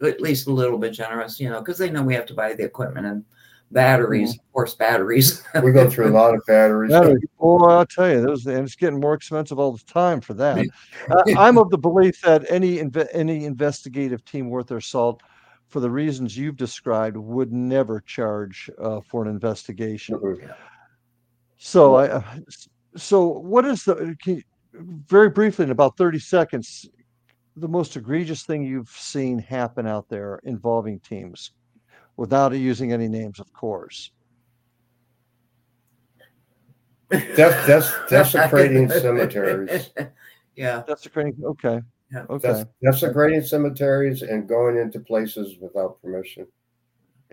know, 0.00 0.08
at 0.08 0.20
least 0.20 0.46
a 0.46 0.52
little 0.52 0.78
bit 0.78 0.92
generous, 0.92 1.38
you 1.38 1.48
know, 1.48 1.60
because 1.60 1.78
they 1.78 1.90
know 1.90 2.02
we 2.02 2.14
have 2.14 2.26
to 2.26 2.34
buy 2.34 2.54
the 2.54 2.64
equipment 2.64 3.06
and 3.06 3.24
batteries, 3.72 4.34
of 4.34 4.52
course, 4.52 4.74
batteries. 4.74 5.42
We 5.62 5.72
go 5.72 5.88
through 5.90 6.08
a 6.08 6.10
lot 6.10 6.34
of 6.34 6.42
batteries. 6.46 6.90
Battery- 6.92 7.20
Oh, 7.40 7.62
I'll 7.64 7.84
tell 7.86 8.10
you, 8.10 8.22
those 8.22 8.46
and 8.46 8.64
it's 8.64 8.74
getting 8.76 9.00
more 9.00 9.14
expensive 9.14 9.58
all 9.58 9.72
the 9.72 9.82
time 9.84 10.20
for 10.20 10.32
that. 10.34 10.66
Uh, 11.10 11.22
I'm 11.38 11.58
of 11.58 11.68
the 11.70 11.76
belief 11.78 12.20
that 12.22 12.44
any 12.50 12.78
inve- 12.78 13.08
any 13.12 13.44
investigative 13.44 14.24
team 14.24 14.48
worth 14.48 14.68
their 14.68 14.80
salt, 14.80 15.22
for 15.68 15.80
the 15.80 15.90
reasons 15.90 16.36
you've 16.38 16.56
described, 16.56 17.16
would 17.18 17.52
never 17.52 18.00
charge 18.00 18.70
uh, 18.80 19.00
for 19.10 19.22
an 19.22 19.28
investigation. 19.28 20.16
Mhm. 20.16 20.54
So 21.58 21.96
I, 21.96 22.08
uh, 22.08 22.22
so 22.96 23.26
what 23.26 23.64
is 23.66 23.84
the 23.84 24.16
can 24.22 24.36
you- 24.36 24.42
very 25.06 25.28
briefly 25.30 25.64
in 25.64 25.70
about 25.70 25.96
30 25.96 26.18
seconds, 26.18 26.88
the 27.56 27.68
most 27.68 27.96
egregious 27.96 28.44
thing 28.44 28.64
you've 28.64 28.88
seen 28.90 29.38
happen 29.38 29.86
out 29.86 30.08
there 30.08 30.40
involving 30.44 30.98
teams, 31.00 31.52
without 32.16 32.52
using 32.52 32.92
any 32.92 33.08
names, 33.08 33.40
of 33.40 33.52
course. 33.52 34.10
Def- 37.10 37.66
des- 37.66 38.08
desecrating 38.08 38.90
cemeteries. 38.90 39.90
Yeah. 40.56 40.84
Desecrating. 40.86 41.34
Okay. 41.44 41.80
Yeah. 42.12 42.26
Okay. 42.30 42.52
Des- 42.52 42.66
desecrating 42.80 43.42
cemeteries 43.42 44.22
and 44.22 44.48
going 44.48 44.76
into 44.76 45.00
places 45.00 45.56
without 45.60 46.00
permission. 46.00 46.46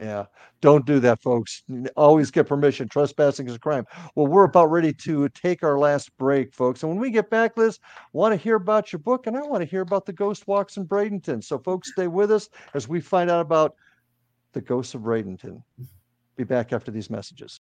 Yeah, 0.01 0.25
don't 0.61 0.85
do 0.87 0.99
that, 1.01 1.21
folks. 1.21 1.61
Always 1.95 2.31
get 2.31 2.47
permission. 2.47 2.89
Trespassing 2.89 3.47
is 3.47 3.53
a 3.53 3.59
crime. 3.59 3.85
Well, 4.15 4.25
we're 4.25 4.45
about 4.45 4.71
ready 4.71 4.93
to 4.93 5.29
take 5.29 5.61
our 5.63 5.77
last 5.77 6.09
break, 6.17 6.55
folks. 6.55 6.81
And 6.81 6.91
when 6.91 6.99
we 6.99 7.11
get 7.11 7.29
back, 7.29 7.55
Liz, 7.55 7.77
want 8.11 8.31
to 8.33 8.37
hear 8.37 8.55
about 8.55 8.91
your 8.91 8.99
book, 8.99 9.27
and 9.27 9.37
I 9.37 9.41
want 9.41 9.61
to 9.61 9.69
hear 9.69 9.81
about 9.81 10.07
the 10.07 10.13
ghost 10.13 10.47
walks 10.47 10.77
in 10.77 10.87
Bradenton. 10.87 11.43
So, 11.43 11.59
folks, 11.59 11.91
stay 11.91 12.07
with 12.07 12.31
us 12.31 12.49
as 12.73 12.87
we 12.87 12.99
find 12.99 13.29
out 13.29 13.41
about 13.41 13.75
the 14.53 14.61
ghosts 14.61 14.93
of 14.93 15.01
Bradenton. 15.01 15.63
Be 16.37 16.43
back 16.43 16.73
after 16.73 16.91
these 16.91 17.09
messages. 17.09 17.59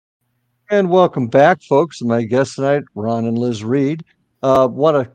And 0.70 0.90
welcome 0.90 1.28
back, 1.28 1.62
folks. 1.62 2.02
My 2.02 2.24
guests 2.24 2.56
tonight, 2.56 2.84
Ron 2.96 3.26
and 3.26 3.38
Liz 3.38 3.64
Reed. 3.64 4.04
Uh, 4.42 4.68
want 4.70 5.06
to 5.06 5.12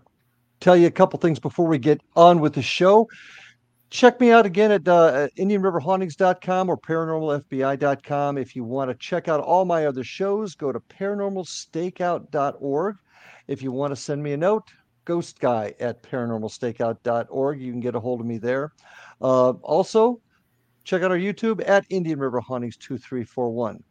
tell 0.60 0.76
you 0.76 0.86
a 0.86 0.90
couple 0.90 1.18
things 1.18 1.38
before 1.38 1.66
we 1.66 1.78
get 1.78 2.00
on 2.16 2.40
with 2.40 2.54
the 2.54 2.62
show 2.62 3.08
check 3.90 4.20
me 4.20 4.30
out 4.30 4.44
again 4.44 4.70
at 4.70 4.86
uh, 4.86 5.28
indianriverhauntings.com 5.38 6.68
or 6.68 6.76
paranormalfbi.com 6.76 8.36
if 8.38 8.54
you 8.54 8.62
want 8.64 8.90
to 8.90 8.94
check 8.96 9.28
out 9.28 9.40
all 9.40 9.64
my 9.64 9.86
other 9.86 10.04
shows 10.04 10.54
go 10.54 10.70
to 10.70 10.80
paranormalstakeout.org 10.80 12.96
if 13.46 13.62
you 13.62 13.72
want 13.72 13.90
to 13.90 13.96
send 13.96 14.22
me 14.22 14.32
a 14.32 14.36
note 14.36 14.68
ghost 15.04 15.40
guy 15.40 15.74
at 15.80 16.02
paranormalstakeout.org 16.02 17.58
you 17.60 17.72
can 17.72 17.80
get 17.80 17.94
a 17.94 18.00
hold 18.00 18.20
of 18.20 18.26
me 18.26 18.36
there 18.36 18.72
uh, 19.22 19.52
also 19.62 20.20
check 20.88 21.02
out 21.02 21.10
our 21.10 21.18
youtube 21.18 21.62
at 21.68 21.84
indian 21.90 22.18
river 22.18 22.40
hauntings 22.40 22.76
2341 22.78 23.82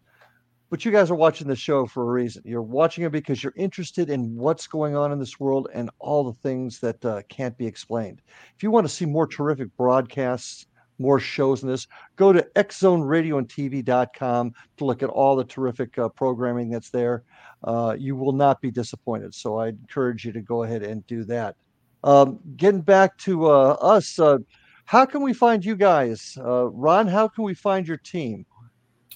but 0.69 0.83
you 0.83 0.91
guys 0.91 1.09
are 1.09 1.15
watching 1.15 1.47
the 1.47 1.55
show 1.55 1.85
for 1.85 2.03
a 2.03 2.07
reason. 2.11 2.41
You're 2.45 2.61
watching 2.61 3.05
it 3.05 3.11
because 3.11 3.41
you're 3.41 3.53
interested 3.55 4.09
in 4.09 4.35
what's 4.35 4.67
going 4.67 4.97
on 4.97 5.13
in 5.13 5.19
this 5.19 5.39
world 5.39 5.69
and 5.73 5.89
all 5.99 6.25
the 6.25 6.37
things 6.41 6.79
that 6.79 7.03
uh, 7.05 7.21
can't 7.29 7.57
be 7.57 7.65
explained. 7.65 8.21
If 8.55 8.63
you 8.63 8.71
want 8.71 8.85
to 8.85 8.93
see 8.93 9.05
more 9.05 9.27
terrific 9.27 9.69
broadcasts, 9.77 10.65
more 10.99 11.19
shows 11.19 11.63
in 11.63 11.69
this, 11.69 11.87
go 12.15 12.33
to 12.33 12.45
xzoneradioandtv.com 12.55 14.53
to 14.77 14.85
look 14.85 15.03
at 15.03 15.09
all 15.09 15.35
the 15.35 15.45
terrific 15.45 15.97
uh, 15.97 16.09
programming 16.09 16.69
that's 16.69 16.89
there. 16.89 17.23
Uh, 17.63 17.95
you 17.97 18.15
will 18.15 18.33
not 18.33 18.59
be 18.59 18.71
disappointed. 18.71 19.33
So 19.33 19.57
I 19.57 19.69
encourage 19.69 20.25
you 20.25 20.33
to 20.33 20.41
go 20.41 20.63
ahead 20.63 20.83
and 20.83 21.05
do 21.07 21.23
that. 21.25 21.55
Um, 22.03 22.39
getting 22.57 22.81
back 22.81 23.17
to 23.19 23.47
uh, 23.47 23.77
us, 23.79 24.19
uh, 24.19 24.39
how 24.87 25.05
can 25.05 25.21
we 25.21 25.33
find 25.33 25.63
you 25.65 25.75
guys? 25.75 26.37
Uh, 26.39 26.67
Ron, 26.67 27.07
how 27.07 27.27
can 27.27 27.43
we 27.43 27.53
find 27.53 27.85
your 27.85 27.97
team? 27.97 28.45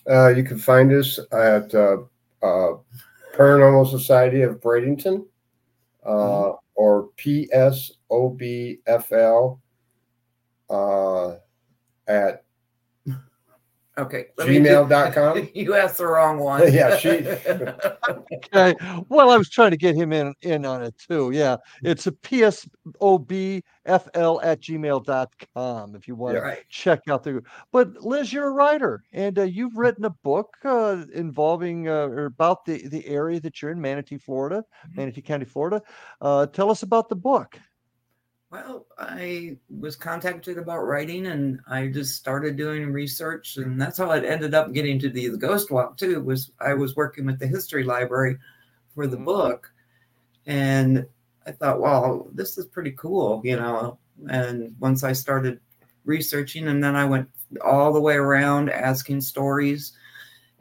Uh, 0.09 0.27
you 0.27 0.43
can 0.43 0.57
find 0.59 0.91
us 0.91 1.17
at 1.31 1.73
uh, 1.73 1.95
uh, 2.43 2.73
Paranormal 3.33 3.89
Society 3.89 4.41
of 4.41 4.59
Bradenton 4.59 5.25
uh, 6.05 6.51
or 6.75 7.07
PSOBFL 7.17 7.89
uh, 10.69 11.35
at 12.07 12.43
Okay. 14.01 14.25
let 14.37 14.47
me 14.47 14.59
do- 14.59 14.63
gmail.com. 14.65 15.49
You 15.55 15.75
asked 15.75 15.97
the 15.99 16.07
wrong 16.07 16.39
one. 16.39 16.71
Yeah, 16.73 16.97
she- 16.97 17.09
Okay. 18.53 18.75
Well, 19.09 19.29
I 19.29 19.37
was 19.37 19.49
trying 19.49 19.71
to 19.71 19.77
get 19.77 19.95
him 19.95 20.11
in 20.13 20.33
in 20.41 20.65
on 20.65 20.83
it 20.83 20.95
too. 20.97 21.31
Yeah. 21.31 21.57
It's 21.83 22.07
a 22.07 22.11
PSOBFL 22.11 23.63
at 24.43 24.59
gmail.com 24.61 25.95
if 25.95 26.07
you 26.07 26.15
want 26.15 26.35
to 26.35 26.41
right. 26.41 26.63
check 26.69 27.01
out 27.09 27.23
the 27.23 27.41
but 27.71 27.93
Liz, 28.03 28.31
you're 28.33 28.47
a 28.47 28.51
writer 28.51 29.03
and 29.13 29.37
uh, 29.39 29.43
you've 29.43 29.77
written 29.77 30.05
a 30.05 30.09
book 30.09 30.49
uh, 30.65 31.03
involving 31.13 31.87
uh, 31.87 32.07
or 32.07 32.25
about 32.25 32.65
the, 32.65 32.87
the 32.87 33.05
area 33.07 33.39
that 33.39 33.61
you're 33.61 33.71
in, 33.71 33.79
Manatee, 33.81 34.17
Florida, 34.17 34.63
Mhm. 34.87 34.97
Manatee 34.97 35.21
County, 35.21 35.45
Florida. 35.45 35.81
Uh, 36.19 36.45
tell 36.47 36.69
us 36.71 36.83
about 36.83 37.09
the 37.09 37.15
book. 37.15 37.59
Well, 38.51 38.85
I 38.97 39.57
was 39.69 39.95
contacted 39.95 40.57
about 40.57 40.79
writing 40.85 41.27
and 41.27 41.61
I 41.67 41.87
just 41.87 42.15
started 42.17 42.57
doing 42.57 42.91
research 42.91 43.55
and 43.55 43.79
that's 43.81 43.97
how 43.97 44.11
it 44.11 44.25
ended 44.25 44.53
up 44.53 44.73
getting 44.73 44.99
to 44.99 45.09
the, 45.09 45.29
the 45.29 45.37
ghost 45.37 45.71
walk 45.71 45.95
too 45.95 46.21
was 46.21 46.51
I 46.59 46.73
was 46.73 46.97
working 46.97 47.25
with 47.25 47.39
the 47.39 47.47
history 47.47 47.83
library 47.85 48.37
for 48.93 49.07
the 49.07 49.15
Mhm. 49.17 49.25
book 49.25 49.71
and 50.47 51.07
I 51.47 51.51
thought, 51.51 51.81
wow, 51.81 52.27
this 52.33 52.57
is 52.57 52.67
pretty 52.67 52.91
cool, 52.91 53.41
you 53.45 53.57
know. 53.57 53.99
And 54.29 54.75
once 54.79 55.03
I 55.03 55.13
started 55.13 55.59
researching 56.05 56.67
and 56.67 56.83
then 56.83 56.95
I 56.95 57.05
went 57.05 57.29
all 57.63 57.93
the 57.93 58.01
way 58.01 58.15
around 58.15 58.69
asking 58.69 59.21
stories 59.21 59.93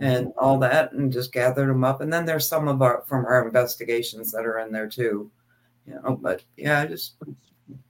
and 0.00 0.32
all 0.38 0.58
that 0.60 0.92
and 0.92 1.12
just 1.12 1.32
gathered 1.32 1.68
them 1.70 1.84
up. 1.84 2.00
And 2.00 2.12
then 2.12 2.26
there's 2.26 2.48
some 2.48 2.68
of 2.68 2.82
our 2.82 3.02
from 3.08 3.26
our 3.26 3.46
investigations 3.46 4.32
that 4.32 4.46
are 4.46 4.58
in 4.60 4.72
there 4.72 4.88
too. 4.88 5.30
You 5.86 5.94
know, 5.94 6.16
but 6.20 6.44
yeah, 6.56 6.80
I 6.80 6.86
just 6.86 7.16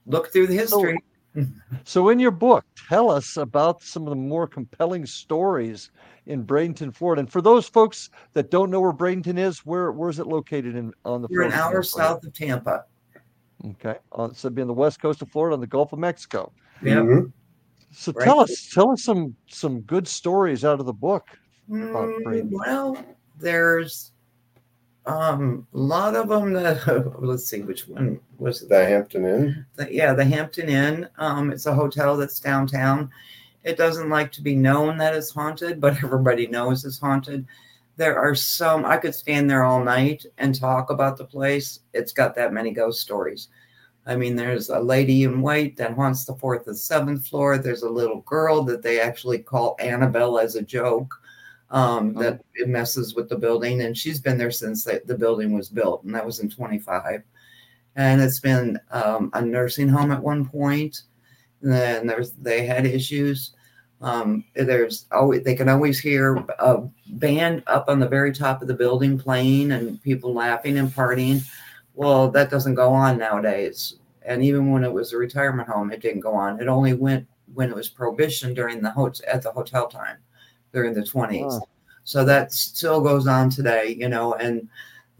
look 0.05 0.31
through 0.31 0.47
the 0.47 0.55
history. 0.55 0.97
So, 1.85 2.09
in 2.09 2.19
your 2.19 2.31
book, 2.31 2.65
tell 2.89 3.09
us 3.09 3.37
about 3.37 3.81
some 3.81 4.03
of 4.03 4.09
the 4.09 4.15
more 4.17 4.45
compelling 4.45 5.05
stories 5.05 5.91
in 6.25 6.45
Bradenton, 6.45 6.93
Florida. 6.93 7.21
And 7.21 7.31
for 7.31 7.41
those 7.41 7.69
folks 7.69 8.09
that 8.33 8.51
don't 8.51 8.69
know 8.69 8.81
where 8.81 8.91
Bradenton 8.91 9.39
is, 9.39 9.59
where 9.59 9.93
where 9.93 10.09
is 10.09 10.19
it 10.19 10.27
located 10.27 10.75
in 10.75 10.91
on 11.05 11.21
the? 11.21 11.29
We're 11.31 11.43
an 11.43 11.53
hour 11.53 11.69
Peninsula? 11.71 12.03
south 12.03 12.23
of 12.25 12.33
Tampa. 12.33 12.83
Okay, 13.65 13.95
on 14.11 14.35
so 14.35 14.47
it'd 14.47 14.55
be 14.55 14.61
on 14.61 14.67
the 14.67 14.73
west 14.73 15.01
coast 15.01 15.21
of 15.21 15.29
Florida, 15.29 15.53
on 15.53 15.61
the 15.61 15.67
Gulf 15.67 15.93
of 15.93 15.99
Mexico. 15.99 16.51
Yeah. 16.81 16.97
Mhm. 16.97 17.31
So 17.93 18.11
Right. 18.11 18.25
tell 18.25 18.39
us, 18.41 18.69
tell 18.73 18.91
us 18.91 19.03
some 19.03 19.35
some 19.47 19.79
good 19.81 20.07
stories 20.07 20.65
out 20.65 20.81
of 20.81 20.85
the 20.85 20.93
book. 20.93 21.23
About 21.69 22.09
Mm, 22.25 22.49
well, 22.51 22.97
there's 23.39 24.10
um 25.05 25.65
a 25.73 25.77
lot 25.77 26.15
of 26.15 26.29
them 26.29 26.53
that 26.53 27.15
let's 27.19 27.45
see 27.45 27.61
which 27.61 27.87
one 27.87 28.19
was 28.37 28.61
it? 28.61 28.69
The 28.69 28.85
Hampton 28.85 29.25
Inn. 29.25 29.65
the, 29.75 29.93
yeah, 29.93 30.13
the 30.13 30.25
Hampton 30.25 30.69
Inn. 30.69 31.07
Um, 31.17 31.51
it's 31.51 31.65
a 31.65 31.73
hotel 31.73 32.17
that's 32.17 32.39
downtown. 32.39 33.09
It 33.63 33.77
doesn't 33.77 34.09
like 34.09 34.31
to 34.33 34.41
be 34.41 34.55
known 34.55 34.97
that 34.97 35.15
it's 35.15 35.31
haunted, 35.31 35.79
but 35.79 35.93
everybody 36.03 36.47
knows 36.47 36.83
it's 36.83 36.99
haunted. 36.99 37.45
There 37.97 38.17
are 38.17 38.33
some, 38.33 38.85
I 38.85 38.97
could 38.97 39.13
stand 39.13 39.49
there 39.49 39.63
all 39.63 39.83
night 39.83 40.25
and 40.37 40.55
talk 40.55 40.89
about 40.89 41.17
the 41.17 41.25
place. 41.25 41.81
It's 41.93 42.13
got 42.13 42.35
that 42.35 42.53
many 42.53 42.71
ghost 42.71 43.01
stories. 43.01 43.49
I 44.07 44.15
mean, 44.15 44.35
there's 44.35 44.69
a 44.69 44.79
lady 44.79 45.23
in 45.23 45.41
white 45.41 45.77
that 45.77 45.93
haunts 45.93 46.25
the 46.25 46.33
fourth 46.33 46.65
and 46.65 46.77
seventh 46.77 47.27
floor. 47.27 47.59
There's 47.59 47.83
a 47.83 47.89
little 47.89 48.21
girl 48.21 48.63
that 48.63 48.81
they 48.81 48.99
actually 48.99 49.39
call 49.39 49.75
Annabelle 49.79 50.39
as 50.39 50.55
a 50.55 50.63
joke 50.63 51.20
um, 51.71 52.13
that 52.13 52.41
it 52.53 52.69
messes 52.69 53.15
with 53.15 53.27
the 53.27 53.37
building. 53.37 53.81
And 53.81 53.97
she's 53.97 54.19
been 54.21 54.37
there 54.37 54.51
since 54.51 54.83
the, 54.83 55.17
building 55.17 55.53
was 55.53 55.69
built, 55.69 56.03
and 56.03 56.13
that 56.13 56.25
was 56.25 56.39
in 56.39 56.49
25 56.49 57.23
and 57.95 58.21
it's 58.21 58.39
been 58.39 58.79
um, 58.91 59.29
a 59.33 59.41
nursing 59.41 59.87
home 59.87 60.11
at 60.11 60.21
one 60.21 60.45
point. 60.45 61.03
And 61.61 61.71
then 61.71 62.07
there's 62.07 62.33
they 62.33 62.65
had 62.65 62.85
issues. 62.85 63.51
Um, 64.01 64.45
there's 64.55 65.05
always 65.11 65.43
they 65.43 65.55
can 65.55 65.69
always 65.69 65.99
hear 65.99 66.37
a 66.59 66.81
band 67.07 67.63
up 67.67 67.85
on 67.87 67.99
the 67.99 68.07
very 68.07 68.33
top 68.33 68.61
of 68.61 68.67
the 68.67 68.73
building 68.73 69.19
playing 69.19 69.73
and 69.73 70.01
people 70.01 70.33
laughing 70.33 70.77
and 70.77 70.89
partying. 70.89 71.43
Well, 71.93 72.31
that 72.31 72.49
doesn't 72.49 72.75
go 72.75 72.91
on 72.93 73.17
nowadays. 73.17 73.95
And 74.23 74.43
even 74.43 74.71
when 74.71 74.83
it 74.83 74.91
was 74.91 75.13
a 75.13 75.17
retirement 75.17 75.67
home, 75.67 75.91
it 75.91 76.01
didn't 76.01 76.21
go 76.21 76.33
on. 76.33 76.59
It 76.61 76.67
only 76.67 76.93
went 76.93 77.27
when 77.53 77.69
it 77.69 77.75
was 77.75 77.89
prohibition 77.89 78.53
during 78.53 78.81
the 78.81 79.21
at 79.27 79.41
the 79.41 79.51
hotel 79.51 79.87
time 79.87 80.17
during 80.73 80.93
the 80.93 81.01
20s. 81.01 81.43
Wow. 81.43 81.67
So 82.03 82.25
that 82.25 82.51
still 82.51 83.01
goes 83.01 83.27
on 83.27 83.49
today, 83.49 83.95
you 83.97 84.09
know, 84.09 84.33
and 84.33 84.67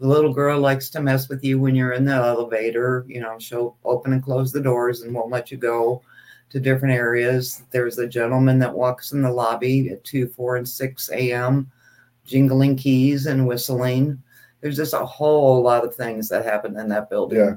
the 0.00 0.08
little 0.08 0.32
girl 0.32 0.58
likes 0.58 0.90
to 0.90 1.00
mess 1.00 1.28
with 1.28 1.44
you 1.44 1.60
when 1.60 1.74
you're 1.74 1.92
in 1.92 2.04
the 2.04 2.12
elevator. 2.12 3.04
You 3.08 3.20
know, 3.20 3.38
she'll 3.38 3.76
open 3.84 4.12
and 4.12 4.22
close 4.22 4.50
the 4.50 4.60
doors 4.60 5.02
and 5.02 5.14
won't 5.14 5.30
let 5.30 5.50
you 5.50 5.56
go 5.56 6.02
to 6.50 6.60
different 6.60 6.94
areas. 6.94 7.62
There's 7.70 7.98
a 7.98 8.08
gentleman 8.08 8.58
that 8.58 8.74
walks 8.74 9.12
in 9.12 9.22
the 9.22 9.30
lobby 9.30 9.90
at 9.90 10.04
2, 10.04 10.28
4, 10.28 10.56
and 10.56 10.68
6 10.68 11.10
a.m., 11.12 11.70
jingling 12.26 12.76
keys 12.76 13.26
and 13.26 13.46
whistling. 13.46 14.20
There's 14.60 14.76
just 14.76 14.92
a 14.92 15.06
whole 15.06 15.62
lot 15.62 15.84
of 15.84 15.94
things 15.94 16.28
that 16.28 16.44
happen 16.44 16.78
in 16.78 16.88
that 16.88 17.08
building. 17.08 17.38
Yeah. 17.38 17.56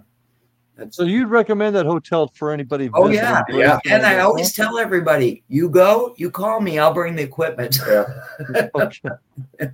It's- 0.77 0.95
So 0.95 1.03
you'd 1.03 1.29
recommend 1.29 1.75
that 1.75 1.85
hotel 1.85 2.31
for 2.35 2.51
anybody? 2.51 2.89
Oh, 2.93 3.07
yeah. 3.09 3.43
Yeah. 3.49 3.79
And 3.85 4.05
I 4.05 4.15
that- 4.15 4.25
always 4.25 4.53
tell 4.53 4.77
everybody, 4.77 5.43
you 5.47 5.69
go, 5.69 6.13
you 6.17 6.29
call 6.29 6.59
me, 6.59 6.79
I'll 6.79 6.93
bring 6.93 7.15
the 7.15 7.23
equipment. 7.23 7.79
Yeah. 7.87 8.05
okay. 8.75 9.09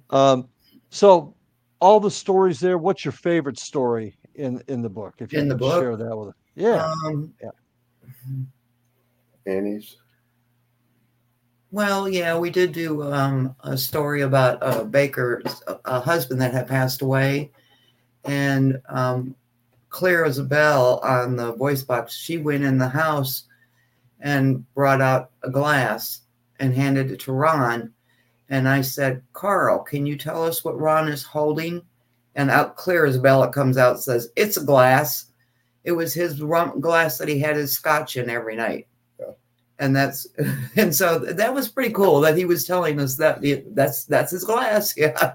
Um, 0.09 0.47
so 0.89 1.33
all 1.79 1.99
the 1.99 2.11
stories 2.11 2.59
there. 2.59 2.77
What's 2.77 3.03
your 3.03 3.11
favorite 3.13 3.57
story 3.57 4.15
in 4.35 4.61
in 4.67 4.81
the 4.81 4.89
book? 4.89 5.15
If 5.17 5.33
you 5.33 5.39
In 5.39 5.47
the 5.47 5.55
book? 5.55 5.81
share 5.81 5.95
that 5.95 6.15
with 6.15 6.29
us. 6.29 6.35
Yeah. 6.55 6.93
Um, 7.05 7.33
Annie's. 9.45 9.97
Well, 11.71 12.09
yeah, 12.09 12.37
we 12.37 12.49
did 12.49 12.73
do 12.73 13.01
um, 13.11 13.55
a 13.61 13.77
story 13.77 14.21
about 14.21 14.57
a 14.61 14.83
baker's 14.83 15.63
a, 15.67 15.79
a 15.85 15.99
husband 16.01 16.41
that 16.41 16.53
had 16.53 16.67
passed 16.67 17.01
away, 17.01 17.51
and 18.25 18.79
um, 18.89 19.35
Claire 19.91 20.25
Isabel 20.25 20.99
on 21.03 21.35
the 21.35 21.51
voice 21.51 21.83
box. 21.83 22.15
She 22.15 22.37
went 22.37 22.63
in 22.63 22.77
the 22.77 22.87
house 22.89 23.43
and 24.21 24.65
brought 24.73 25.01
out 25.01 25.31
a 25.43 25.49
glass 25.49 26.21
and 26.59 26.73
handed 26.73 27.11
it 27.11 27.19
to 27.21 27.33
Ron, 27.33 27.91
and 28.49 28.67
I 28.67 28.81
said, 28.81 29.21
"Carl, 29.33 29.79
can 29.79 30.05
you 30.05 30.17
tell 30.17 30.43
us 30.43 30.63
what 30.63 30.79
Ron 30.79 31.07
is 31.07 31.23
holding?" 31.23 31.81
And 32.35 32.49
out 32.49 32.77
Claire 32.77 33.05
Isabel 33.05 33.43
it 33.43 33.51
comes 33.51 33.77
out 33.77 34.01
says, 34.01 34.29
"It's 34.35 34.57
a 34.57 34.63
glass. 34.63 35.25
It 35.83 35.91
was 35.91 36.13
his 36.13 36.41
rum 36.41 36.79
glass 36.79 37.17
that 37.17 37.27
he 37.27 37.39
had 37.39 37.57
his 37.57 37.73
scotch 37.73 38.15
in 38.15 38.29
every 38.29 38.55
night." 38.55 38.87
Yeah. 39.19 39.33
and 39.79 39.95
that's 39.95 40.25
and 40.77 40.95
so 40.95 41.19
that 41.19 41.53
was 41.53 41.67
pretty 41.67 41.93
cool 41.93 42.21
that 42.21 42.37
he 42.37 42.45
was 42.45 42.65
telling 42.65 42.99
us 42.99 43.17
that 43.17 43.41
that's 43.75 44.05
that's 44.05 44.31
his 44.31 44.45
glass 44.45 44.93
yeah 44.97 45.33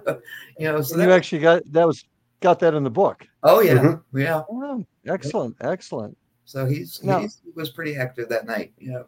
you 0.59 0.67
know 0.67 0.81
so 0.81 0.97
you 0.97 1.03
that, 1.03 1.11
actually 1.11 1.41
got 1.41 1.63
that 1.73 1.87
was 1.87 2.05
got 2.41 2.59
that 2.61 2.74
in 2.74 2.82
the 2.84 2.91
book. 2.91 3.26
oh 3.43 3.61
yeah 3.61 3.74
Mhm. 3.74 4.03
yeah 4.14 4.43
Oh, 4.51 4.84
excellent, 5.07 5.57
excellent. 5.61 6.16
so 6.45 6.66
he's, 6.66 7.03
Now- 7.03 7.20
he's 7.20 7.41
he 7.45 7.51
was 7.55 7.70
pretty 7.70 7.97
active 7.97 8.28
that 8.28 8.47
night 8.47 8.72
yeah 8.78 9.03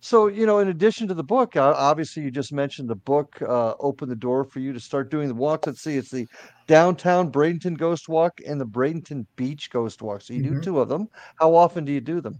So 0.00 0.28
you 0.28 0.46
know, 0.46 0.60
in 0.60 0.68
addition 0.68 1.08
to 1.08 1.14
the 1.14 1.24
book, 1.24 1.56
uh, 1.56 1.74
obviously 1.76 2.22
you 2.22 2.30
just 2.30 2.52
mentioned 2.52 2.88
the 2.88 2.94
book 2.94 3.40
uh, 3.42 3.74
opened 3.80 4.10
the 4.12 4.14
door 4.28 4.44
for 4.44 4.60
you 4.60 4.72
to 4.72 4.78
start 4.78 5.10
doing 5.10 5.26
the 5.26 5.34
walks. 5.34 5.66
Let's 5.66 5.82
see, 5.82 5.96
it's 5.96 6.10
the 6.10 6.28
downtown 6.68 7.32
Bradenton 7.32 7.76
Ghost 7.76 8.08
Walk 8.08 8.40
and 8.46 8.60
the 8.60 8.66
Bradenton 8.66 9.26
Beach 9.34 9.68
Ghost 9.70 10.02
Walk. 10.02 10.20
So 10.22 10.34
you 10.34 10.42
do 10.42 10.52
Mhm. 10.54 10.62
two 10.62 10.78
of 10.80 10.88
them. 10.88 11.08
How 11.40 11.54
often 11.56 11.84
do 11.84 11.90
you 11.92 12.00
do 12.00 12.20
them? 12.20 12.38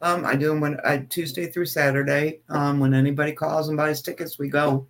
um 0.00 0.24
i 0.24 0.34
do 0.34 0.48
them 0.48 0.60
when 0.60 0.78
i 0.84 0.98
tuesday 0.98 1.46
through 1.50 1.64
saturday 1.66 2.40
um 2.48 2.80
when 2.80 2.92
anybody 2.94 3.32
calls 3.32 3.68
and 3.68 3.76
buys 3.76 4.00
tickets 4.02 4.38
we 4.38 4.48
go 4.48 4.86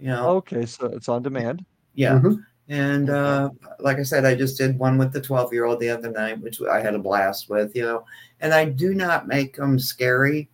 you 0.00 0.08
know 0.08 0.28
Okay, 0.38 0.64
so 0.66 0.86
it's 0.86 1.08
on 1.08 1.22
demand. 1.22 1.64
yeah 1.94 2.18
Mhm. 2.18 2.42
And 2.68 3.08
uh 3.08 3.48
like 3.78 3.98
i 3.98 4.02
said 4.02 4.24
i 4.24 4.34
just 4.34 4.58
did 4.58 4.78
one 4.78 4.98
with 4.98 5.12
the 5.12 5.20
12 5.20 5.52
year 5.52 5.64
old 5.64 5.80
the 5.80 5.88
other 5.88 6.10
night 6.10 6.38
which 6.40 6.60
i 6.62 6.80
had 6.80 6.94
a 6.94 6.98
blast 6.98 7.48
with 7.48 7.74
you 7.74 7.82
know. 7.82 8.04
And 8.40 8.52
i 8.52 8.64
do 8.64 8.94
not 8.94 9.26
make 9.26 9.56
them 9.56 9.78
scary 9.78 10.48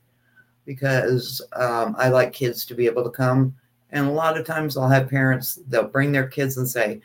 because 0.64 1.42
um, 1.54 1.94
i 1.98 2.08
like 2.08 2.32
kids 2.32 2.64
to 2.66 2.74
be 2.74 2.86
able 2.86 3.04
to 3.04 3.10
come. 3.10 3.54
And 3.90 4.06
a 4.06 4.12
lot 4.12 4.38
of 4.38 4.46
times 4.46 4.76
i'll 4.76 4.88
have 4.88 5.08
parents 5.08 5.58
they'll 5.68 5.88
bring 5.88 6.12
their 6.12 6.28
kids 6.28 6.56
and 6.56 6.68
say 6.68 7.00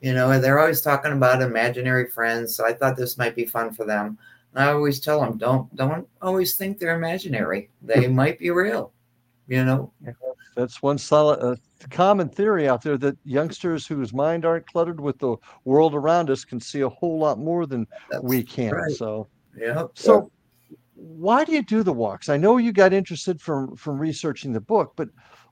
you 0.00 0.14
know 0.14 0.38
they're 0.40 0.60
always 0.60 0.80
talking 0.80 1.12
about 1.12 1.42
imaginary 1.42 2.08
friends 2.08 2.54
so 2.54 2.64
i 2.64 2.72
thought 2.72 2.96
this 2.96 3.18
might 3.18 3.34
be 3.34 3.46
fun 3.46 3.72
for 3.72 3.84
them. 3.84 4.16
And 4.54 4.64
i 4.64 4.72
always 4.72 5.00
tell 5.00 5.20
them 5.20 5.38
don't 5.38 5.74
don't 5.74 6.06
always 6.20 6.56
think 6.56 6.78
they're 6.78 6.96
imaginary. 6.96 7.70
They 7.82 8.06
might 8.06 8.38
be 8.38 8.50
real 8.50 8.92
you 9.48 9.64
know 9.64 9.92
That's 10.56 10.82
one 10.82 10.98
solid 10.98 11.40
uh, 11.40 11.56
common 11.90 12.28
theory 12.28 12.68
out 12.68 12.82
there 12.82 12.98
that 12.98 13.16
youngsters 13.24 13.86
whose 13.86 14.12
mind 14.12 14.44
aren't 14.44 14.66
cluttered 14.66 15.00
with 15.00 15.18
the 15.18 15.36
world 15.64 15.94
around 15.94 16.30
us 16.30 16.44
can 16.44 16.60
see 16.60 16.80
a 16.82 16.88
whole 16.88 17.18
lot 17.18 17.38
more 17.38 17.66
than 17.66 17.86
That's 18.10 18.22
we 18.24 18.42
can. 18.42 18.72
right. 18.72 18.92
So, 18.92 19.28
yeah 19.56 19.84
so 19.94 20.30
why 20.94 21.44
do 21.44 21.52
you 21.52 21.62
do 21.62 21.82
the 21.82 21.92
walks? 21.92 22.28
I 22.28 22.36
know 22.36 22.56
you 22.58 22.72
got 22.72 22.92
interested 22.92 23.40
from 23.40 23.76
from 23.76 23.98
researching 23.98 24.52
the 24.52 24.60
book, 24.60 24.92
but 24.96 25.08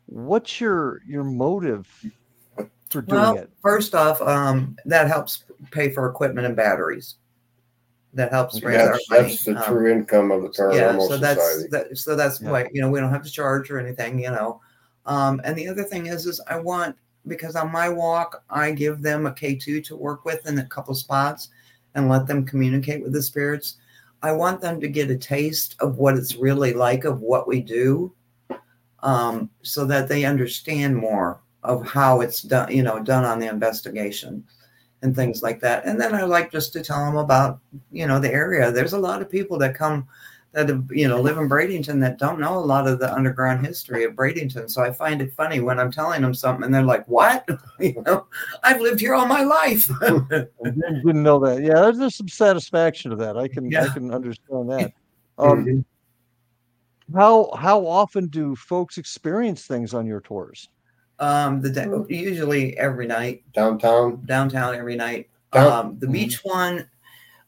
what's 0.06 0.60
your 0.60 1.00
your 1.06 1.24
motive 1.24 1.88
for 2.90 3.02
doing 3.02 3.20
Well, 3.20 3.36
it? 3.36 3.50
first 3.62 3.94
off, 3.94 4.20
um, 4.22 4.76
that 4.86 5.08
helps 5.08 5.44
pay 5.70 5.90
for 5.90 6.08
equipment 6.08 6.46
and 6.46 6.56
batteries. 6.56 7.16
That 8.12 8.32
helps 8.32 8.62
raise 8.62 8.76
That's, 8.76 9.10
our 9.10 9.18
money. 9.18 9.28
that's 9.28 9.44
the 9.44 9.54
Um, 9.54 9.62
true 9.64 9.90
income 9.92 10.30
of 10.32 10.42
the 10.42 10.48
paranormal 10.48 10.74
yeah, 10.74 10.92
paranormal 10.92 11.08
so 11.08 11.18
that's 11.18 11.40
society. 11.40 11.68
that, 11.70 11.98
so 11.98 12.16
that's 12.16 12.40
Yeah. 12.40 12.50
why 12.50 12.68
you 12.72 12.80
know 12.80 12.90
we 12.90 13.00
don't 13.00 13.12
have 13.12 13.24
to 13.24 13.30
charge 13.30 13.70
or 13.70 13.78
anything, 13.78 14.18
you 14.18 14.30
know. 14.30 14.60
Um, 15.06 15.40
and 15.44 15.56
the 15.56 15.68
other 15.68 15.84
thing 15.84 16.06
is, 16.06 16.26
is 16.26 16.40
I 16.48 16.58
want 16.58 16.96
because 17.26 17.56
on 17.56 17.70
my 17.70 17.88
walk 17.88 18.42
I 18.50 18.70
give 18.70 19.02
them 19.02 19.26
a 19.26 19.32
K 19.32 19.54
two 19.54 19.80
to 19.82 19.96
work 19.96 20.24
with 20.24 20.46
in 20.46 20.58
a 20.58 20.66
couple 20.66 20.94
spots 20.94 21.48
and 21.94 22.08
let 22.08 22.26
them 22.26 22.46
communicate 22.46 23.02
with 23.02 23.12
the 23.12 23.22
spirits. 23.22 23.76
I 24.22 24.32
want 24.32 24.60
them 24.60 24.80
to 24.80 24.88
get 24.88 25.10
a 25.10 25.16
taste 25.16 25.76
of 25.80 25.96
what 25.96 26.16
it's 26.16 26.36
really 26.36 26.72
like 26.74 27.04
of 27.04 27.20
what 27.20 27.48
we 27.48 27.60
do, 27.60 28.12
um, 29.02 29.50
so 29.62 29.84
that 29.86 30.08
they 30.08 30.24
understand 30.24 30.96
more 30.96 31.40
of 31.62 31.86
how 31.86 32.20
it's 32.20 32.42
done, 32.42 32.70
you 32.70 32.82
know, 32.82 33.02
done 33.02 33.24
on 33.24 33.38
the 33.38 33.48
investigation 33.48 34.44
and 35.02 35.16
things 35.16 35.42
like 35.42 35.60
that. 35.60 35.84
And 35.86 35.98
then 35.98 36.14
I 36.14 36.22
like 36.22 36.52
just 36.52 36.72
to 36.74 36.82
tell 36.82 37.04
them 37.04 37.16
about, 37.16 37.60
you 37.90 38.06
know, 38.06 38.18
the 38.18 38.32
area. 38.32 38.70
There's 38.70 38.92
a 38.92 38.98
lot 38.98 39.22
of 39.22 39.30
people 39.30 39.58
that 39.58 39.74
come 39.74 40.06
that 40.52 40.68
you 40.90 41.06
know, 41.06 41.20
live 41.20 41.38
in 41.38 41.48
Bradenton 41.48 42.00
that 42.00 42.18
don't 42.18 42.40
know 42.40 42.58
a 42.58 42.60
lot 42.60 42.88
of 42.88 42.98
the 42.98 43.12
underground 43.14 43.64
history 43.64 44.04
of 44.04 44.14
Bradenton. 44.14 44.68
So 44.68 44.82
I 44.82 44.90
find 44.92 45.22
it 45.22 45.32
funny 45.34 45.60
when 45.60 45.78
I'm 45.78 45.92
telling 45.92 46.22
them 46.22 46.34
something 46.34 46.64
and 46.64 46.74
they're 46.74 46.82
like, 46.82 47.06
"What? 47.06 47.48
you 47.80 48.02
know, 48.04 48.26
I've 48.62 48.80
lived 48.80 49.00
here 49.00 49.14
all 49.14 49.26
my 49.26 49.42
life." 49.44 49.88
Didn't, 50.02 50.50
didn't 51.06 51.22
know 51.22 51.38
that. 51.46 51.62
Yeah, 51.62 51.74
there's, 51.80 51.98
there's 51.98 52.16
some 52.16 52.28
satisfaction 52.28 53.10
to 53.12 53.16
that. 53.18 53.36
I 53.38 53.48
can 53.48 53.74
I 53.74 53.88
can 53.88 54.12
understand 54.12 54.70
that. 54.70 54.92
Um, 55.38 55.64
Mhm. 55.64 55.84
how 57.14 57.50
how 57.56 57.86
often 57.86 58.26
do 58.28 58.54
folks 58.56 58.98
experience 58.98 59.66
things 59.66 59.94
on 59.94 60.04
your 60.06 60.20
tours? 60.20 60.68
um, 61.18 61.60
the 61.62 61.70
day, 61.70 61.86
usually 62.08 62.76
every 62.78 63.06
night 63.06 63.42
Downtown. 63.52 64.22
downtown 64.26 64.74
every 64.74 64.96
night. 64.96 65.28
Down- 65.52 65.72
Um, 65.86 65.98
the 65.98 66.08
beach 66.08 66.40
one, 66.44 66.86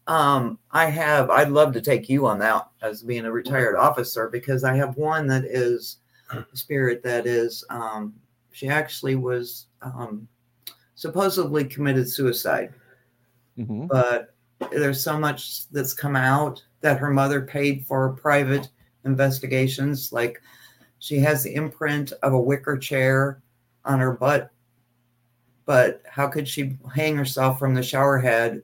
um, 0.06 0.58
I 0.70 0.86
have. 0.86 1.30
I'd 1.30 1.50
love 1.50 1.72
to 1.74 1.80
take 1.80 2.08
you 2.08 2.26
on 2.26 2.38
that 2.40 2.68
as 2.82 3.02
being 3.02 3.24
a 3.24 3.32
retired 3.32 3.76
officer 3.76 4.28
because 4.28 4.64
I 4.64 4.74
have 4.74 4.96
one 4.96 5.26
that 5.28 5.44
is 5.44 5.98
a 6.30 6.44
spirit 6.54 7.02
that 7.04 7.26
is. 7.26 7.64
Um, 7.70 8.14
she 8.52 8.68
actually 8.68 9.16
was 9.16 9.66
um, 9.80 10.26
supposedly 10.94 11.64
committed 11.64 12.08
suicide, 12.08 12.74
Mhm. 13.58 13.88
but 13.88 14.34
there's 14.70 15.02
so 15.02 15.18
much 15.18 15.68
that's 15.70 15.94
come 15.94 16.16
out 16.16 16.62
that 16.80 16.98
her 16.98 17.10
mother 17.10 17.40
paid 17.40 17.86
for 17.86 18.10
private 18.14 18.68
investigations. 19.04 20.12
Like 20.12 20.40
she 20.98 21.18
has 21.18 21.42
the 21.42 21.54
imprint 21.54 22.12
of 22.22 22.32
a 22.32 22.40
wicker 22.40 22.76
chair 22.76 23.40
on 23.84 23.98
her 23.98 24.12
butt 24.12 24.50
but 25.64 26.02
how 26.06 26.26
could 26.26 26.46
she 26.48 26.76
hang 26.94 27.16
herself 27.16 27.58
from 27.58 27.74
the 27.74 27.82
shower 27.82 28.18
head 28.18 28.62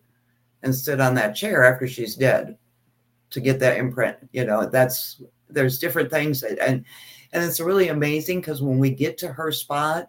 and 0.62 0.74
sit 0.74 1.00
on 1.00 1.14
that 1.14 1.34
chair 1.34 1.64
after 1.64 1.86
she's 1.86 2.16
dead 2.16 2.56
to 3.30 3.40
get 3.40 3.58
that 3.58 3.76
imprint 3.76 4.16
you 4.32 4.44
know 4.44 4.68
that's 4.68 5.22
there's 5.50 5.78
different 5.78 6.10
things 6.10 6.40
that, 6.40 6.58
and 6.58 6.84
and 7.32 7.44
it's 7.44 7.60
really 7.60 7.88
amazing 7.88 8.40
because 8.40 8.62
when 8.62 8.78
we 8.78 8.90
get 8.90 9.18
to 9.18 9.28
her 9.32 9.52
spot 9.52 10.08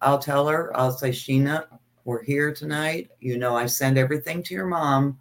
i'll 0.00 0.18
tell 0.18 0.46
her 0.46 0.76
i'll 0.76 0.92
say 0.92 1.10
sheena 1.10 1.64
we're 2.04 2.22
here 2.22 2.54
tonight. 2.54 3.10
You 3.20 3.38
know 3.38 3.54
i 3.54 3.66
send 3.66 3.98
everything 3.98 4.42
to 4.44 4.54
your 4.54 4.66
mom 4.66 5.18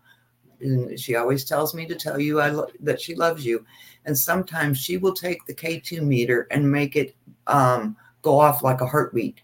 and 0.62 1.00
she 1.00 1.16
always 1.16 1.46
tells 1.46 1.74
me 1.74 1.86
to 1.86 1.96
tell 1.96 2.20
you 2.20 2.40
I 2.40 2.50
lo- 2.50 2.68
that 2.82 3.00
she 3.02 3.16
loves 3.16 3.46
you. 3.46 3.66
And 4.06 4.18
sometimes 4.18 4.78
she 4.78 4.98
will 4.98 5.14
take 5.14 5.46
the 5.46 5.54
k2 5.54 6.02
meter 6.02 6.48
and 6.52 6.70
make 6.70 6.96
it 6.96 7.16
um, 7.48 7.96
go 8.22 8.40
off 8.40 8.64
like 8.64 8.82
a 8.82 8.88
heartbeat 8.88 9.42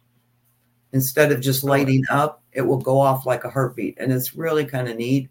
instead 0.93 1.31
of 1.31 1.41
just 1.41 1.63
lighting 1.63 2.03
up 2.09 2.41
it 2.53 2.61
will 2.61 2.77
go 2.77 2.99
off 2.99 3.25
like 3.25 3.43
a 3.43 3.49
heartbeat 3.49 3.97
and 3.99 4.11
it's 4.13 4.35
really 4.35 4.63
kind 4.65 4.87
of 4.87 4.95
neat 4.97 5.29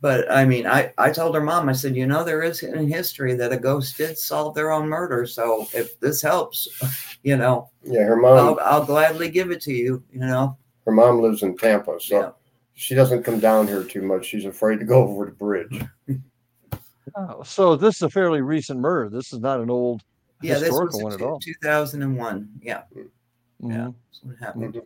But 0.00 0.30
I 0.30 0.44
mean, 0.44 0.66
I, 0.66 0.92
I 0.98 1.10
told 1.10 1.34
her 1.34 1.40
mom, 1.40 1.70
I 1.70 1.72
said, 1.72 1.96
you 1.96 2.06
know, 2.06 2.22
there 2.24 2.42
is 2.42 2.62
in 2.62 2.86
history 2.88 3.34
that 3.36 3.52
a 3.52 3.56
ghost 3.56 3.96
did 3.96 4.18
solve 4.18 4.54
their 4.54 4.70
own 4.70 4.86
murder. 4.86 5.24
So 5.26 5.66
if 5.72 5.98
this 6.00 6.20
helps, 6.20 6.68
you 7.22 7.36
know, 7.38 7.70
Yeah, 7.82 8.04
her 8.04 8.16
mom 8.16 8.36
I'll, 8.36 8.58
I'll 8.60 8.84
gladly 8.84 9.30
give 9.30 9.50
it 9.50 9.62
to 9.62 9.72
you, 9.72 10.02
you 10.12 10.20
know. 10.20 10.58
her 10.84 10.92
mom 10.92 11.22
lives 11.22 11.42
in 11.42 11.56
Tampa, 11.56 11.96
so 11.98 12.14
Yeah. 12.20 12.30
she 12.74 12.94
doesn't 12.94 13.22
come 13.24 13.40
down 13.40 13.66
here 13.66 13.82
too 13.84 14.02
much. 14.02 14.26
She's 14.26 14.44
afraid 14.44 14.78
to 14.80 14.84
go 14.84 14.98
over 15.08 15.24
the 15.24 15.32
bridge. 15.32 15.82
Oh, 17.16 17.42
So 17.42 17.74
this 17.76 17.96
is 17.96 18.02
a 18.02 18.10
fairly 18.10 18.42
recent 18.42 18.80
murder. 18.80 19.08
This 19.08 19.32
is 19.32 19.38
not 19.40 19.60
an 19.60 19.70
old 19.70 20.02
Yeah, 20.42 20.54
this 20.54 20.64
historical 20.68 20.98
was 20.98 21.04
one 21.04 21.12
at 21.14 21.18
two- 21.20 21.24
all. 21.28 21.38
2001. 21.40 22.48
Yeah. 22.60 22.82
Hmm. 22.92 23.02
Yeah. 23.70 23.76
Mhm. 23.88 23.94
That's 24.10 24.22
what 24.24 24.36
happened. 24.38 24.82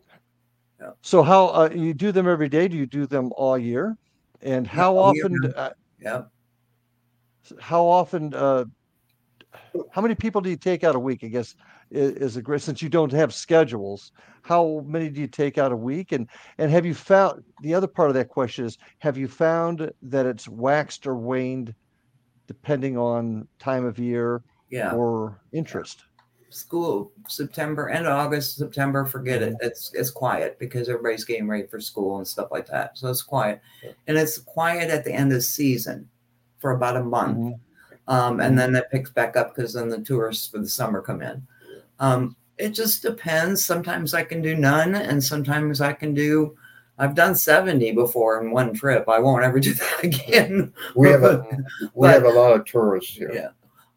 So 1.03 1.23
how 1.23 1.49
uh, 1.49 1.71
you 1.75 1.93
do 1.95 2.13
them 2.13 2.29
every 2.29 2.49
day? 2.49 2.69
Do 2.69 2.77
you 2.77 2.87
do 2.87 3.07
them 3.07 3.33
all 3.37 3.59
year? 3.59 3.97
And 4.43 4.67
how 4.67 4.93
year 5.13 5.25
often? 5.27 5.53
Uh, 5.57 5.71
Yeah. 6.01 6.23
how 7.61 7.85
often? 7.85 8.33
Uh, 8.35 8.65
how 9.91 10.03
many 10.03 10.15
people 10.15 10.41
do 10.41 10.51
you 10.51 10.57
take 10.57 10.85
out 10.85 10.95
a 10.95 10.99
week? 10.99 11.25
I 11.25 11.29
guess 11.29 11.57
is, 11.91 12.13
is 12.13 12.37
a 12.37 12.43
great 12.43 12.61
since 12.63 12.81
you 12.83 12.89
don't 12.89 13.13
have 13.13 13.35
schedules. 13.35 14.13
How 14.43 14.85
many 14.87 15.09
do 15.11 15.21
you 15.21 15.27
take 15.27 15.59
out 15.59 15.73
a 15.73 15.77
week? 15.77 16.13
And 16.13 16.29
and 16.59 16.71
have 16.71 16.87
you 16.87 16.95
found 16.95 17.43
the 17.63 17.75
other 17.75 17.87
part 17.89 18.11
of 18.11 18.15
that 18.15 18.29
question 18.29 18.65
is 18.65 18.79
have 18.99 19.17
you 19.19 19.27
found 19.27 19.91
that 20.03 20.27
it's 20.27 20.49
waxed 20.49 21.07
or 21.07 21.17
waned 21.17 21.75
depending 22.47 22.97
on 22.97 23.49
time 23.59 23.85
of 23.85 23.99
year 23.99 24.43
Yeah. 24.71 24.93
or 24.95 25.41
interest? 25.53 26.05
School, 26.51 27.13
September 27.29 27.89
and 27.89 28.07
August, 28.07 28.57
September, 28.57 29.05
forget 29.05 29.43
it. 29.43 29.55
It's 29.61 29.93
it's 29.95 30.11
quiet 30.11 30.59
because 30.59 30.89
everybody's 30.89 31.25
getting 31.25 31.47
ready 31.49 31.67
for 31.67 31.79
school 31.81 32.19
and 32.19 32.27
stuff 32.27 32.49
like 32.51 32.67
that. 32.69 32.97
So 32.97 33.09
it's 33.11 33.23
quiet. 33.23 33.61
And 34.07 34.17
it's 34.17 34.39
quiet 34.39 34.91
at 34.91 35.05
the 35.05 35.13
end 35.13 35.33
of 35.33 35.43
season 35.43 36.09
for 36.59 36.71
about 36.73 36.97
a 36.97 37.05
month. 37.05 37.39
Mhm. 37.39 37.59
Um, 38.09 38.41
and 38.41 38.59
then 38.59 38.75
it 38.75 38.91
picks 38.91 39.11
back 39.11 39.37
up 39.37 39.55
because 39.55 39.75
then 39.75 39.89
the 39.91 40.01
tourists 40.01 40.49
for 40.49 40.59
the 40.59 40.69
summer 40.69 41.03
come 41.03 41.21
in. 41.21 41.47
Um, 42.01 42.35
it 42.57 42.71
just 42.71 43.03
depends. 43.03 43.65
Sometimes 43.65 44.15
I 44.15 44.25
can 44.25 44.41
do 44.41 44.57
none, 44.57 44.95
and 44.95 45.23
sometimes 45.23 45.81
I 45.83 45.93
can 45.93 46.15
do. 46.15 46.57
I've 46.99 47.15
done 47.15 47.35
seventy 47.35 47.93
before 47.93 48.43
in 48.43 48.51
one 48.51 48.73
trip. 48.73 49.07
I 49.09 49.19
won't 49.19 49.45
ever 49.45 49.61
do 49.69 49.75
that 49.75 50.03
again. 50.03 50.73
We 50.97 51.11
have 51.11 51.23
a 51.25 51.45
we 51.95 52.09
But- 52.09 52.15
have 52.15 52.25
a 52.25 52.31
lot 52.31 52.55
of 52.59 52.65
tourists 52.65 53.15
here. 53.15 53.31
Yeah. 53.35 53.49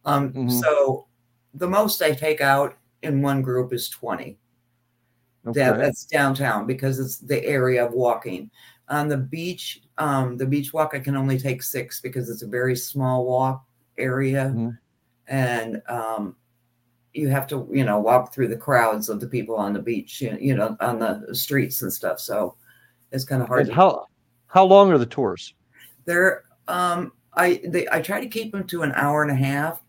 Um, 0.03 0.33
Mhm. 0.33 0.51
So 0.61 1.05
the 1.53 1.67
most 1.67 2.01
I 2.01 2.13
take 2.13 2.41
out 2.41 2.77
in 3.03 3.21
one 3.21 3.41
group 3.41 3.73
is 3.73 3.89
twenty. 3.89 4.37
That, 5.43 5.79
that's 5.79 6.05
downtown 6.05 6.67
because 6.67 6.99
it's 6.99 7.17
the 7.17 7.43
area 7.43 7.83
of 7.83 7.93
walking. 7.93 8.51
On 8.89 9.07
the 9.07 9.17
beach, 9.17 9.81
um, 9.97 10.37
the 10.37 10.45
beach 10.45 10.71
walk, 10.71 10.91
I 10.93 10.99
can 10.99 11.15
only 11.15 11.39
take 11.39 11.63
six 11.63 11.99
because 11.99 12.29
it's 12.29 12.43
a 12.43 12.47
very 12.47 12.75
small 12.75 13.25
walk 13.25 13.65
area. 13.97 14.53
Mhm. 14.55 14.77
And 15.27 15.81
um, 15.87 16.35
you 17.13 17.29
have 17.29 17.47
to, 17.47 17.67
you 17.71 17.83
know, 17.83 17.99
walk 17.99 18.33
through 18.33 18.49
the 18.49 18.57
crowds 18.57 19.09
of 19.09 19.19
the 19.19 19.27
people 19.27 19.55
on 19.55 19.73
the 19.73 19.81
beach, 19.81 20.21
you 20.21 20.55
know, 20.55 20.77
on 20.79 20.99
the 20.99 21.33
streets 21.33 21.81
and 21.81 21.91
stuff. 21.91 22.19
So 22.19 22.55
it's 23.11 23.25
kind 23.25 23.41
of 23.41 23.47
hard. 23.47 23.61
And 23.61 23.73
how 23.73 24.07
how 24.45 24.63
long 24.63 24.91
are 24.91 24.99
the 24.99 25.05
tours? 25.05 25.55
they're 26.05 26.43
um 26.67 27.11
I 27.33 27.61
they 27.65 27.87
I 27.91 28.01
try 28.01 28.19
to 28.19 28.27
keep 28.27 28.51
them 28.51 28.65
to 28.67 28.83
an 28.83 28.91
hour 28.95 29.23
and 29.23 29.31
a 29.31 29.35
half, 29.35 29.81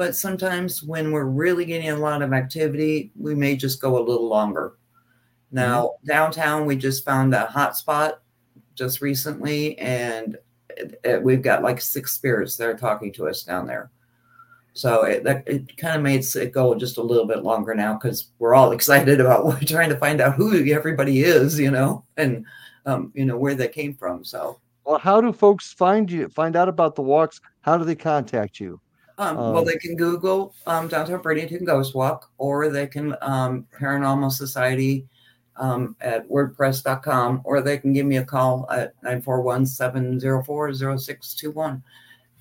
but 0.00 0.16
sometimes 0.16 0.82
when 0.82 1.12
we're 1.12 1.26
really 1.26 1.66
getting 1.66 1.90
a 1.90 1.94
lot 1.98 2.22
of 2.22 2.32
activity, 2.32 3.12
we 3.20 3.34
may 3.34 3.54
just 3.54 3.82
go 3.82 3.98
a 3.98 4.06
little 4.08 4.26
longer. 4.26 4.78
Now 5.52 5.96
downtown, 6.06 6.64
we 6.64 6.76
just 6.76 7.04
found 7.04 7.34
a 7.34 7.44
hot 7.44 7.76
spot 7.76 8.22
just 8.74 9.02
recently, 9.02 9.78
and 9.78 10.38
it, 10.70 10.98
it- 11.04 11.22
we've 11.22 11.42
got 11.42 11.62
like 11.62 11.82
six 11.82 12.14
spirits 12.14 12.56
that 12.56 12.66
are 12.66 12.78
talking 12.78 13.12
to 13.12 13.28
us 13.28 13.42
down 13.42 13.66
there. 13.66 13.90
So 14.72 15.02
it 15.02 15.22
that, 15.24 15.46
it 15.46 15.76
kind 15.76 15.96
of 15.96 16.02
makes 16.02 16.34
it 16.34 16.50
go 16.50 16.74
just 16.74 16.96
a 16.96 17.02
little 17.02 17.26
bit 17.26 17.42
longer 17.42 17.74
now 17.74 17.92
because 17.92 18.30
we're 18.38 18.54
all 18.54 18.72
excited 18.78 19.20
about 19.20 19.44
we're 19.44 19.60
trying 19.60 19.90
to 19.90 19.98
find 19.98 20.22
out 20.22 20.34
who 20.34 20.64
everybody 20.72 21.20
is, 21.24 21.60
you 21.60 21.70
know, 21.70 22.06
and 22.16 22.46
um, 22.86 23.12
you 23.14 23.26
know 23.26 23.36
where 23.36 23.54
they 23.54 23.68
came 23.68 23.92
from. 23.92 24.24
So 24.24 24.60
Well, 24.86 24.98
how 24.98 25.20
do 25.20 25.30
folks 25.30 25.74
find 25.74 26.10
you? 26.10 26.30
Find 26.30 26.56
out 26.56 26.70
about 26.70 26.94
the 26.94 27.02
walks? 27.02 27.38
How 27.60 27.76
do 27.76 27.84
they 27.84 27.94
contact 27.96 28.60
you? 28.60 28.80
Um, 29.20 29.36
well, 29.36 29.58
Um, 29.58 29.64
they 29.66 29.76
can 29.76 29.96
Google 29.96 30.54
um, 30.66 30.88
Downtown 30.88 31.22
Bradenton 31.22 31.64
Ghost 31.64 31.94
Walk, 31.94 32.30
or 32.38 32.70
they 32.70 32.86
can 32.86 33.14
um, 33.20 33.66
Paranormal 33.78 34.32
Society 34.32 35.06
um, 35.56 35.94
at 36.00 36.26
WordPress.com, 36.30 37.42
or 37.44 37.60
they 37.60 37.76
can 37.76 37.92
give 37.92 38.06
me 38.06 38.16
a 38.16 38.24
call 38.24 38.66
at 38.70 38.94
941 39.02 39.66
704 39.66 40.72
0621. 40.72 41.82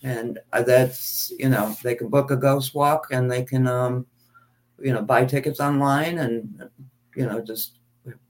And 0.04 0.40
uh, 0.54 0.64
that's, 0.64 1.34
you 1.38 1.50
know, 1.50 1.76
they 1.84 1.96
can 1.96 2.08
book 2.08 2.32
a 2.32 2.38
ghost 2.38 2.74
walk 2.74 3.08
and 3.12 3.30
they 3.30 3.44
can, 3.44 3.68
um, 3.68 4.06
you 4.82 4.94
know, 4.94 5.02
buy 5.02 5.26
tickets 5.26 5.60
online 5.60 6.20
and, 6.20 6.70
you 7.14 7.26
know, 7.26 7.42
just 7.42 7.80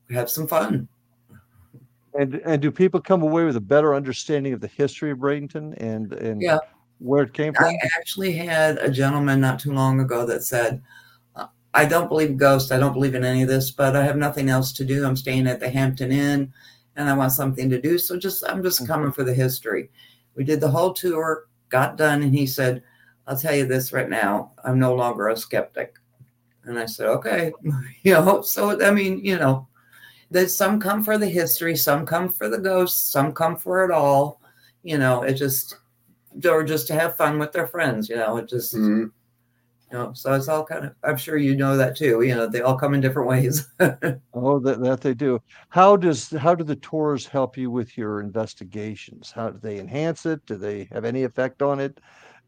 have 0.10 0.32
some 0.32 0.48
fun. 0.48 0.88
And 2.18 2.42
and 2.44 2.60
do 2.60 2.72
people 2.72 3.00
come 3.00 3.22
away 3.22 3.46
with 3.46 3.56
a 3.56 3.62
better 3.62 3.94
understanding 3.94 4.54
of 4.54 4.62
the 4.62 4.68
history 4.68 5.12
of 5.12 5.20
Bradenton 5.20 5.76
and 5.78 6.12
and 6.14 6.42
Yeah. 6.42 6.58
Where 7.00 7.24
it 7.24 7.34
came 7.34 7.54
from? 7.54 7.66
I 7.66 7.78
actually 7.98 8.34
had 8.34 8.78
a 8.78 8.90
gentleman 8.90 9.42
not 9.42 9.60
too 9.60 9.74
long 9.74 10.00
ago 10.00 10.26
that 10.26 10.44
said, 10.44 10.82
uh, 11.36 11.48
I 11.74 11.86
don't 11.86 12.10
believe 12.10 12.38
ghosts. 12.38 12.72
I 12.72 12.78
don't 12.78 12.94
believe 12.94 13.16
in 13.16 13.24
any 13.24 13.42
of 13.42 13.48
this, 13.48 13.72
but 13.72 13.96
I 13.96 14.04
have 14.04 14.18
nothing 14.18 14.50
else 14.50 14.72
to 14.74 14.86
do. 14.86 15.06
I'm 15.06 15.16
staying 15.16 15.48
at 15.48 15.60
the 15.60 15.70
Hampton 15.70 16.12
Inn 16.12 16.54
and 16.96 17.10
I 17.10 17.16
want 17.16 17.32
something 17.32 17.70
to 17.70 17.82
do. 17.82 17.98
So 17.98 18.18
just, 18.18 18.44
I'm 18.48 18.62
just 18.62 18.86
coming 18.86 19.12
for 19.12 19.24
the 19.24 19.34
history. 19.34 19.90
We 20.36 20.44
did 20.44 20.62
the 20.62 20.70
whole 20.70 20.94
tour, 20.94 21.48
got 21.70 21.98
done, 21.98 22.24
and 22.24 22.36
he 22.36 22.46
said, 22.46 22.84
I'll 23.28 23.38
tell 23.38 23.56
you 23.56 23.66
this 23.66 23.94
right 23.94 24.10
now. 24.10 24.52
I'm 24.64 24.80
no 24.80 24.94
longer 24.94 25.30
a 25.30 25.38
skeptic. 25.38 25.96
And 26.66 26.78
I 26.78 26.86
said, 26.86 27.08
okay. 27.08 27.54
you 28.04 28.14
know, 28.14 28.42
so 28.42 28.82
I 28.84 28.92
mean, 28.92 29.24
you 29.24 29.38
know, 29.38 29.68
that 30.32 30.50
some 30.50 30.80
come 30.80 31.04
for 31.04 31.18
the 31.18 31.28
history, 31.28 31.76
some 31.76 32.06
come 32.06 32.30
for 32.30 32.50
the 32.50 32.58
ghosts, 32.58 33.12
some 33.12 33.32
come 33.32 33.56
for 33.56 33.86
it 33.86 33.92
all. 33.92 34.42
You 34.84 34.98
know, 34.98 35.24
it 35.24 35.34
just, 35.34 35.78
or 36.46 36.64
just 36.64 36.88
to 36.88 36.94
have 36.94 37.16
fun 37.18 37.40
with 37.40 37.52
their 37.52 37.68
friends, 37.68 38.10
you 38.10 38.16
know, 38.16 38.38
it 38.38 38.48
just, 38.50 38.74
Mhm. 38.76 39.12
you 39.92 39.98
know, 39.98 40.14
so 40.14 40.34
it's 40.34 40.48
all 40.48 40.64
kind 40.66 40.86
of, 40.86 40.96
I'm 41.04 41.18
sure 41.18 41.38
you 41.38 41.56
know 41.56 41.76
that 41.78 41.96
too, 41.98 42.22
you 42.22 42.36
know, 42.36 42.48
they 42.48 42.62
all 42.62 42.78
come 42.78 42.94
in 42.94 43.02
different 43.02 43.30
ways. 43.30 43.68
Oh, 44.34 44.60
that, 44.60 44.82
that 44.82 45.02
they 45.02 45.14
do. 45.14 45.42
How 45.70 45.98
does 45.98 46.30
how 46.30 46.54
do 46.56 46.64
the 46.64 46.76
tours 46.78 47.26
help 47.26 47.58
you 47.58 47.72
with 47.72 47.98
your 47.98 48.22
investigations? 48.22 49.32
How 49.32 49.50
do 49.50 49.60
they 49.60 49.80
enhance 49.80 50.26
it? 50.26 50.46
Do 50.46 50.56
they 50.56 50.88
have 50.92 51.04
any 51.04 51.24
effect 51.24 51.62
on 51.62 51.80
it? 51.80 52.00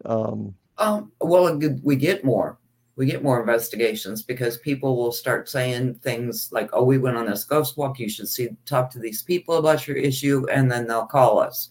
Um, 0.06 0.56
um, 0.78 1.12
well, 1.20 1.60
we 1.84 1.96
get 1.96 2.24
more, 2.24 2.58
we 2.96 3.06
get 3.06 3.24
more 3.24 3.39
investigations 3.39 4.22
because 4.24 4.58
people 4.58 4.96
will 4.96 5.12
start 5.12 5.50
saying 5.50 5.96
things 5.96 6.50
like, 6.52 6.70
oh, 6.74 6.84
we 6.84 6.98
went 6.98 7.18
on 7.18 7.26
this 7.26 7.44
ghost 7.44 7.78
walk. 7.78 8.00
You 8.00 8.10
should 8.10 8.28
see, 8.28 8.50
talk 8.66 8.89
to 8.92 9.00
these 9.00 9.24
people 9.24 9.58
about 9.58 9.88
your 9.88 9.98
issue. 9.98 10.46
And 10.52 10.72
then 10.72 10.88
they'll 10.88 11.06
call 11.06 11.39
us, 11.39 11.70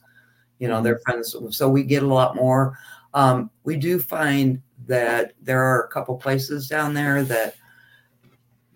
you 0.61 0.69
know, 0.69 0.81
their 0.81 1.01
friends. 1.01 1.35
So 1.51 1.69
we 1.69 1.83
get 1.83 2.05
a 2.05 2.15
lot 2.15 2.37
more. 2.37 2.79
Um, 3.15 3.51
we 3.65 3.77
do 3.77 3.99
find 3.99 4.63
that 4.87 5.33
there 5.43 5.63
are 5.63 5.83
a 5.83 5.89
couple 5.89 6.17
places 6.17 6.69
down 6.69 6.95
there 6.95 7.25
that 7.25 7.57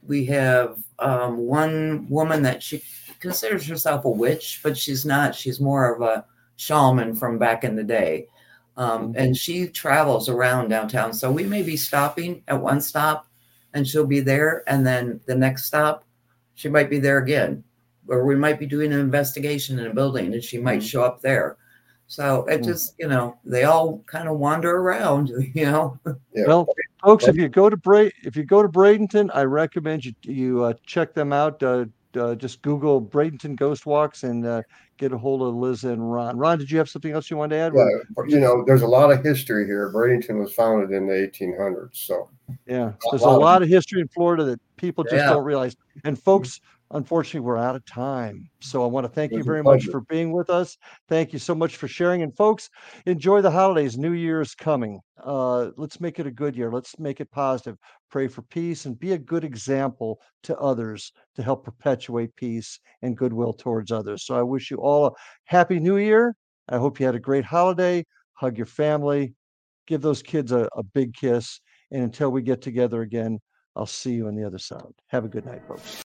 we 0.06 0.24
have 0.26 0.78
um, 0.98 1.38
one 1.38 2.06
woman 2.08 2.42
that 2.42 2.62
she 2.62 2.82
considers 3.20 3.66
herself 3.66 4.04
a 4.04 4.10
witch, 4.10 4.60
but 4.62 4.76
she's 4.76 5.06
not. 5.06 5.34
She's 5.34 5.60
more 5.60 5.94
of 5.94 6.02
a 6.02 6.24
shaman 6.56 7.14
from 7.14 7.38
back 7.38 7.64
in 7.64 7.76
the 7.76 7.84
day. 7.84 8.26
Um, 8.76 9.14
and 9.16 9.36
she 9.36 9.68
travels 9.68 10.28
around 10.28 10.68
downtown. 10.68 11.12
So 11.12 11.30
we 11.30 11.44
may 11.44 11.62
be 11.62 11.76
stopping 11.76 12.42
at 12.48 12.60
one 12.60 12.80
stop 12.80 13.28
and 13.72 13.86
she'll 13.86 14.06
be 14.06 14.20
there. 14.20 14.62
And 14.66 14.86
then 14.86 15.20
the 15.26 15.34
next 15.34 15.64
stop, 15.66 16.04
she 16.54 16.68
might 16.68 16.90
be 16.90 16.98
there 16.98 17.18
again. 17.18 17.62
Or 18.08 18.26
we 18.26 18.34
might 18.34 18.58
be 18.58 18.66
doing 18.66 18.92
an 18.92 19.00
investigation 19.00 19.78
in 19.78 19.86
a 19.86 19.94
building 19.94 20.34
and 20.34 20.42
she 20.42 20.58
might 20.58 20.80
Mhm. 20.80 20.88
show 20.90 21.02
up 21.04 21.20
there. 21.22 21.56
So 22.14 22.44
it 22.46 22.60
Mhm. 22.60 22.64
just, 22.64 22.94
you 22.98 23.08
know, 23.08 23.36
they 23.44 23.64
all 23.64 24.00
kind 24.06 24.28
of 24.28 24.38
wander 24.38 24.76
around, 24.76 25.28
you 25.54 25.64
know. 25.64 25.98
Yeah. 26.32 26.44
Well, 26.46 26.68
folks, 27.02 27.26
if 27.26 27.36
you 27.36 27.48
go 27.48 27.68
to 27.68 27.76
Bra- 27.76 28.10
if 28.22 28.36
you 28.36 28.44
go 28.44 28.62
to 28.62 28.68
Bradenton, 28.68 29.30
I 29.34 29.42
recommend 29.44 30.04
you 30.04 30.12
you 30.22 30.62
uh, 30.62 30.74
check 30.86 31.12
them 31.14 31.32
out. 31.32 31.60
Uh, 31.62 31.86
uh, 32.16 32.36
just 32.36 32.62
Google 32.62 33.02
Bradenton 33.02 33.56
Ghost 33.56 33.86
Walks 33.86 34.22
and 34.22 34.46
uh, 34.46 34.62
get 34.98 35.10
a 35.12 35.18
hold 35.18 35.42
of 35.42 35.56
Liz 35.56 35.82
and 35.82 36.12
Ron. 36.12 36.36
Ron, 36.38 36.58
did 36.58 36.70
you 36.70 36.78
have 36.78 36.88
something 36.88 37.10
else 37.10 37.28
you 37.28 37.36
wanted 37.36 37.56
to 37.56 37.60
add? 37.62 37.72
Yeah, 37.74 37.84
but, 38.14 38.30
you 38.30 38.38
know, 38.38 38.62
there's 38.64 38.82
a 38.82 38.86
lot 38.86 39.10
of 39.10 39.24
history 39.24 39.66
here. 39.66 39.90
Bradenton 39.92 40.38
was 40.38 40.54
founded 40.54 40.92
in 40.96 41.08
the 41.08 41.12
1800s, 41.14 41.96
so 41.96 42.28
Yeah, 42.66 42.90
A 42.90 42.94
there's 43.10 43.22
a 43.22 43.26
lot 43.26 43.34
of- 43.34 43.40
lot 43.42 43.62
of 43.62 43.68
history 43.68 44.00
in 44.00 44.06
Florida 44.06 44.44
that 44.44 44.60
people 44.76 45.02
just 45.02 45.16
Yeah. 45.16 45.30
don't 45.32 45.44
realize. 45.44 45.74
And 46.04 46.16
folks, 46.16 46.60
unfortunately, 46.90 47.40
we're 47.40 47.58
out 47.58 47.76
of 47.76 47.84
time. 47.86 48.48
So 48.60 48.82
I 48.82 48.86
want 48.86 49.04
to 49.04 49.08
thank 49.08 49.32
you 49.32 49.42
very 49.42 49.62
much 49.62 49.84
for 49.86 50.02
being 50.02 50.32
with 50.32 50.50
us. 50.50 50.76
Thank 51.08 51.32
you 51.32 51.38
so 51.38 51.54
much 51.54 51.76
for 51.76 51.88
sharing. 51.88 52.22
And 52.22 52.34
folks, 52.36 52.70
enjoy 53.06 53.40
the 53.40 53.50
holidays. 53.50 53.98
New 53.98 54.12
Year's 54.12 54.54
coming. 54.54 55.00
Uh, 55.22 55.70
let's 55.76 56.00
make 56.00 56.18
it 56.18 56.26
a 56.26 56.30
good 56.30 56.56
year. 56.56 56.70
Let's 56.70 56.98
make 56.98 57.20
it 57.20 57.30
positive. 57.30 57.76
Pray 58.10 58.28
for 58.28 58.42
peace 58.42 58.86
and 58.86 58.98
be 58.98 59.12
a 59.12 59.18
good 59.18 59.44
example 59.44 60.20
to 60.44 60.56
others 60.58 61.12
to 61.36 61.42
help 61.42 61.64
perpetuate 61.64 62.34
peace 62.36 62.78
and 63.02 63.16
goodwill 63.16 63.52
towards 63.52 63.90
others. 63.90 64.24
So 64.24 64.36
I 64.36 64.42
wish 64.42 64.70
you 64.70 64.78
all 64.78 65.06
a 65.06 65.12
happy 65.44 65.80
new 65.80 65.96
year 65.96 66.36
I 66.68 66.78
hope 66.78 66.98
you 66.98 67.06
had 67.06 67.14
a 67.14 67.20
great 67.20 67.44
holiday. 67.44 68.04
Hug 68.34 68.56
your 68.56 68.66
family, 68.66 69.34
give 69.86 70.00
those 70.00 70.22
kids 70.22 70.52
a, 70.52 70.68
a 70.76 70.82
big 70.82 71.14
kiss. 71.14 71.60
And 71.90 72.02
until 72.02 72.30
we 72.30 72.42
get 72.42 72.62
together 72.62 73.02
again, 73.02 73.38
I'll 73.76 73.86
see 73.86 74.14
you 74.14 74.26
on 74.28 74.34
the 74.34 74.44
other 74.44 74.58
side. 74.58 74.92
Have 75.08 75.24
a 75.24 75.28
good 75.28 75.46
night, 75.46 75.62
folks. 75.68 75.92